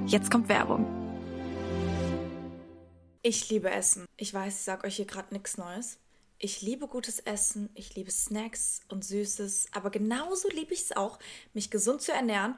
Jetzt 0.06 0.30
kommt 0.30 0.50
Werbung. 0.50 0.86
Ich 3.22 3.50
liebe 3.50 3.70
Essen. 3.70 4.06
Ich 4.18 4.34
weiß, 4.34 4.56
ich 4.56 4.64
sag 4.64 4.84
euch 4.84 4.98
hier 4.98 5.06
gerade 5.06 5.34
nichts 5.34 5.58
Neues. 5.58 5.98
Ich 6.42 6.62
liebe 6.62 6.88
gutes 6.88 7.20
Essen, 7.20 7.70
ich 7.74 7.96
liebe 7.96 8.12
Snacks 8.12 8.80
und 8.88 9.04
Süßes, 9.04 9.68
aber 9.74 9.90
genauso 9.90 10.48
liebe 10.48 10.74
ich 10.74 10.84
es 10.84 10.96
auch, 10.96 11.20
mich 11.54 11.70
gesund 11.70 12.02
zu 12.02 12.14
ernähren 12.14 12.58